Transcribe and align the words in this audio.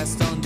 Gaston 0.00 0.39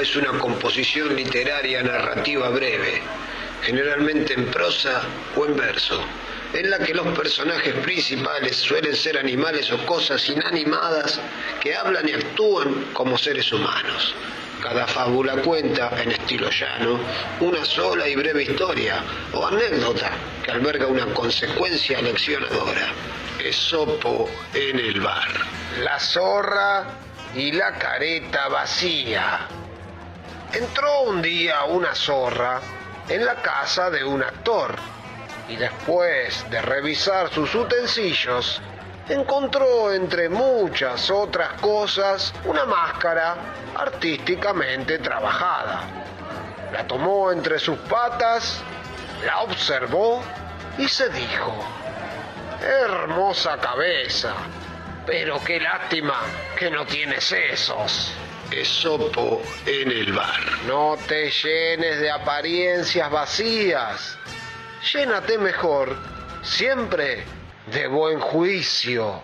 es 0.00 0.16
una 0.16 0.38
composición 0.38 1.14
literaria 1.14 1.82
narrativa 1.82 2.48
breve, 2.50 3.00
generalmente 3.62 4.34
en 4.34 4.46
prosa 4.46 5.02
o 5.36 5.46
en 5.46 5.56
verso, 5.56 6.00
en 6.52 6.70
la 6.70 6.78
que 6.78 6.94
los 6.94 7.06
personajes 7.16 7.74
principales 7.76 8.56
suelen 8.56 8.94
ser 8.94 9.18
animales 9.18 9.70
o 9.72 9.84
cosas 9.86 10.28
inanimadas 10.28 11.20
que 11.60 11.74
hablan 11.74 12.08
y 12.08 12.12
actúan 12.12 12.86
como 12.92 13.16
seres 13.16 13.52
humanos. 13.52 14.14
Cada 14.62 14.86
fábula 14.86 15.36
cuenta, 15.42 15.92
en 16.02 16.12
estilo 16.12 16.50
llano, 16.50 16.98
una 17.40 17.64
sola 17.64 18.08
y 18.08 18.16
breve 18.16 18.42
historia 18.42 19.02
o 19.32 19.46
anécdota 19.46 20.10
que 20.42 20.50
alberga 20.50 20.86
una 20.86 21.06
consecuencia 21.14 22.00
leccionadora. 22.02 22.88
Esopo 23.38 24.28
en 24.54 24.78
el 24.78 25.00
bar. 25.00 25.28
La 25.82 26.00
zorra 26.00 26.86
y 27.34 27.52
la 27.52 27.78
careta 27.78 28.48
vacía. 28.48 29.46
Entró 30.52 31.02
un 31.02 31.20
día 31.22 31.64
una 31.64 31.94
zorra 31.94 32.60
en 33.08 33.24
la 33.24 33.36
casa 33.36 33.90
de 33.90 34.04
un 34.04 34.22
actor 34.22 34.74
y 35.48 35.56
después 35.56 36.48
de 36.50 36.60
revisar 36.62 37.28
sus 37.30 37.54
utensilios, 37.54 38.60
encontró 39.08 39.92
entre 39.92 40.28
muchas 40.28 41.10
otras 41.10 41.60
cosas 41.60 42.32
una 42.44 42.64
máscara 42.64 43.36
artísticamente 43.76 44.98
trabajada. 44.98 45.82
La 46.72 46.86
tomó 46.86 47.30
entre 47.30 47.58
sus 47.58 47.78
patas, 47.80 48.60
la 49.24 49.40
observó 49.40 50.22
y 50.78 50.88
se 50.88 51.08
dijo, 51.10 51.54
hermosa 52.60 53.58
cabeza, 53.58 54.34
pero 55.06 55.40
qué 55.44 55.60
lástima 55.60 56.22
que 56.58 56.70
no 56.70 56.84
tiene 56.84 57.20
sesos. 57.20 58.12
Esopo 58.50 59.42
en 59.66 59.90
el 59.90 60.12
bar. 60.12 60.40
No 60.66 60.96
te 61.08 61.30
llenes 61.30 62.00
de 62.00 62.10
apariencias 62.10 63.10
vacías. 63.10 64.18
Llénate 64.92 65.38
mejor, 65.38 65.96
siempre, 66.42 67.24
de 67.72 67.86
buen 67.88 68.20
juicio. 68.20 69.22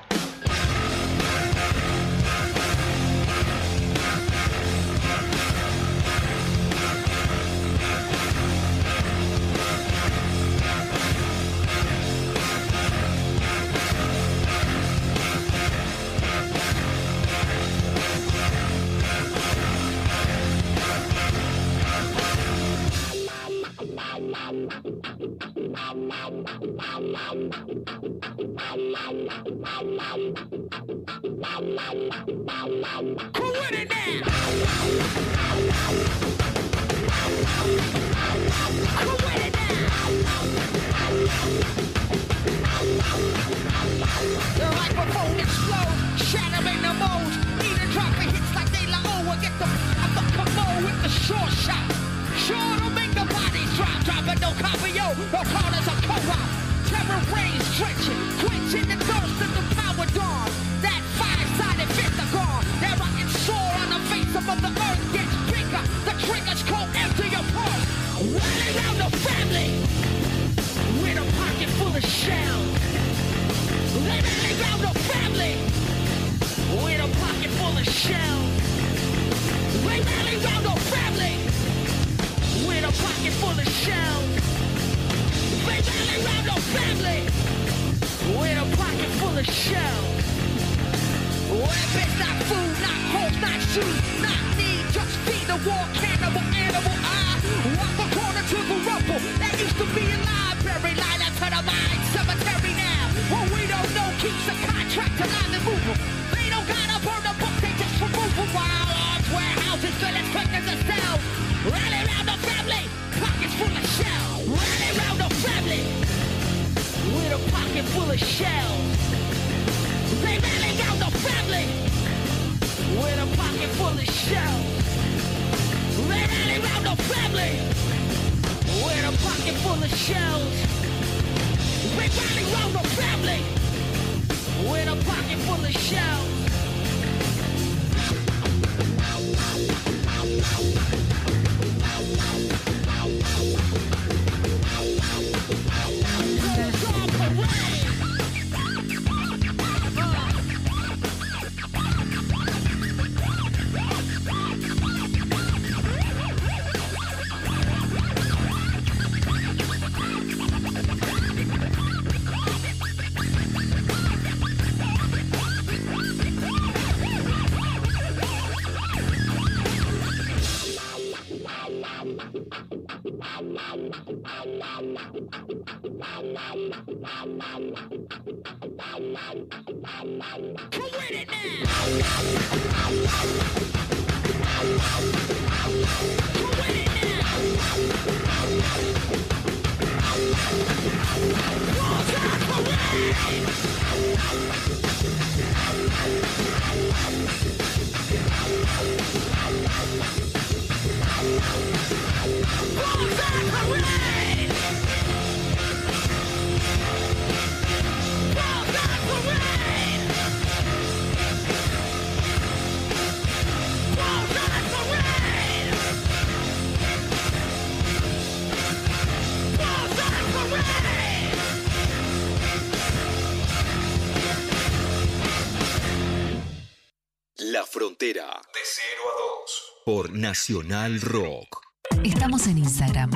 Nacional 230.32 230.98
Rock. 231.02 231.60
Estamos 232.02 232.46
en 232.46 232.56
Instagram. 232.56 233.10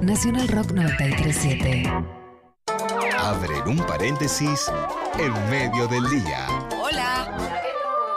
Nacional 0.00 0.48
Rock 0.48 0.72
937. 0.72 1.82
Abren 3.18 3.68
un 3.68 3.76
paréntesis 3.84 4.72
en 5.18 5.50
medio 5.50 5.86
del 5.88 6.08
día. 6.08 6.46
Hola. 6.82 7.36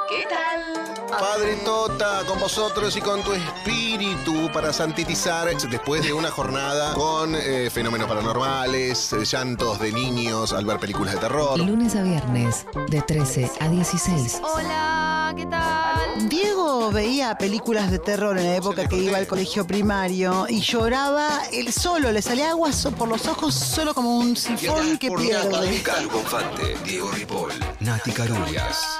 ¿Qué 0.10 0.26
tal? 0.30 1.10
Padre 1.10 1.58
Tota, 1.66 2.24
con 2.26 2.40
vosotros 2.40 2.96
y 2.96 3.02
con 3.02 3.22
tu 3.22 3.34
espíritu 3.34 4.50
para 4.54 4.72
santitizar 4.72 5.50
después 5.70 6.04
de 6.04 6.14
una 6.14 6.32
jornada 6.32 6.94
con 6.94 7.36
eh, 7.36 7.70
fenómenos 7.70 8.08
paranormales, 8.08 9.12
eh, 9.12 9.26
llantos 9.26 9.78
de 9.78 9.92
niños 9.92 10.54
al 10.54 10.66
ver 10.66 10.80
películas 10.80 11.16
de 11.16 11.20
terror. 11.20 11.60
Lunes 11.60 11.98
a 11.98 12.02
viernes, 12.02 12.66
de 12.88 13.02
13 13.02 13.52
a 13.60 13.68
16. 13.68 14.42
Hola, 14.42 15.34
¿qué 15.36 15.46
tal? 15.48 15.97
Diego 16.30 16.92
veía 16.92 17.38
películas 17.38 17.92
de 17.92 18.00
terror 18.00 18.38
en 18.38 18.46
la 18.46 18.56
época 18.56 18.88
que 18.88 18.98
iba 18.98 19.18
al 19.18 19.28
colegio 19.28 19.66
primario 19.66 20.46
y 20.50 20.62
lloraba 20.62 21.42
él 21.52 21.72
solo, 21.72 22.12
le 22.12 22.22
salía 22.22 22.50
agua 22.52 22.72
por 22.98 23.08
los 23.08 23.28
ojos 23.28 23.54
solo 23.54 23.94
como 23.94 24.18
un 24.18 24.36
sifón 24.36 24.98
que 24.98 25.12
pierde. 25.12 25.84
Bonfante, 26.12 26.76
Diego 26.84 27.12
Ripoll, 27.12 27.54
Nati 27.80 28.12
Carulias. 28.12 29.00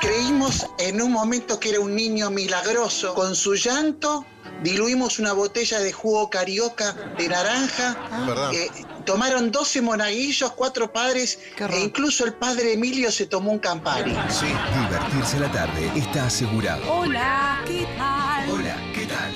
Creímos 0.00 0.66
en 0.78 1.00
un 1.00 1.12
momento 1.12 1.58
que 1.58 1.70
era 1.70 1.80
un 1.80 1.94
niño 1.94 2.30
milagroso. 2.30 3.14
Con 3.14 3.34
su 3.34 3.54
llanto 3.54 4.24
diluimos 4.62 5.18
una 5.18 5.32
botella 5.32 5.78
de 5.78 5.92
jugo 5.92 6.28
carioca 6.30 6.92
de 7.16 7.28
naranja. 7.28 7.96
¿Verdad? 8.26 8.52
Eh, 8.52 8.70
tomaron 9.06 9.50
12 9.50 9.80
monaguillos, 9.80 10.52
cuatro 10.52 10.92
padres 10.92 11.38
e 11.58 11.80
incluso 11.80 12.26
el 12.26 12.34
padre 12.34 12.74
Emilio 12.74 13.10
se 13.10 13.26
tomó 13.26 13.52
un 13.52 13.58
Campari. 13.58 14.14
Sí. 14.28 14.46
Divertirse 14.46 15.40
la 15.40 15.50
tarde 15.50 15.90
está 15.96 16.26
asegurado. 16.26 16.82
Hola, 16.92 17.62
¿qué 17.66 17.86
tal? 17.96 18.50
Hola, 18.50 18.76
¿qué 18.92 19.06
tal? 19.06 19.32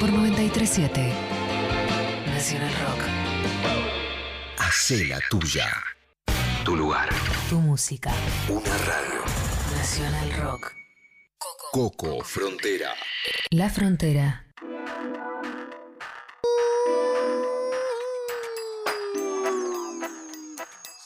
Por 0.00 0.10
937. 0.10 1.12
Nacional 2.26 2.72
Rock. 2.86 3.00
Hacé 4.58 5.04
la 5.04 5.20
tuya. 5.30 5.68
Tu 6.64 6.74
lugar. 6.74 7.08
Tu 7.48 7.60
música. 7.60 8.12
Una 8.48 8.76
radio. 8.78 9.22
Nacional 9.76 10.32
Rock. 10.42 10.72
Coco 11.72 12.24
Frontera. 12.24 12.94
La 13.50 13.68
Frontera. 13.68 14.46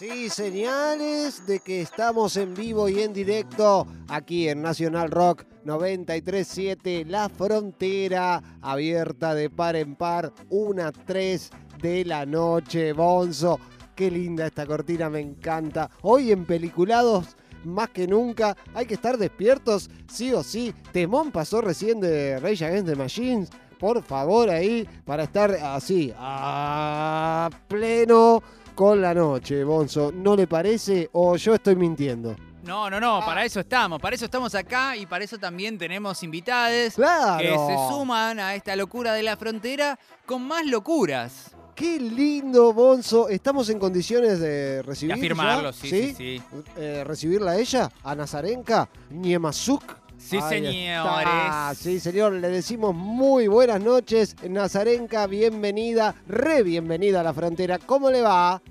Sí, 0.02 0.30
señales 0.30 1.46
de 1.46 1.60
que 1.60 1.80
estamos 1.80 2.36
en 2.36 2.54
vivo 2.54 2.88
y 2.88 3.02
en 3.02 3.12
directo 3.12 3.86
aquí 4.08 4.48
en 4.48 4.60
Nacional 4.60 5.12
Rock 5.12 5.44
937, 5.62 7.04
La 7.04 7.28
Frontera, 7.28 8.42
abierta 8.60 9.32
de 9.32 9.48
par 9.48 9.76
en 9.76 9.94
par, 9.94 10.32
una 10.50 10.90
3 10.90 11.50
de 11.80 12.04
la 12.04 12.26
noche, 12.26 12.92
Bonzo. 12.92 13.60
Qué 13.94 14.10
linda 14.10 14.46
esta 14.46 14.66
cortina, 14.66 15.08
me 15.08 15.20
encanta. 15.20 15.88
Hoy 16.00 16.32
en 16.32 16.46
Peliculados, 16.46 17.36
más 17.62 17.90
que 17.90 18.08
nunca, 18.08 18.56
hay 18.74 18.86
que 18.86 18.94
estar 18.94 19.16
despiertos, 19.16 19.88
sí 20.12 20.32
o 20.32 20.42
sí. 20.42 20.74
Temón 20.90 21.30
pasó 21.30 21.60
recién 21.60 22.00
de 22.00 22.40
Rage 22.40 22.64
Against 22.64 22.88
the 22.88 22.96
Machines. 22.96 23.50
Por 23.78 24.02
favor, 24.02 24.50
ahí, 24.50 24.84
para 25.04 25.22
estar 25.22 25.52
así, 25.52 26.12
a 26.16 27.48
pleno 27.68 28.42
con 28.74 29.00
la 29.00 29.14
noche, 29.14 29.64
Bonzo. 29.64 30.12
¿No 30.12 30.36
le 30.36 30.46
parece 30.46 31.08
o 31.12 31.36
yo 31.36 31.54
estoy 31.54 31.76
mintiendo? 31.76 32.36
No, 32.64 32.88
no, 32.88 33.00
no, 33.00 33.20
para 33.26 33.44
eso 33.44 33.60
estamos, 33.60 34.00
para 34.00 34.14
eso 34.14 34.24
estamos 34.26 34.54
acá 34.54 34.96
y 34.96 35.04
para 35.06 35.24
eso 35.24 35.36
también 35.36 35.78
tenemos 35.78 36.22
invitades 36.22 36.94
¡Claro! 36.94 37.38
que 37.38 37.48
se 37.48 37.76
suman 37.88 38.38
a 38.38 38.54
esta 38.54 38.76
locura 38.76 39.14
de 39.14 39.24
la 39.24 39.36
frontera 39.36 39.98
con 40.26 40.46
más 40.46 40.64
locuras. 40.66 41.50
¡Qué 41.74 41.98
lindo, 41.98 42.72
Bonzo! 42.72 43.28
¿Estamos 43.28 43.68
en 43.70 43.78
condiciones 43.78 44.38
de 44.38 44.82
recibir 44.82 45.16
De 45.16 45.20
afirmarlo, 45.20 45.72
sí, 45.72 45.88
sí, 45.88 46.14
sí. 46.16 46.42
Eh, 46.76 47.02
¿Recibirla 47.04 47.52
a 47.52 47.56
ella? 47.58 47.90
¿A 48.04 48.14
Nazarenka? 48.14 48.88
¿Niemazuk? 49.10 50.01
Sí, 50.22 50.36
Ahí 50.36 50.42
señores. 50.48 51.26
está. 51.26 51.74
Sí, 51.74 51.98
señor, 52.00 52.32
le 52.34 52.48
decimos 52.48 52.94
muy 52.94 53.48
buenas 53.48 53.80
noches. 53.82 54.36
Nazarenka, 54.48 55.26
bienvenida, 55.26 56.14
re 56.28 56.62
bienvenida 56.62 57.20
a 57.20 57.22
la 57.24 57.34
frontera. 57.34 57.78
¿Cómo 57.78 58.08
le 58.10 58.22
va? 58.22 58.62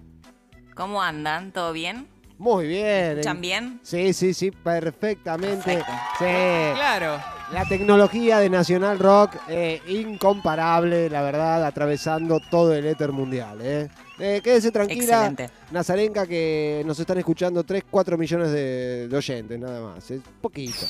¿Cómo 0.76 1.02
andan? 1.02 1.52
¿Todo 1.52 1.74
bien? 1.74 2.08
Muy 2.38 2.68
bien. 2.68 3.12
¿Escuchan 3.20 3.42
bien? 3.42 3.80
Sí, 3.84 4.14
sí, 4.14 4.34
sí, 4.34 4.50
perfectamente. 4.50 5.76
Perfecto. 5.76 5.92
Sí. 6.18 6.26
Claro. 6.74 7.22
La 7.54 7.66
tecnología 7.66 8.40
de 8.40 8.50
Nacional 8.50 8.98
Rock, 8.98 9.36
eh, 9.50 9.82
incomparable, 9.88 11.10
la 11.10 11.22
verdad, 11.22 11.66
atravesando 11.66 12.40
todo 12.50 12.74
el 12.74 12.86
éter 12.88 13.12
mundial. 13.12 13.60
Eh. 13.62 13.90
Eh, 14.20 14.40
quédese 14.42 14.72
tranquila, 14.72 15.04
Excelente. 15.04 15.50
Nazarenka, 15.72 16.26
que 16.26 16.82
nos 16.86 16.98
están 17.00 17.18
escuchando 17.18 17.64
3, 17.64 17.84
4 17.92 18.18
millones 18.18 18.52
de, 18.52 19.08
de 19.10 19.18
oyentes, 19.18 19.60
nada 19.60 19.82
más. 19.82 20.10
Es 20.10 20.22
poquito. 20.42 20.86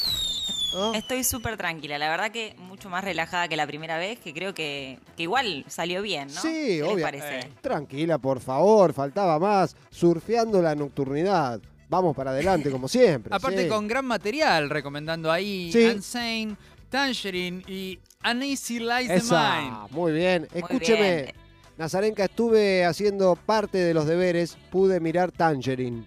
¿No? 0.73 0.93
Estoy 0.93 1.23
súper 1.23 1.57
tranquila, 1.57 1.97
la 1.97 2.09
verdad 2.09 2.31
que 2.31 2.55
mucho 2.57 2.89
más 2.89 3.03
relajada 3.03 3.47
que 3.47 3.55
la 3.55 3.67
primera 3.67 3.97
vez, 3.97 4.19
que 4.19 4.33
creo 4.33 4.53
que, 4.53 4.99
que 5.17 5.23
igual 5.23 5.65
salió 5.67 6.01
bien, 6.01 6.27
¿no? 6.33 6.41
Sí, 6.41 6.49
¿Qué 6.49 6.81
les 6.81 6.93
obvio. 6.93 7.05
parece? 7.05 7.39
Eh. 7.39 7.49
Tranquila, 7.61 8.17
por 8.17 8.39
favor, 8.39 8.93
faltaba 8.93 9.37
más. 9.39 9.75
Surfeando 9.89 10.61
la 10.61 10.75
nocturnidad. 10.75 11.59
Vamos 11.89 12.15
para 12.15 12.31
adelante, 12.31 12.71
como 12.71 12.87
siempre. 12.87 13.35
Aparte 13.35 13.63
sí. 13.63 13.67
con 13.69 13.87
gran 13.87 14.05
material, 14.05 14.69
recomendando 14.69 15.31
ahí 15.31 15.71
Sí. 15.71 15.85
Unsane, 15.85 16.55
Tangerine 16.89 17.63
y 17.67 17.99
Uneasy 18.29 18.79
Lies 18.79 19.07
the 19.07 19.15
Esa, 19.15 19.59
Mind. 19.61 19.91
muy 19.91 20.11
bien. 20.11 20.47
Muy 20.53 20.61
Escúcheme, 20.61 21.15
bien. 21.23 21.35
Nazarenka, 21.77 22.25
estuve 22.25 22.85
haciendo 22.85 23.35
parte 23.35 23.79
de 23.79 23.93
los 23.93 24.05
deberes, 24.05 24.55
pude 24.69 24.99
mirar 24.99 25.31
Tangerine. 25.31 26.05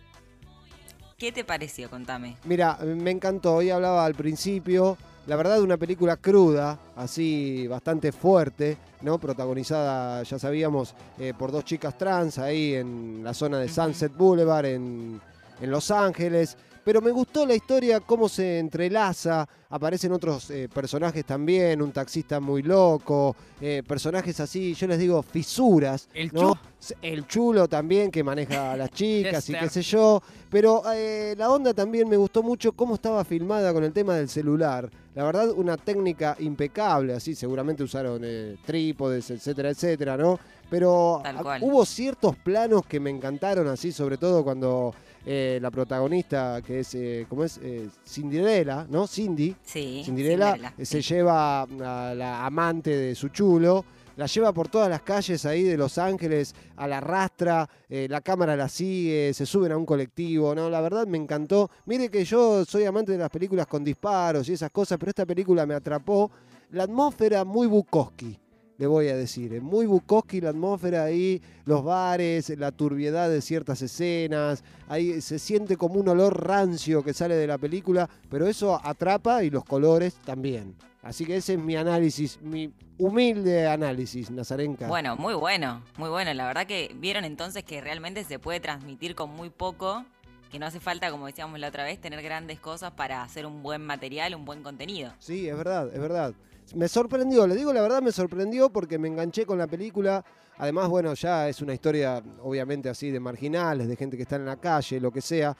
¿Qué 1.25 1.33
te 1.33 1.43
pareció? 1.43 1.89
Contame. 1.89 2.37
Mira, 2.45 2.77
me 2.85 3.11
encantó. 3.11 3.55
Hoy 3.55 3.71
hablaba 3.71 4.05
al 4.05 4.15
principio 4.15 4.99
La 5.27 5.37
verdad, 5.37 5.63
una 5.63 5.79
película 5.79 6.19
cruda, 6.19 6.79
así 6.97 7.67
bastante 7.67 8.13
fuerte, 8.13 8.77
¿no? 9.01 9.19
Protagonizada, 9.19 10.23
ya 10.23 10.39
sabíamos, 10.39 10.95
eh, 11.19 11.33
por 11.33 11.51
dos 11.51 11.65
chicas 11.65 11.97
trans 11.97 12.37
ahí 12.37 12.75
en 12.75 13.23
la 13.25 13.33
zona 13.33 13.59
de 13.59 13.71
Sunset 13.71 14.15
Boulevard, 14.15 14.67
en, 14.67 15.19
en 15.63 15.71
Los 15.71 15.91
Ángeles. 15.91 16.59
Pero 16.85 17.01
me 17.01 17.11
gustó 17.11 17.47
la 17.47 17.55
historia, 17.55 18.01
cómo 18.01 18.29
se 18.29 18.59
entrelaza. 18.59 19.49
Aparecen 19.71 20.13
otros 20.13 20.51
eh, 20.51 20.69
personajes 20.73 21.25
también, 21.25 21.81
un 21.83 21.91
taxista 21.93 22.39
muy 22.41 22.63
loco, 22.63 23.35
eh, 23.61 23.83
personajes 23.87 24.39
así, 24.41 24.75
yo 24.75 24.87
les 24.87 24.99
digo, 24.99 25.23
fisuras. 25.23 26.09
El 26.15 26.31
¿no? 26.33 26.53
chu- 26.81 26.95
El 27.01 27.27
chulo 27.27 27.67
también, 27.69 28.11
que 28.11 28.23
maneja 28.23 28.73
a 28.73 28.77
las 28.77 28.91
chicas 28.93 29.49
y 29.49 29.55
qué 29.55 29.69
sé 29.71 29.83
yo. 29.83 30.23
Pero 30.51 30.83
eh, 30.95 31.35
la 31.39 31.51
onda 31.51 31.73
también 31.75 32.09
me 32.09 32.17
gustó 32.17 32.43
mucho 32.43 32.73
cómo 32.73 32.95
estaba 32.97 33.25
filmada 33.25 33.73
con 33.73 33.83
el 33.83 33.93
tema 33.93 34.15
del 34.17 34.29
celular. 34.29 34.89
La 35.15 35.25
verdad, 35.25 35.51
una 35.57 35.77
técnica 35.77 36.37
impecable, 36.41 37.15
así 37.15 37.35
seguramente 37.35 37.83
usaron 37.83 38.21
eh, 38.25 38.57
trípodes, 38.67 39.31
etcétera, 39.31 39.71
etcétera, 39.71 40.17
¿no? 40.17 40.39
Pero 40.71 41.23
hubo 41.63 41.85
ciertos 41.85 42.37
planos 42.37 42.85
que 42.87 42.99
me 43.01 43.11
encantaron, 43.11 43.69
así, 43.69 43.93
sobre 43.93 44.17
todo 44.19 44.43
cuando 44.43 44.95
eh, 45.27 45.59
la 45.61 45.71
protagonista, 45.71 46.61
que 46.63 46.81
es, 46.81 46.95
eh, 46.95 47.27
¿cómo 47.29 47.45
es? 47.45 47.59
Eh, 47.63 47.89
Cinderella, 48.07 48.87
¿no? 48.89 49.07
Cindy. 49.07 49.55
Sí. 49.63 50.03
Cinderella, 50.05 50.53
Cinderella, 50.53 50.75
eh, 50.79 50.85
se 50.85 51.03
lleva 51.03 51.63
a 51.63 52.15
la 52.15 52.45
amante 52.45 52.91
de 52.91 53.15
su 53.15 53.29
chulo, 53.29 53.85
la 54.17 54.27
lleva 54.27 54.53
por 54.53 54.69
todas 54.69 54.89
las 54.89 55.03
calles 55.03 55.45
ahí 55.45 55.65
de 55.65 55.77
Los 55.77 55.99
Ángeles, 55.99 56.55
a 56.77 56.87
la 56.87 57.01
rastra, 57.01 57.69
eh, 57.89 58.07
la 58.09 58.21
cámara 58.21 58.55
la 58.55 58.69
sigue, 58.69 59.35
se 59.35 59.45
suben 59.45 59.73
a 59.73 59.77
un 59.77 59.85
colectivo, 59.85 60.55
¿no? 60.55 60.71
La 60.71 60.81
verdad 60.81 61.07
me 61.07 61.19
encantó. 61.19 61.69
Mire 61.87 62.09
que 62.09 62.25
yo 62.25 62.65
soy 62.65 62.85
amante 62.85 63.13
de 63.13 63.19
las 63.19 63.31
películas 63.31 63.67
con 63.67 63.83
disparos 63.83 64.49
y 64.49 64.53
esas 64.53 64.71
cosas, 64.71 64.99
pero 64.99 65.11
esta 65.11 65.27
película 65.27 65.67
me 65.67 65.75
atrapó. 65.75 66.31
La 66.71 66.85
atmósfera 66.85 67.45
muy 67.45 67.67
Bukowski, 67.67 68.39
le 68.77 68.87
voy 68.87 69.09
a 69.09 69.17
decir. 69.17 69.55
Es 69.55 69.63
muy 69.63 69.87
Bukowski 69.87 70.41
la 70.41 70.51
atmósfera 70.51 71.05
ahí, 71.05 71.41
los 71.65 71.85
bares, 71.85 72.49
la 72.59 72.73
turbiedad 72.73 73.29
de 73.29 73.41
ciertas 73.41 73.83
escenas. 73.83 74.65
Ahí 74.89 75.21
se 75.21 75.39
siente 75.39 75.77
como 75.77 76.01
un 76.01 76.09
olor 76.09 76.47
rancio 76.47 77.03
que 77.03 77.15
sale 77.15 77.37
de 77.37 77.47
la 77.47 77.59
película, 77.59 78.09
pero 78.29 78.47
eso 78.47 78.81
atrapa 78.83 79.45
y 79.45 79.51
los 79.51 79.65
colores 79.65 80.15
también. 80.25 80.75
Así 81.03 81.27
que 81.27 81.37
ese 81.37 81.55
es 81.55 81.59
mi 81.59 81.77
análisis, 81.77 82.41
mi 82.41 82.73
humilde 82.97 83.69
análisis, 83.69 84.31
Nazarenka. 84.31 84.89
Bueno, 84.89 85.17
muy 85.17 85.35
bueno, 85.35 85.83
muy 85.99 86.09
bueno. 86.09 86.33
La 86.33 86.47
verdad 86.47 86.67
que 86.67 86.93
vieron 86.97 87.25
entonces 87.25 87.63
que 87.63 87.83
realmente 87.83 88.25
se 88.25 88.39
puede 88.39 88.59
transmitir 88.59 89.15
con 89.15 89.29
muy 89.31 89.51
poco, 89.51 90.05
que 90.51 90.59
no 90.59 90.65
hace 90.65 90.81
falta, 90.81 91.11
como 91.11 91.27
decíamos 91.27 91.61
la 91.61 91.69
otra 91.69 91.85
vez, 91.85 92.01
tener 92.01 92.23
grandes 92.23 92.59
cosas 92.59 92.93
para 92.93 93.23
hacer 93.23 93.45
un 93.45 93.63
buen 93.63 93.83
material, 93.83 94.35
un 94.35 94.47
buen 94.47 94.63
contenido. 94.63 95.13
Sí, 95.19 95.47
es 95.47 95.57
verdad, 95.57 95.91
es 95.93 96.01
verdad. 96.01 96.33
Me 96.75 96.89
sorprendió, 96.89 97.47
le 97.47 97.55
digo 97.55 97.73
la 97.73 97.83
verdad, 97.83 98.03
me 98.03 98.11
sorprendió 98.11 98.71
porque 98.71 98.99
me 98.99 99.09
enganché 99.09 99.47
con 99.47 99.59
la 99.59 99.67
película. 99.67 100.25
Además, 100.57 100.89
bueno, 100.89 101.15
ya 101.15 101.49
es 101.49 101.61
una 101.63 101.75
historia, 101.75 102.23
obviamente, 102.43 102.89
así 102.89 103.11
de 103.11 103.21
marginales, 103.21 103.87
de 103.87 103.97
gente 103.97 104.17
que 104.17 104.23
está 104.23 104.37
en 104.37 104.47
la 104.47 104.57
calle, 104.57 105.01
lo 105.01 105.11
que 105.13 105.21
sea. 105.21 105.57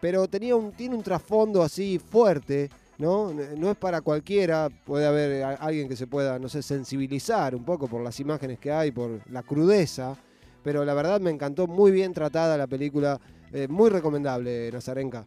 Pero 0.00 0.28
tenía 0.28 0.54
un, 0.56 0.72
tiene 0.72 0.94
un 0.94 1.02
trasfondo 1.02 1.62
así 1.62 1.98
fuerte, 1.98 2.70
¿no? 2.98 3.32
No 3.32 3.70
es 3.70 3.76
para 3.76 4.00
cualquiera. 4.00 4.68
Puede 4.84 5.06
haber 5.06 5.44
alguien 5.44 5.88
que 5.88 5.96
se 5.96 6.06
pueda, 6.06 6.38
no 6.38 6.48
sé, 6.48 6.62
sensibilizar 6.62 7.54
un 7.54 7.64
poco 7.64 7.88
por 7.88 8.02
las 8.02 8.18
imágenes 8.20 8.58
que 8.58 8.70
hay, 8.70 8.90
por 8.90 9.20
la 9.30 9.42
crudeza. 9.42 10.16
Pero 10.62 10.84
la 10.84 10.94
verdad 10.94 11.20
me 11.20 11.30
encantó, 11.30 11.66
muy 11.66 11.90
bien 11.90 12.12
tratada 12.12 12.56
la 12.56 12.66
película. 12.66 13.20
eh, 13.52 13.68
muy 13.68 13.88
recomendable, 13.90 14.70
Nazarenka. 14.72 15.24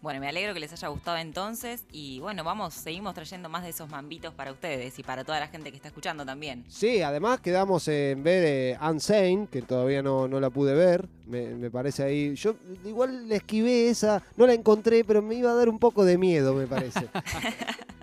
Bueno, 0.00 0.20
me 0.20 0.28
alegro 0.28 0.54
que 0.54 0.60
les 0.60 0.72
haya 0.72 0.88
gustado 0.88 1.16
entonces 1.16 1.82
y 1.90 2.20
bueno, 2.20 2.44
vamos, 2.44 2.74
seguimos 2.74 3.14
trayendo 3.14 3.48
más 3.48 3.64
de 3.64 3.70
esos 3.70 3.90
mambitos 3.90 4.32
para 4.32 4.52
ustedes 4.52 4.96
y 4.98 5.02
para 5.02 5.24
toda 5.24 5.40
la 5.40 5.48
gente 5.48 5.70
que 5.70 5.76
está 5.76 5.88
escuchando 5.88 6.24
también. 6.24 6.64
Sí, 6.68 7.02
además 7.02 7.40
quedamos 7.40 7.88
en 7.88 8.22
ver 8.22 8.44
eh, 8.46 8.78
Unsane, 8.80 9.48
que 9.50 9.60
todavía 9.62 10.00
no, 10.00 10.28
no 10.28 10.38
la 10.38 10.50
pude 10.50 10.74
ver, 10.74 11.08
me, 11.26 11.48
me 11.48 11.68
parece 11.70 12.04
ahí. 12.04 12.34
Yo 12.36 12.54
igual 12.84 13.28
le 13.28 13.36
esquivé 13.36 13.88
esa, 13.88 14.22
no 14.36 14.46
la 14.46 14.54
encontré, 14.54 15.02
pero 15.02 15.20
me 15.20 15.34
iba 15.34 15.50
a 15.50 15.54
dar 15.54 15.68
un 15.68 15.80
poco 15.80 16.04
de 16.04 16.16
miedo, 16.16 16.54
me 16.54 16.68
parece. 16.68 17.08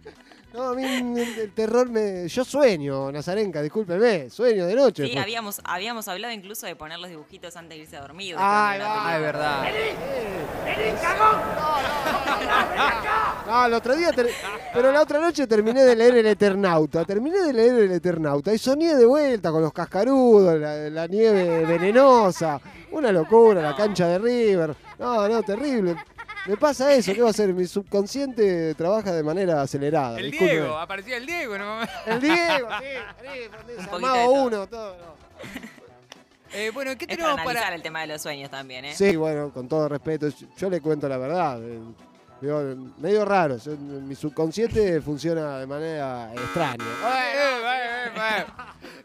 no, 0.56 0.64
a 0.70 0.74
mí 0.76 0.84
el, 0.84 1.18
el 1.40 1.52
terror 1.54 1.90
me... 1.90 2.28
Yo 2.28 2.46
sueño, 2.46 3.12
Nazarenka, 3.12 3.62
discúlpeme, 3.62 4.30
sueño 4.30 4.66
de 4.66 4.76
noche. 4.76 5.06
Sí, 5.06 5.12
pues. 5.14 5.24
habíamos, 5.24 5.62
habíamos 5.64 6.08
hablado 6.08 6.34
incluso 6.34 6.66
de 6.66 6.76
poner 6.76 6.98
los 7.00 7.10
dibujitos 7.10 7.56
antes 7.58 7.78
de 7.78 7.84
irse 7.84 7.98
a 7.98 8.02
dormir. 8.02 8.36
Ay, 8.38 8.80
una 8.80 8.86
Ah, 9.08 9.16
es 9.16 9.22
verdad. 9.22 9.64
No, 13.48 13.66
el 13.68 13.74
otro 13.74 13.96
día, 13.96 14.12
ter- 14.12 14.30
pero 14.74 14.92
la 14.92 15.02
otra 15.02 15.20
noche 15.20 15.46
terminé 15.48 15.84
de 15.84 15.96
leer 15.96 16.18
El 16.18 16.26
Eternauta. 16.26 17.06
Terminé 17.06 17.38
de 17.40 17.54
leer 17.54 17.76
El 17.76 17.92
Eternauta 17.92 18.54
y 18.54 18.58
soñé 18.58 18.96
de 18.96 19.06
vuelta 19.06 19.52
con 19.52 19.62
los 19.62 19.72
cascarudos, 19.72 20.60
la, 20.60 20.90
la 20.90 21.08
nieve 21.08 21.66
venenosa. 21.66 22.60
Una 22.92 23.12
locura, 23.12 23.62
la 23.62 23.76
cancha 23.76 24.08
de 24.08 24.18
River. 24.20 24.76
No, 24.98 25.28
no, 25.28 25.44
terrible. 25.44 25.96
Me 26.48 26.58
pasa 26.58 26.94
eso, 26.94 27.14
¿qué 27.14 27.22
va 27.22 27.30
a 27.32 27.34
ser? 27.34 27.54
Mi 27.54 27.66
subconsciente 27.66 28.76
trabaja 28.76 29.12
de 29.12 29.24
manera 29.24 29.62
acelerada. 29.64 30.20
El 30.20 30.30
discúlpeme. 30.32 30.60
Diego, 30.62 30.78
aparecía 30.78 31.18
el 31.18 31.26
Diego. 31.26 31.58
¿no? 31.58 31.82
El 32.06 32.22
Diego, 32.22 32.68
sí, 32.80 33.80
Un 33.96 34.02
todo. 34.02 34.32
uno, 34.32 34.68
todo. 34.68 34.96
no. 34.98 35.16
Eh, 36.54 36.70
bueno, 36.74 36.92
¿qué 36.98 37.06
Es 37.06 37.08
para 37.10 37.18
tenemos 37.18 37.34
analizar 37.40 37.64
para...? 37.64 37.76
el 37.76 37.82
tema 37.82 38.02
de 38.02 38.08
los 38.08 38.22
sueños 38.22 38.50
también, 38.50 38.86
¿eh? 38.86 38.94
Sí, 38.96 39.16
bueno, 39.16 39.52
con 39.52 39.68
todo 39.68 39.90
respeto, 39.90 40.30
yo- 40.30 40.48
yo 40.56 40.70
le 40.70 40.80
cuento 40.80 41.10
la 41.10 41.18
verdad. 41.18 41.60
eh, 41.62 41.80
digo, 42.42 42.92
medio 42.98 43.26
raro, 43.26 43.58
yo- 43.58 43.76
mi 43.78 44.16
subconsciente 44.16 45.02
funciona 45.02 45.60
de 45.60 45.68
manera 45.68 46.32
extraña. 46.34 46.84
Eh, 46.84 47.34
eh, 47.36 48.10
eh. 48.16 48.46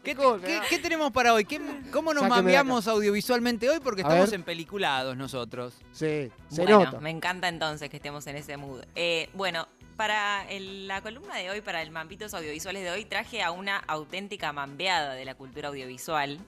¿Qué, 0.03 0.15
te- 0.15 0.21
qué- 0.43 0.61
qué 0.69 0.79
tenemos 0.79 1.11
para 1.11 1.33
hoy? 1.33 1.45
¿Qué- 1.45 1.61
¿Cómo 1.91 2.13
nos 2.13 2.23
Sáqueme 2.23 2.51
de 2.51 2.91
audiovisualmente 2.91 3.69
hoy? 3.69 3.79
Porque 3.79 4.01
A 4.01 4.05
estamos 4.05 4.29
ver. 4.31 4.39
en 4.39 4.43
peliculados 4.43 5.15
nosotros. 5.15 5.73
Sí, 5.91 6.31
se 6.49 6.61
bueno, 6.61 6.85
nota. 6.85 6.99
me 6.99 7.09
encanta 7.09 7.47
entonces 7.47 7.89
que 7.89 7.97
estemos 7.97 8.25
en 8.27 8.35
ese 8.37 8.57
mood. 8.57 8.81
Eh, 8.95 9.29
bueno, 9.33 9.67
para 9.95 10.49
el- 10.49 10.87
la 10.87 11.01
columna 11.01 11.35
de 11.37 11.49
hoy, 11.51 11.61
para 11.61 11.81
el 11.81 11.91
Mambitos 11.91 12.33
Audiovisuales 12.33 12.83
de 12.83 12.91
hoy, 12.91 13.05
traje 13.05 13.43
a 13.43 13.51
una 13.51 13.77
auténtica 13.77 14.51
mambeada 14.53 15.13
de 15.13 15.25
la 15.25 15.35
cultura 15.35 15.69
audiovisual. 15.69 16.39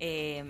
Eh, 0.00 0.44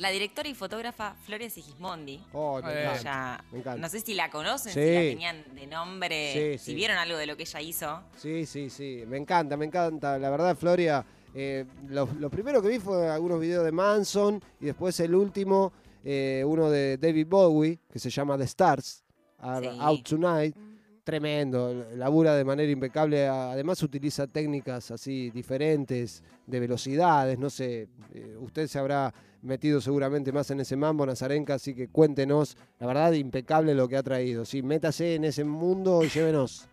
la 0.00 0.08
directora 0.10 0.48
y 0.48 0.54
fotógrafa 0.54 1.14
Floria 1.26 1.50
Sigismondi. 1.50 2.20
Oh, 2.32 2.60
me 2.62 2.70
encanta, 2.72 3.00
Ella- 3.00 3.44
me 3.52 3.58
encanta. 3.58 3.80
no 3.82 3.88
sé 3.88 4.00
si 4.00 4.14
la 4.14 4.30
conocen, 4.30 4.72
Sí. 4.72 4.80
si 4.80 4.94
la 4.94 5.00
tenían 5.00 5.44
de 5.54 5.66
nombre, 5.66 6.32
Sí, 6.32 6.58
si 6.58 6.64
sí. 6.70 6.74
vieron 6.74 6.96
algo 6.96 7.18
de 7.18 7.26
lo 7.26 7.36
que 7.36 7.42
ella 7.42 7.60
hizo. 7.60 8.02
Sí, 8.16 8.46
sí, 8.46 8.70
sí, 8.70 9.04
me 9.06 9.18
encanta, 9.18 9.56
me 9.58 9.66
encanta. 9.66 10.18
La 10.18 10.30
verdad, 10.30 10.56
Floria, 10.56 11.04
eh, 11.34 11.66
lo, 11.88 12.08
lo 12.18 12.30
primero 12.30 12.62
que 12.62 12.68
vi 12.68 12.78
fue 12.78 13.08
algunos 13.10 13.38
videos 13.40 13.64
de 13.64 13.72
Manson 13.72 14.42
y 14.60 14.64
después 14.66 14.98
el 15.00 15.14
último, 15.14 15.72
eh, 16.02 16.42
uno 16.46 16.70
de 16.70 16.96
David 16.96 17.26
Bowie, 17.28 17.78
que 17.92 17.98
se 17.98 18.08
llama 18.08 18.38
The 18.38 18.44
Stars, 18.44 19.04
Are 19.42 19.70
Sí. 19.70 19.76
Out 19.80 20.08
Tonight. 20.08 20.56
Tremendo, 21.04 21.86
labura 21.96 22.34
de 22.36 22.44
manera 22.44 22.70
impecable. 22.70 23.26
Además 23.26 23.82
utiliza 23.82 24.26
técnicas 24.26 24.90
así 24.90 25.30
diferentes, 25.30 26.22
de 26.46 26.60
velocidades, 26.60 27.38
no 27.38 27.48
sé. 27.50 27.88
eh, 28.14 28.36
usted 28.38 28.66
se 28.66 28.78
habrá 28.78 29.12
metido 29.42 29.80
seguramente 29.80 30.30
más 30.30 30.50
en 30.50 30.60
ese 30.60 30.76
mambo, 30.76 31.06
Nazarenka, 31.06 31.54
así 31.54 31.74
que 31.74 31.88
cuéntenos. 31.88 32.56
La 32.78 32.86
verdad, 32.86 33.12
impecable 33.12 33.74
lo 33.74 33.88
que 33.88 33.96
ha 33.96 34.02
traído. 34.02 34.44
Sí, 34.44 34.62
métase 34.62 35.14
en 35.14 35.24
ese 35.24 35.42
mundo 35.44 36.04
y 36.04 36.08
llévenos. 36.10 36.66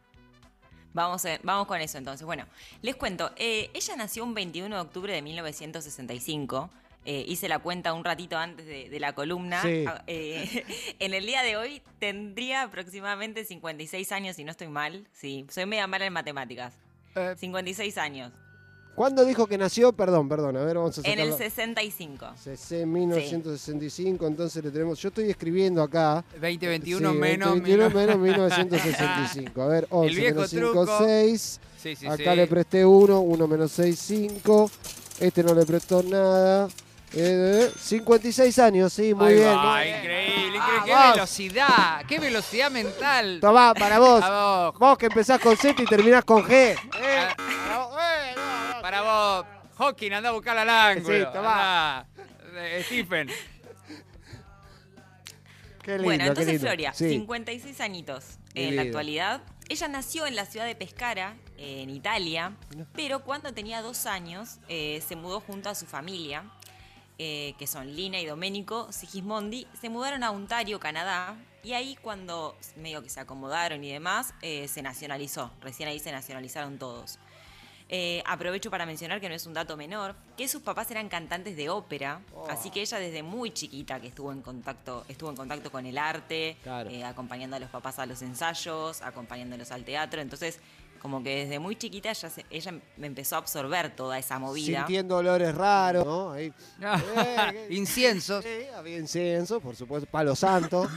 Vamos, 0.94 1.24
a- 1.26 1.40
vamos 1.44 1.68
con 1.68 1.80
eso 1.80 1.98
entonces. 1.98 2.26
Bueno, 2.26 2.46
les 2.82 2.96
cuento. 2.96 3.32
eh, 3.38 3.70
ella 3.74 3.96
nació 3.96 4.24
un 4.26 4.34
21 4.34 4.76
de 4.76 4.82
octubre 4.82 5.14
de 5.14 5.22
1965. 5.22 6.70
Eh, 7.08 7.24
hice 7.28 7.48
la 7.48 7.60
cuenta 7.60 7.94
un 7.94 8.04
ratito 8.04 8.38
antes 8.38 8.66
de, 8.66 8.90
de 8.90 9.00
la 9.00 9.14
columna. 9.16 9.62
Sí. 9.62 9.86
Ah, 9.88 10.04
eh, 10.08 10.64
en 11.00 11.14
el 11.14 11.26
día 11.26 11.42
de 11.42 11.56
hoy 11.58 11.82
tendría 12.00 12.64
aproximadamente 12.64 13.46
56 13.46 14.12
años, 14.12 14.36
si 14.36 14.44
no 14.44 14.52
estoy 14.52 14.68
mal. 14.68 15.08
Sí, 15.14 15.46
soy 15.50 15.66
media 15.66 15.88
mala 15.88 16.06
en 16.06 16.14
matemáticas. 16.14 16.74
Eh, 17.16 17.34
56 17.38 17.98
años. 17.98 18.32
¿Cuándo 18.94 19.24
dijo 19.26 19.46
que 19.46 19.60
nació? 19.60 19.94
Perdón, 19.94 20.28
perdón, 20.28 20.58
a 20.58 20.64
ver, 20.66 20.76
vamos 20.78 20.98
a 20.98 21.02
En 21.02 21.20
el 21.20 21.32
sacarlo. 21.32 21.38
65. 21.38 22.32
CC 22.44 22.86
1965, 22.88 24.26
entonces 24.26 24.64
le 24.64 24.72
tenemos. 24.72 25.00
Yo 25.00 25.10
estoy 25.10 25.30
escribiendo 25.30 25.84
acá. 25.84 26.26
2021 26.34 27.12
Sí, 27.12 27.18
menos... 27.18 27.52
21 27.62 27.86
mil- 27.90 27.96
menos 27.96 28.18
1965. 28.18 29.62
A 29.62 29.68
ver, 29.68 29.88
11 29.92 30.16
viejo 30.16 30.36
menos 30.36 30.50
5, 30.50 30.72
truco. 30.72 30.98
6. 31.06 31.60
Sí, 31.82 31.96
sí, 31.96 32.08
Acá 32.08 32.32
sí. 32.32 32.36
le 32.38 32.48
presté 32.48 32.86
1, 32.86 33.20
1 33.22 33.48
menos 33.48 33.72
6, 33.72 34.00
5. 34.00 34.72
Este 35.20 35.44
no 35.44 35.54
le 35.54 35.66
prestó 35.66 36.02
nada. 36.04 36.68
Eh, 37.14 37.72
56 37.80 38.60
años, 38.60 38.92
sí, 38.94 39.14
muy 39.14 39.28
Ahí 39.30 39.36
bien. 39.36 39.48
va, 39.48 39.76
muy 39.76 39.84
bien. 39.86 39.98
increíble, 40.00 40.60
Ah, 40.60 40.66
increíble. 40.68 40.86
Qué 40.86 40.92
vos. 40.94 41.14
velocidad, 41.16 42.06
qué 42.06 42.20
velocidad 42.20 42.72
mental. 42.72 43.38
Tomá, 43.42 43.74
para 43.74 44.00
vos. 44.00 44.22
Vos, 44.22 44.80
Vos 44.80 44.98
que 44.98 45.06
empezás 45.06 45.40
con 45.40 45.56
Z 45.56 45.82
y 45.82 45.86
terminás 45.86 46.26
con 46.26 46.44
G. 46.44 46.52
Eh, 46.52 46.76
para 47.38 47.78
vos, 47.78 47.98
eh, 48.02 48.34
no, 48.36 48.74
no. 48.76 48.82
para 48.82 49.02
vos. 49.02 49.46
Hawking, 49.78 50.12
anda 50.14 50.30
a 50.30 50.32
buscar 50.34 50.58
al 50.58 50.70
ángulo. 50.70 51.18
Sí, 51.18 51.24
tomá. 51.34 52.00
Andá. 52.00 52.08
Eh, 52.56 52.84
Stephen. 52.86 53.30
Qué 55.84 55.92
lindo, 55.94 56.04
bueno, 56.04 56.24
qué 56.24 56.28
entonces 56.30 56.54
lindo. 56.54 56.68
Floria, 56.68 56.94
Sí. 56.94 57.10
56 57.10 57.80
añitos 57.82 58.26
en 58.54 58.76
la 58.76 58.82
actualidad. 58.82 59.42
ella 59.70 59.88
nació 59.88 60.26
en 60.28 60.36
la 60.36 60.46
ciudad 60.46 60.66
de 60.66 60.76
Pescara, 60.76 61.36
eh, 61.58 61.82
en 61.84 61.90
Italia, 61.90 62.54
pero 62.94 63.24
cuando 63.24 63.54
tenía 63.54 63.82
dos 63.82 64.06
años 64.06 64.58
eh, 64.68 65.02
se 65.08 65.16
mudó 65.16 65.40
junto 65.42 65.70
a 65.70 65.76
su 65.76 65.86
familia, 65.86 66.44
eh, 67.20 67.56
que 67.58 67.68
son 67.68 67.96
Lina 67.96 68.20
y 68.20 68.26
Domenico 68.26 68.92
Sigismondi, 68.92 69.68
se 69.80 69.90
mudaron 69.90 70.24
a 70.24 70.32
Ontario, 70.32 70.80
Canadá, 70.80 71.36
y 71.64 71.74
ahí 71.74 71.98
cuando 72.02 72.56
medio 72.76 73.02
que 73.04 73.10
se 73.10 73.20
acomodaron 73.20 73.84
y 73.84 73.92
demás, 73.92 74.34
eh, 74.42 74.68
se 74.68 74.82
nacionalizó, 74.82 75.52
recién 75.62 75.90
ahí 75.90 76.00
se 76.00 76.12
nacionalizaron 76.12 76.78
todos. 76.78 77.20
Eh, 77.90 78.22
aprovecho 78.26 78.70
para 78.70 78.86
mencionar 78.86 79.22
que 79.22 79.30
no 79.30 79.36
es 79.36 79.46
un 79.46 79.54
dato 79.54 79.78
menor, 79.78 80.14
que 80.36 80.50
sus 80.50 80.62
papás 80.62 80.92
eran 80.92 81.08
cantantes 81.08 81.56
de 81.56 81.70
ópera, 81.70 82.20
así 82.50 82.70
que 82.70 82.82
ella 82.82 83.00
desde 83.00 83.24
muy 83.24 83.52
chiquita 83.52 84.02
que 84.02 84.08
estuvo 84.08 84.34
en 84.34 84.42
contacto, 84.42 85.06
estuvo 85.08 85.30
en 85.30 85.38
contacto 85.38 85.72
con 85.72 85.86
el 85.86 85.98
arte, 85.98 86.58
Claro. 86.64 86.90
eh, 86.90 87.06
acompañando 87.06 87.56
a 87.56 87.60
los 87.60 87.70
papás 87.70 87.98
a 88.00 88.06
los 88.06 88.22
ensayos, 88.22 89.02
acompañándolos 89.02 89.72
al 89.72 89.86
teatro, 89.86 90.22
entonces 90.22 90.60
como 90.98 91.24
que 91.24 91.44
desde 91.46 91.60
muy 91.60 91.76
chiquita 91.76 92.10
ella, 92.10 92.30
se- 92.30 92.46
ella 92.50 92.74
me 92.98 93.08
empezó 93.08 93.36
a 93.36 93.40
absorber 93.40 93.96
toda 93.96 94.18
esa 94.18 94.40
movida. 94.40 94.80
Sintiendo 94.80 95.18
olores 95.18 95.54
raros, 95.56 96.06
¿no? 96.06 96.32
Ahí. 96.32 96.52
Eh, 97.18 97.68
Inciensos. 97.72 98.44
Sí, 98.44 98.68
había 98.76 98.98
incienso, 98.98 99.60
por 99.60 99.76
supuesto, 99.76 100.10
palo 100.10 100.36
santo. 100.36 100.88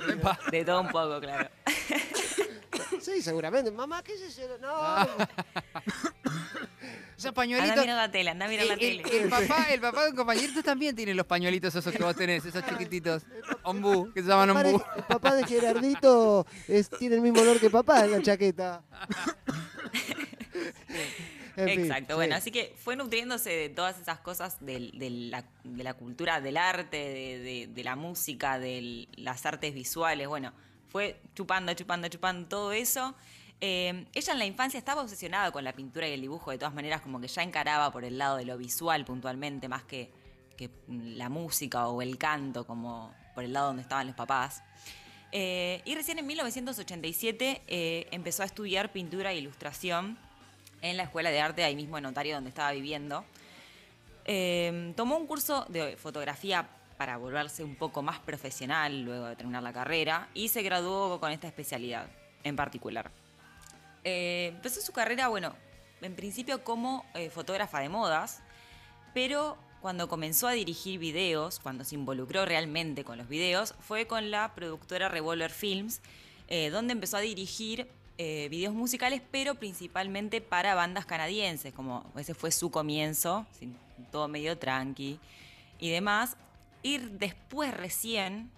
De 0.50 0.64
todo 0.64 0.80
un 0.80 0.88
poco, 0.88 1.20
claro. 1.20 1.48
Sí, 3.00 3.22
seguramente. 3.22 3.70
Mamá, 3.70 4.02
¿qué 4.02 4.14
es 4.14 4.20
eso? 4.38 4.58
No. 4.60 5.06
Esos 7.18 7.26
Anda 7.26 7.30
a 7.30 7.34
pañuelitos. 7.34 7.80
mirar 7.80 7.96
la 7.96 8.10
tele, 8.12 8.30
anda 8.30 8.46
a 8.46 8.48
mirar 8.48 8.66
la 8.66 8.74
El, 8.74 8.78
tele. 8.78 9.02
el- 9.02 9.22
el 9.24 9.28
papá, 9.28 9.66
el 9.72 9.80
papá 9.80 10.04
de 10.04 10.10
un 10.10 10.16
compañerito 10.16 10.62
también 10.62 10.94
tiene 10.94 11.14
los 11.14 11.26
pañuelitos 11.26 11.74
esos 11.74 11.92
que 11.92 12.02
vos 12.02 12.14
tenés, 12.14 12.44
esos 12.44 12.64
chiquititos. 12.64 13.24
Ombú, 13.64 14.12
que 14.14 14.22
se 14.22 14.28
llaman 14.28 14.54
de- 14.62 14.74
ombú. 14.74 14.84
el 14.96 15.02
papá 15.02 15.34
de 15.34 15.44
Gerardito 15.44 16.46
es- 16.68 16.88
tiene 16.90 17.16
el 17.16 17.20
mismo 17.20 17.40
olor 17.42 17.58
que 17.58 17.70
papá 17.70 18.04
en 18.04 18.12
la 18.12 18.22
chaqueta. 18.22 18.82
En 21.56 21.68
fin, 21.70 21.80
Exacto, 21.80 22.12
sí. 22.12 22.14
bueno, 22.14 22.36
así 22.36 22.50
que 22.52 22.72
fue 22.78 22.94
nutriéndose 22.94 23.50
de 23.50 23.68
todas 23.68 23.98
esas 23.98 24.20
cosas 24.20 24.64
de, 24.64 24.92
la, 24.92 25.44
de 25.64 25.82
la 25.82 25.94
cultura 25.94 26.40
del 26.40 26.56
arte, 26.56 26.96
de, 26.96 27.38
de- 27.40 27.66
de 27.66 27.84
la 27.84 27.96
música, 27.96 28.60
de 28.60 29.08
las 29.16 29.44
artes 29.44 29.74
visuales, 29.74 30.28
bueno, 30.28 30.52
fue 30.88 31.20
chupando, 31.34 31.74
chupando, 31.74 32.06
chupando 32.06 32.46
todo 32.48 32.70
eso. 32.72 33.16
Eh, 33.60 34.06
ella 34.14 34.32
en 34.32 34.38
la 34.38 34.46
infancia 34.46 34.78
estaba 34.78 35.02
obsesionada 35.02 35.50
con 35.50 35.64
la 35.64 35.72
pintura 35.72 36.08
y 36.08 36.12
el 36.12 36.20
dibujo, 36.20 36.50
de 36.50 36.58
todas 36.58 36.74
maneras 36.74 37.00
como 37.00 37.20
que 37.20 37.26
ya 37.26 37.42
encaraba 37.42 37.90
por 37.90 38.04
el 38.04 38.16
lado 38.16 38.36
de 38.36 38.44
lo 38.44 38.56
visual 38.56 39.04
puntualmente, 39.04 39.68
más 39.68 39.84
que, 39.84 40.10
la 40.88 41.28
música 41.28 41.86
o 41.86 42.02
el 42.02 42.18
canto, 42.18 42.66
como 42.66 43.14
por 43.32 43.44
el 43.44 43.52
lado 43.52 43.68
donde 43.68 43.82
estaban 43.82 44.08
los 44.08 44.16
papás. 44.16 44.64
Eh, 45.30 45.82
y 45.84 45.94
recién 45.94 46.18
en 46.18 46.26
1987 46.26 47.62
eh, 47.68 48.08
empezó 48.10 48.42
a 48.42 48.46
estudiar 48.46 48.90
pintura 48.90 49.30
e 49.30 49.38
ilustración 49.38 50.18
en 50.82 50.96
la 50.96 51.04
Escuela 51.04 51.30
de 51.30 51.40
Arte, 51.40 51.62
ahí 51.62 51.76
mismo 51.76 51.96
en 51.96 52.06
Ontario, 52.06 52.34
donde 52.34 52.50
estaba 52.50 52.72
viviendo. 52.72 53.24
Tomó 54.96 55.16
un 55.16 55.26
curso 55.28 55.64
de 55.68 55.96
fotografía 55.96 56.68
para 56.96 57.16
volverse 57.16 57.62
un 57.62 57.76
poco 57.76 58.02
más 58.02 58.18
profesional 58.18 59.02
luego 59.02 59.26
de 59.26 59.36
terminar 59.36 59.62
la 59.62 59.72
carrera 59.72 60.28
y 60.34 60.48
se 60.48 60.62
graduó 60.62 61.20
con 61.20 61.30
esta 61.30 61.46
especialidad 61.46 62.08
en 62.42 62.56
particular. 62.56 63.12
Eh, 64.10 64.46
empezó 64.54 64.80
su 64.80 64.92
carrera, 64.92 65.28
bueno, 65.28 65.54
en 66.00 66.14
principio 66.14 66.64
como 66.64 67.04
eh, 67.12 67.28
fotógrafa 67.28 67.80
de 67.80 67.90
modas, 67.90 68.40
pero 69.12 69.58
cuando 69.82 70.08
comenzó 70.08 70.48
a 70.48 70.52
dirigir 70.52 70.98
videos, 70.98 71.58
cuando 71.58 71.84
se 71.84 71.94
involucró 71.94 72.46
realmente 72.46 73.04
con 73.04 73.18
los 73.18 73.28
videos, 73.28 73.74
fue 73.80 74.06
con 74.06 74.30
la 74.30 74.54
productora 74.54 75.10
Revolver 75.10 75.50
Films, 75.50 76.00
eh, 76.48 76.70
donde 76.70 76.92
empezó 76.92 77.18
a 77.18 77.20
dirigir 77.20 77.86
videos 78.16 78.74
musicales, 78.74 79.22
pero 79.30 79.54
principalmente 79.54 80.40
para 80.40 80.74
bandas 80.74 81.06
canadienses, 81.06 81.72
como 81.72 82.10
ese 82.16 82.34
fue 82.34 82.50
su 82.50 82.68
comienzo, 82.68 83.46
todo 84.10 84.26
medio 84.26 84.58
tranqui 84.58 85.20
y 85.78 85.90
demás. 85.90 86.36
Y 86.82 86.98
después 86.98 87.72
recién 87.72 88.50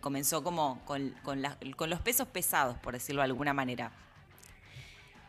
comenzó 0.00 0.44
como 0.44 0.80
con, 0.84 1.12
con 1.24 1.90
los 1.90 2.00
pesos 2.02 2.28
pesados, 2.28 2.78
por 2.78 2.92
decirlo 2.94 3.22
de 3.22 3.26
alguna 3.26 3.52
manera. 3.52 3.90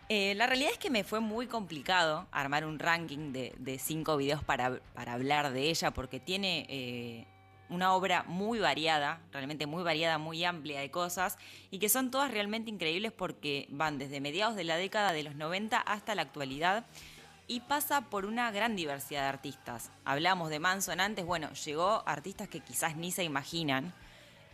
Eh, 0.08 0.36
la 0.36 0.46
realidad 0.46 0.72
es 0.72 0.78
que 0.78 0.92
me 0.92 1.04
fue 1.04 1.20
muy 1.20 1.48
complicado 1.48 2.28
armar 2.32 2.66
un 2.66 2.78
ranking 2.78 3.32
de, 3.32 3.80
cinco 3.80 4.18
videos 4.18 4.44
para, 4.44 4.80
para 4.94 5.14
hablar 5.14 5.52
de 5.52 5.70
ella, 5.70 5.92
porque 5.92 6.20
tiene 6.20 6.68
eh, 6.70 7.26
una 7.70 7.94
obra 7.94 8.24
muy 8.28 8.60
variada, 8.60 9.20
realmente 9.32 9.66
muy 9.66 9.84
variada, 9.84 10.20
muy 10.20 10.44
amplia 10.44 10.80
de 10.80 10.92
cosas, 10.92 11.38
y 11.72 11.80
que 11.80 11.90
son 11.90 12.12
todas 12.12 12.30
realmente 12.30 12.70
increíbles 12.70 13.12
porque 13.12 13.68
van 13.70 13.98
desde 13.98 14.22
mediados 14.22 14.56
de 14.56 14.64
la 14.64 14.78
década 14.78 15.12
de 15.12 15.24
los 15.24 15.36
90 15.36 15.78
hasta 15.78 16.14
la 16.14 16.22
actualidad 16.22 16.86
y 17.48 17.62
pasa 17.62 18.02
por 18.02 18.26
una 18.26 18.52
gran 18.52 18.76
diversidad 18.76 19.22
de 19.22 19.30
artistas. 19.30 19.92
Hablamos 20.04 20.50
de 20.50 20.60
Manson 20.60 21.00
antes, 21.00 21.26
bueno, 21.26 21.52
llegó 21.54 22.04
artistas 22.08 22.48
que 22.48 22.60
quizás 22.60 22.96
ni 22.96 23.12
se 23.12 23.24
imaginan. 23.24 23.94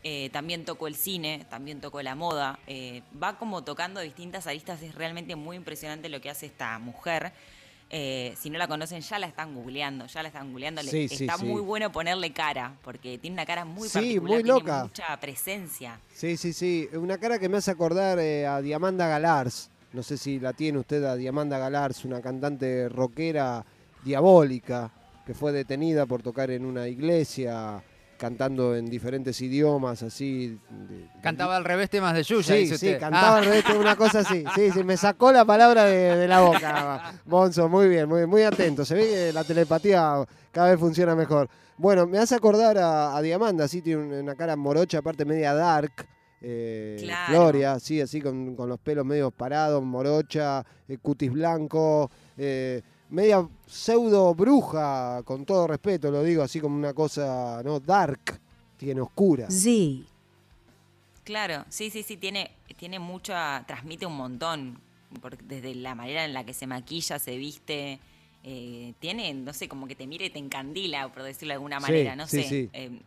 Eh, 0.04 0.30
también 0.34 0.66
tocó 0.66 0.88
el 0.88 0.96
cine, 0.96 1.46
también 1.50 1.80
tocó 1.80 2.02
la 2.02 2.16
moda. 2.16 2.58
eh, 2.68 3.04
va 3.22 3.38
como 3.38 3.64
tocando 3.64 4.00
distintas 4.02 4.48
aristas. 4.48 4.82
Es 4.82 4.96
realmente 4.96 5.36
muy 5.36 5.56
impresionante 5.58 6.10
lo 6.10 6.20
que 6.22 6.30
hace 6.30 6.48
esta 6.48 6.80
mujer. 6.80 7.32
Eh, 7.94 8.34
si 8.40 8.50
no 8.50 8.58
la 8.58 8.68
conocen, 8.70 9.02
ya 9.02 9.20
la 9.20 9.28
están 9.28 9.54
googleando, 9.54 10.08
ya 10.08 10.22
la 10.24 10.30
están 10.30 10.50
googleando. 10.52 10.82
Le- 10.82 10.90
Sí, 10.90 11.08
sí, 11.10 11.26
Está 11.26 11.38
sí. 11.38 11.46
muy 11.46 11.62
bueno 11.62 11.92
ponerle 11.92 12.32
cara, 12.32 12.74
porque 12.84 13.18
tiene 13.18 13.34
una 13.36 13.46
cara 13.46 13.66
muy 13.66 13.90
particular, 13.90 14.22
muy 14.22 14.44
tiene 14.44 14.48
loca. 14.60 14.84
mucha 14.84 15.20
presencia. 15.20 16.00
Sí, 16.16 16.38
sí, 16.38 16.54
sí. 16.54 16.88
Una 16.94 17.18
cara 17.18 17.38
que 17.38 17.50
me 17.50 17.58
hace 17.58 17.70
acordar 17.70 18.18
eh, 18.20 18.48
a 18.48 18.62
Diamanda 18.62 19.08
Galars. 19.08 19.70
No 19.94 20.04
sé 20.04 20.18
si 20.18 20.40
la 20.40 20.54
tiene 20.54 20.80
usted 20.80 21.04
a 21.04 21.18
Diamanda 21.18 21.58
Galars, 21.60 22.06
una 22.06 22.22
cantante 22.22 22.88
rockera 22.88 23.66
diabólica 24.06 24.90
que 25.26 25.34
fue 25.34 25.52
detenida 25.52 26.06
por 26.06 26.24
tocar 26.24 26.50
en 26.50 26.66
una 26.66 26.88
iglesia 26.88 27.84
cantando 28.22 28.76
en 28.76 28.86
diferentes 28.86 29.42
idiomas, 29.42 30.04
así. 30.04 30.60
de- 30.70 31.10
Cantaba 31.24 31.56
al 31.58 31.64
revés 31.66 31.90
temas 31.90 32.14
de 32.14 32.22
Yuya, 32.22 32.44
Sí, 32.54 32.62
dice 32.62 32.78
sí, 32.78 32.86
usted. 32.90 33.00
cantaba 33.00 33.36
Ah. 33.36 33.38
al 33.40 33.46
revés, 33.46 33.64
una 33.80 33.96
cosa 33.96 34.20
así. 34.20 34.44
Sí, 34.56 34.70
sí, 34.72 34.84
me 34.84 34.96
sacó 34.96 35.32
la 35.32 35.44
palabra 35.44 35.86
de, 35.86 36.16
de 36.18 36.28
la 36.28 36.42
boca. 36.42 37.14
Monzo, 37.26 37.68
muy 37.68 37.90
bien, 37.90 38.08
muy, 38.08 38.28
muy 38.28 38.44
atento. 38.44 38.86
Se 38.86 38.94
ve 38.94 39.08
que 39.10 39.34
la 39.34 39.44
telepatía 39.44 40.24
cada 40.52 40.70
vez 40.70 40.80
funciona 40.80 41.16
mejor. 41.16 41.50
Bueno, 41.78 42.06
me 42.06 42.20
hace 42.20 42.36
acordar 42.36 42.78
a, 42.78 43.18
a 43.18 43.22
Diamanda, 43.24 43.68
sí, 43.68 43.82
tiene 43.82 44.04
un- 44.04 44.14
una 44.14 44.36
cara 44.36 44.56
morocha, 44.56 45.00
aparte 45.00 45.26
media 45.26 45.56
dark. 45.56 45.92
eh, 46.44 46.98
Claro. 47.02 47.34
Gloria, 47.34 47.80
sí, 47.80 48.02
así 48.02 48.22
con, 48.22 48.56
con 48.56 48.68
los 48.70 48.80
pelos 48.80 49.04
medio 49.06 49.30
parados, 49.32 49.84
morocha, 49.84 50.64
eh, 50.88 50.98
cutis 51.02 51.32
blanco, 51.32 52.10
eh, 52.38 52.82
media 53.12 53.48
pseudo 53.68 54.34
bruja, 54.34 55.22
con 55.24 55.46
todo 55.46 55.68
respeto, 55.68 56.10
lo 56.12 56.24
digo 56.24 56.44
así 56.44 56.60
como 56.60 56.76
una 56.76 56.94
cosa, 56.94 57.62
¿no? 57.64 57.80
Dark, 57.80 58.40
tiene 58.78 59.02
oscura. 59.02 59.50
Z. 59.50 59.70
Claro, 61.24 61.66
sí, 61.70 61.90
sí, 61.92 62.04
sí, 62.04 62.18
tiene, 62.18 62.52
tiene 62.78 63.00
mucha, 63.00 63.64
transmite 63.68 64.06
un 64.06 64.18
montón, 64.18 64.82
porque 65.22 65.44
desde 65.44 65.76
la 65.76 65.94
manera 65.94 66.26
en 66.26 66.34
la 66.34 66.44
que 66.46 66.54
se 66.54 66.66
maquilla, 66.68 67.20
se 67.20 67.38
viste, 67.38 68.00
eh, 68.44 68.94
tiene, 69.00 69.34
no 69.36 69.54
sé, 69.54 69.68
como 69.68 69.88
que 69.88 69.96
te 69.96 70.08
mira 70.08 70.26
y 70.26 70.30
te 70.32 70.40
encandila, 70.40 71.12
por 71.14 71.24
decirlo 71.24 71.50
de 71.50 71.56
alguna 71.56 71.80
Sí, 71.80 71.84
manera, 71.84 72.16
no 72.16 72.28
sí, 72.28 72.42
sé. 72.44 72.50
sí. 72.50 72.70
eh, 72.74 73.02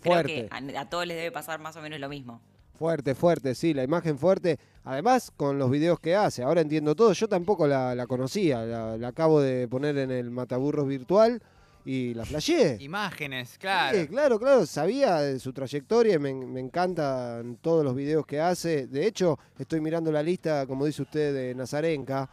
creo 0.00 0.14
Fuerte. 0.14 0.48
que 0.48 0.76
a, 0.76 0.80
a 0.80 0.88
todos 0.88 1.06
les 1.06 1.16
debe 1.18 1.30
pasar 1.30 1.60
más 1.60 1.76
o 1.76 1.82
menos 1.82 2.00
lo 2.00 2.08
mismo. 2.08 2.40
Fuerte, 2.78 3.16
fuerte, 3.16 3.56
sí, 3.56 3.74
la 3.74 3.82
imagen 3.82 4.16
fuerte. 4.18 4.56
Además, 4.84 5.32
con 5.36 5.58
los 5.58 5.68
videos 5.68 5.98
que 5.98 6.14
hace, 6.14 6.44
ahora 6.44 6.60
entiendo 6.60 6.94
todo. 6.94 7.12
Yo 7.12 7.28
tampoco 7.28 7.66
la, 7.66 7.94
la 7.96 8.06
conocía, 8.06 8.64
la, 8.64 8.96
la 8.96 9.08
acabo 9.08 9.40
de 9.40 9.66
poner 9.66 9.98
en 9.98 10.12
el 10.12 10.30
mataburros 10.30 10.86
virtual 10.86 11.42
y 11.84 12.14
la 12.14 12.24
flasheé. 12.24 12.76
Imágenes, 12.80 13.58
claro. 13.58 13.98
Sí, 13.98 14.06
claro, 14.06 14.38
claro, 14.38 14.64
sabía 14.64 15.16
de 15.22 15.40
su 15.40 15.52
trayectoria, 15.52 16.14
y 16.14 16.18
me, 16.20 16.32
me 16.32 16.60
encantan 16.60 17.56
todos 17.60 17.84
los 17.84 17.96
videos 17.96 18.24
que 18.24 18.40
hace. 18.40 18.86
De 18.86 19.06
hecho, 19.06 19.38
estoy 19.58 19.80
mirando 19.80 20.12
la 20.12 20.22
lista, 20.22 20.64
como 20.66 20.86
dice 20.86 21.02
usted, 21.02 21.34
de 21.34 21.54
Nazarenka. 21.56 22.30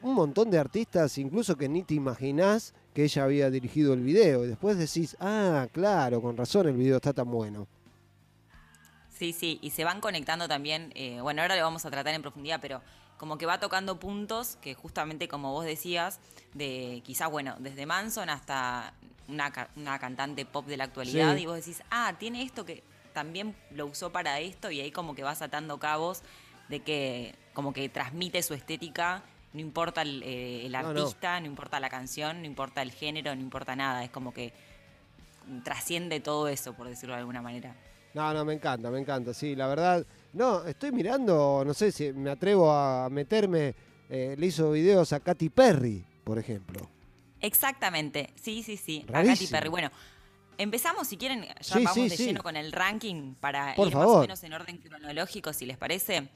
Un 0.00 0.14
montón 0.14 0.50
de 0.50 0.58
artistas, 0.58 1.18
incluso 1.18 1.54
que 1.54 1.68
ni 1.68 1.82
te 1.82 1.94
imaginás 1.94 2.72
que 2.94 3.04
ella 3.04 3.24
había 3.24 3.50
dirigido 3.50 3.92
el 3.92 4.00
video. 4.00 4.44
Y 4.44 4.48
después 4.48 4.78
decís, 4.78 5.16
ah, 5.20 5.68
claro, 5.70 6.22
con 6.22 6.36
razón 6.36 6.66
el 6.68 6.76
video 6.76 6.96
está 6.96 7.12
tan 7.12 7.30
bueno. 7.30 7.68
Sí, 9.22 9.32
sí, 9.32 9.60
y 9.62 9.70
se 9.70 9.84
van 9.84 10.00
conectando 10.00 10.48
también, 10.48 10.90
eh, 10.96 11.20
bueno, 11.20 11.42
ahora 11.42 11.54
lo 11.54 11.62
vamos 11.62 11.84
a 11.86 11.90
tratar 11.92 12.12
en 12.12 12.22
profundidad, 12.22 12.58
pero 12.60 12.82
como 13.18 13.38
que 13.38 13.46
va 13.46 13.60
tocando 13.60 14.00
puntos 14.00 14.56
que 14.60 14.74
justamente 14.74 15.28
como 15.28 15.52
vos 15.52 15.64
decías, 15.64 16.18
de 16.54 17.02
quizás, 17.04 17.30
bueno, 17.30 17.54
desde 17.60 17.86
Manson 17.86 18.28
hasta 18.30 18.94
una, 19.28 19.52
una 19.76 20.00
cantante 20.00 20.44
pop 20.44 20.66
de 20.66 20.76
la 20.76 20.82
actualidad, 20.82 21.36
Sí. 21.36 21.42
y 21.44 21.46
vos 21.46 21.54
decís, 21.54 21.84
ah, 21.92 22.14
tiene 22.18 22.42
esto 22.42 22.64
que 22.64 22.82
también 23.12 23.54
lo 23.70 23.86
usó 23.86 24.10
para 24.10 24.40
esto, 24.40 24.72
y 24.72 24.80
ahí 24.80 24.90
como 24.90 25.14
que 25.14 25.22
vas 25.22 25.40
atando 25.40 25.78
cabos 25.78 26.22
de 26.68 26.80
que 26.80 27.36
como 27.54 27.72
que 27.72 27.88
transmite 27.88 28.42
su 28.42 28.54
estética, 28.54 29.22
no 29.52 29.60
importa 29.60 30.02
el, 30.02 30.20
eh, 30.24 30.66
el 30.66 30.72
No, 30.72 30.82
no. 30.82 30.88
artista, 30.88 31.38
no 31.38 31.46
importa 31.46 31.78
la 31.78 31.90
canción, 31.90 32.40
no 32.40 32.46
importa 32.48 32.82
el 32.82 32.90
género, 32.90 33.32
no 33.36 33.40
importa 33.40 33.76
nada, 33.76 34.02
es 34.02 34.10
como 34.10 34.34
que 34.34 34.52
trasciende 35.62 36.18
todo 36.18 36.48
eso, 36.48 36.74
por 36.74 36.88
decirlo 36.88 37.14
de 37.14 37.20
alguna 37.20 37.40
manera. 37.40 37.76
No, 38.14 38.32
no, 38.34 38.44
me 38.44 38.52
encanta, 38.54 38.90
me 38.90 38.98
encanta, 38.98 39.32
sí, 39.32 39.54
la 39.56 39.66
verdad. 39.66 40.06
No, 40.34 40.64
estoy 40.64 40.92
mirando, 40.92 41.62
no 41.64 41.74
sé 41.74 41.90
si 41.92 42.12
me 42.12 42.30
atrevo 42.30 42.70
a 42.70 43.08
meterme, 43.10 43.74
eh, 44.08 44.34
le 44.38 44.46
hizo 44.46 44.70
videos 44.72 45.12
a 45.12 45.20
Katy 45.20 45.48
Perry, 45.48 46.04
por 46.24 46.38
ejemplo. 46.38 46.80
Exactamente, 47.40 48.30
sí, 48.40 48.62
sí, 48.62 48.76
sí. 48.76 49.04
A. 49.12 49.22
Katy 49.24 49.46
Perry. 49.46 49.68
Bueno, 49.68 49.90
empezamos, 50.58 51.08
si 51.08 51.16
quieren, 51.16 51.42
ya 51.44 51.54
Sí, 51.60 51.74
vamos 51.84 51.94
sí, 51.94 52.08
de 52.08 52.16
sí. 52.16 52.26
lleno 52.26 52.42
con 52.42 52.56
el 52.56 52.70
ranking 52.72 53.34
para 53.34 53.74
Por 53.74 53.88
ir 53.88 53.94
más 53.94 54.02
favor. 54.04 54.18
o 54.18 54.20
menos 54.22 54.42
en 54.44 54.52
orden 54.52 54.76
cronológico, 54.78 55.52
si 55.52 55.66
les 55.66 55.76
parece. 55.76 56.28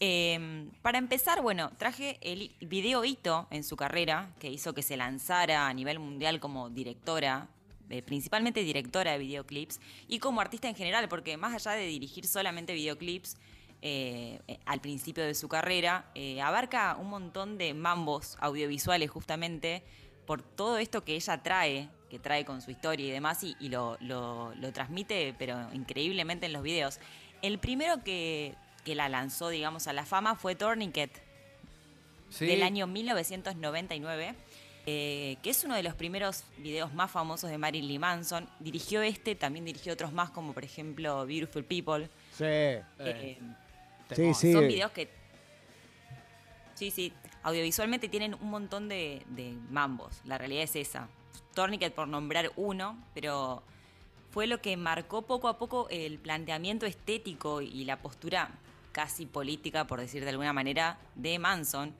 Eh, 0.00 0.68
para 0.82 0.98
empezar, 0.98 1.42
bueno, 1.42 1.70
traje 1.76 2.18
el 2.22 2.56
video 2.60 3.04
hito 3.04 3.46
en 3.50 3.62
su 3.64 3.76
carrera 3.76 4.30
que 4.38 4.50
hizo 4.50 4.72
que 4.74 4.82
se 4.82 4.96
lanzara 4.96 5.66
a 5.68 5.74
nivel 5.74 5.98
mundial 5.98 6.40
como 6.40 6.70
directora, 6.70 7.48
eh, 7.90 8.02
principalmente 8.02 8.62
directora 8.64 9.12
de 9.12 9.18
videoclips 9.18 9.80
y 10.08 10.18
como 10.18 10.40
artista 10.40 10.68
en 10.68 10.74
general, 10.74 11.08
porque 11.08 11.36
más 11.36 11.54
allá 11.54 11.76
de 11.76 11.86
dirigir 11.86 12.26
solamente 12.26 12.72
videoclips, 12.72 13.36
eh, 13.82 14.40
eh, 14.48 14.58
al 14.66 14.80
principio 14.80 15.24
de 15.24 15.34
su 15.34 15.48
carrera, 15.48 16.10
eh, 16.14 16.40
abarca 16.40 16.96
un 16.96 17.08
montón 17.10 17.58
de 17.58 17.74
mambos 17.74 18.36
audiovisuales 18.40 19.10
justamente 19.10 19.82
por 20.26 20.42
todo 20.42 20.78
esto 20.78 21.02
que 21.04 21.14
ella 21.16 21.42
trae, 21.42 21.88
que 22.08 22.18
trae 22.18 22.44
con 22.44 22.60
su 22.62 22.70
historia 22.70 23.06
y 23.06 23.10
demás, 23.10 23.42
y, 23.42 23.56
y 23.58 23.68
lo, 23.68 23.96
lo- 24.00 24.54
lo 24.54 24.72
transmite, 24.72 25.34
pero 25.38 25.72
increíblemente 25.72 26.46
en 26.46 26.52
los 26.52 26.62
videos. 26.62 27.00
El 27.42 27.58
primero 27.58 28.04
que, 28.04 28.54
que 28.84 28.94
la 28.94 29.08
lanzó, 29.08 29.48
digamos, 29.48 29.86
a 29.88 29.92
la 29.92 30.04
fama 30.04 30.34
fue 30.36 30.54
Tourniquet, 30.54 31.10
Sí. 32.28 32.46
del 32.46 32.62
año 32.62 32.86
1999, 32.86 34.34
eh, 34.86 35.36
que 35.42 35.50
es 35.50 35.64
uno 35.64 35.74
de 35.74 35.82
los 35.82 35.94
primeros 35.94 36.44
videos 36.58 36.92
más 36.94 37.10
famosos 37.10 37.50
de 37.50 37.58
Marilyn 37.58 38.00
Manson. 38.00 38.48
Dirigió 38.58 39.02
este, 39.02 39.34
también 39.34 39.64
dirigió 39.64 39.92
otros 39.92 40.12
más, 40.12 40.30
como 40.30 40.52
por 40.52 40.64
ejemplo 40.64 41.26
Beautiful 41.26 41.64
People. 41.64 42.08
Sí. 42.36 42.44
Eh, 42.44 43.38
Sí, 44.14 44.34
sí. 44.34 44.52
Son 44.52 44.66
videos 44.66 44.90
que. 44.92 45.08
Sí, 46.74 46.90
sí. 46.90 47.12
Audiovisualmente 47.42 48.08
tienen 48.08 48.34
un 48.34 48.50
montón 48.50 48.88
de, 48.88 49.22
de 49.28 49.54
mambos. 49.70 50.20
La 50.24 50.38
realidad 50.38 50.64
es 50.64 50.76
esa. 50.76 51.08
Tourniquet 51.54 51.94
por 51.94 52.08
nombrar 52.08 52.52
uno, 52.56 52.98
pero 53.14 53.62
fue 54.30 54.46
lo 54.46 54.60
que 54.60 54.76
marcó 54.76 55.22
poco 55.22 55.48
a 55.48 55.58
poco 55.58 55.88
el 55.90 56.18
planteamiento 56.18 56.86
estético 56.86 57.60
y 57.60 57.84
la 57.84 57.98
postura 57.98 58.50
casi 58.92 59.26
política, 59.26 59.86
por 59.86 60.00
decir 60.00 60.22
de 60.24 60.30
alguna 60.30 60.52
manera, 60.52 60.98
de 61.14 61.38
Manson, 61.38 61.94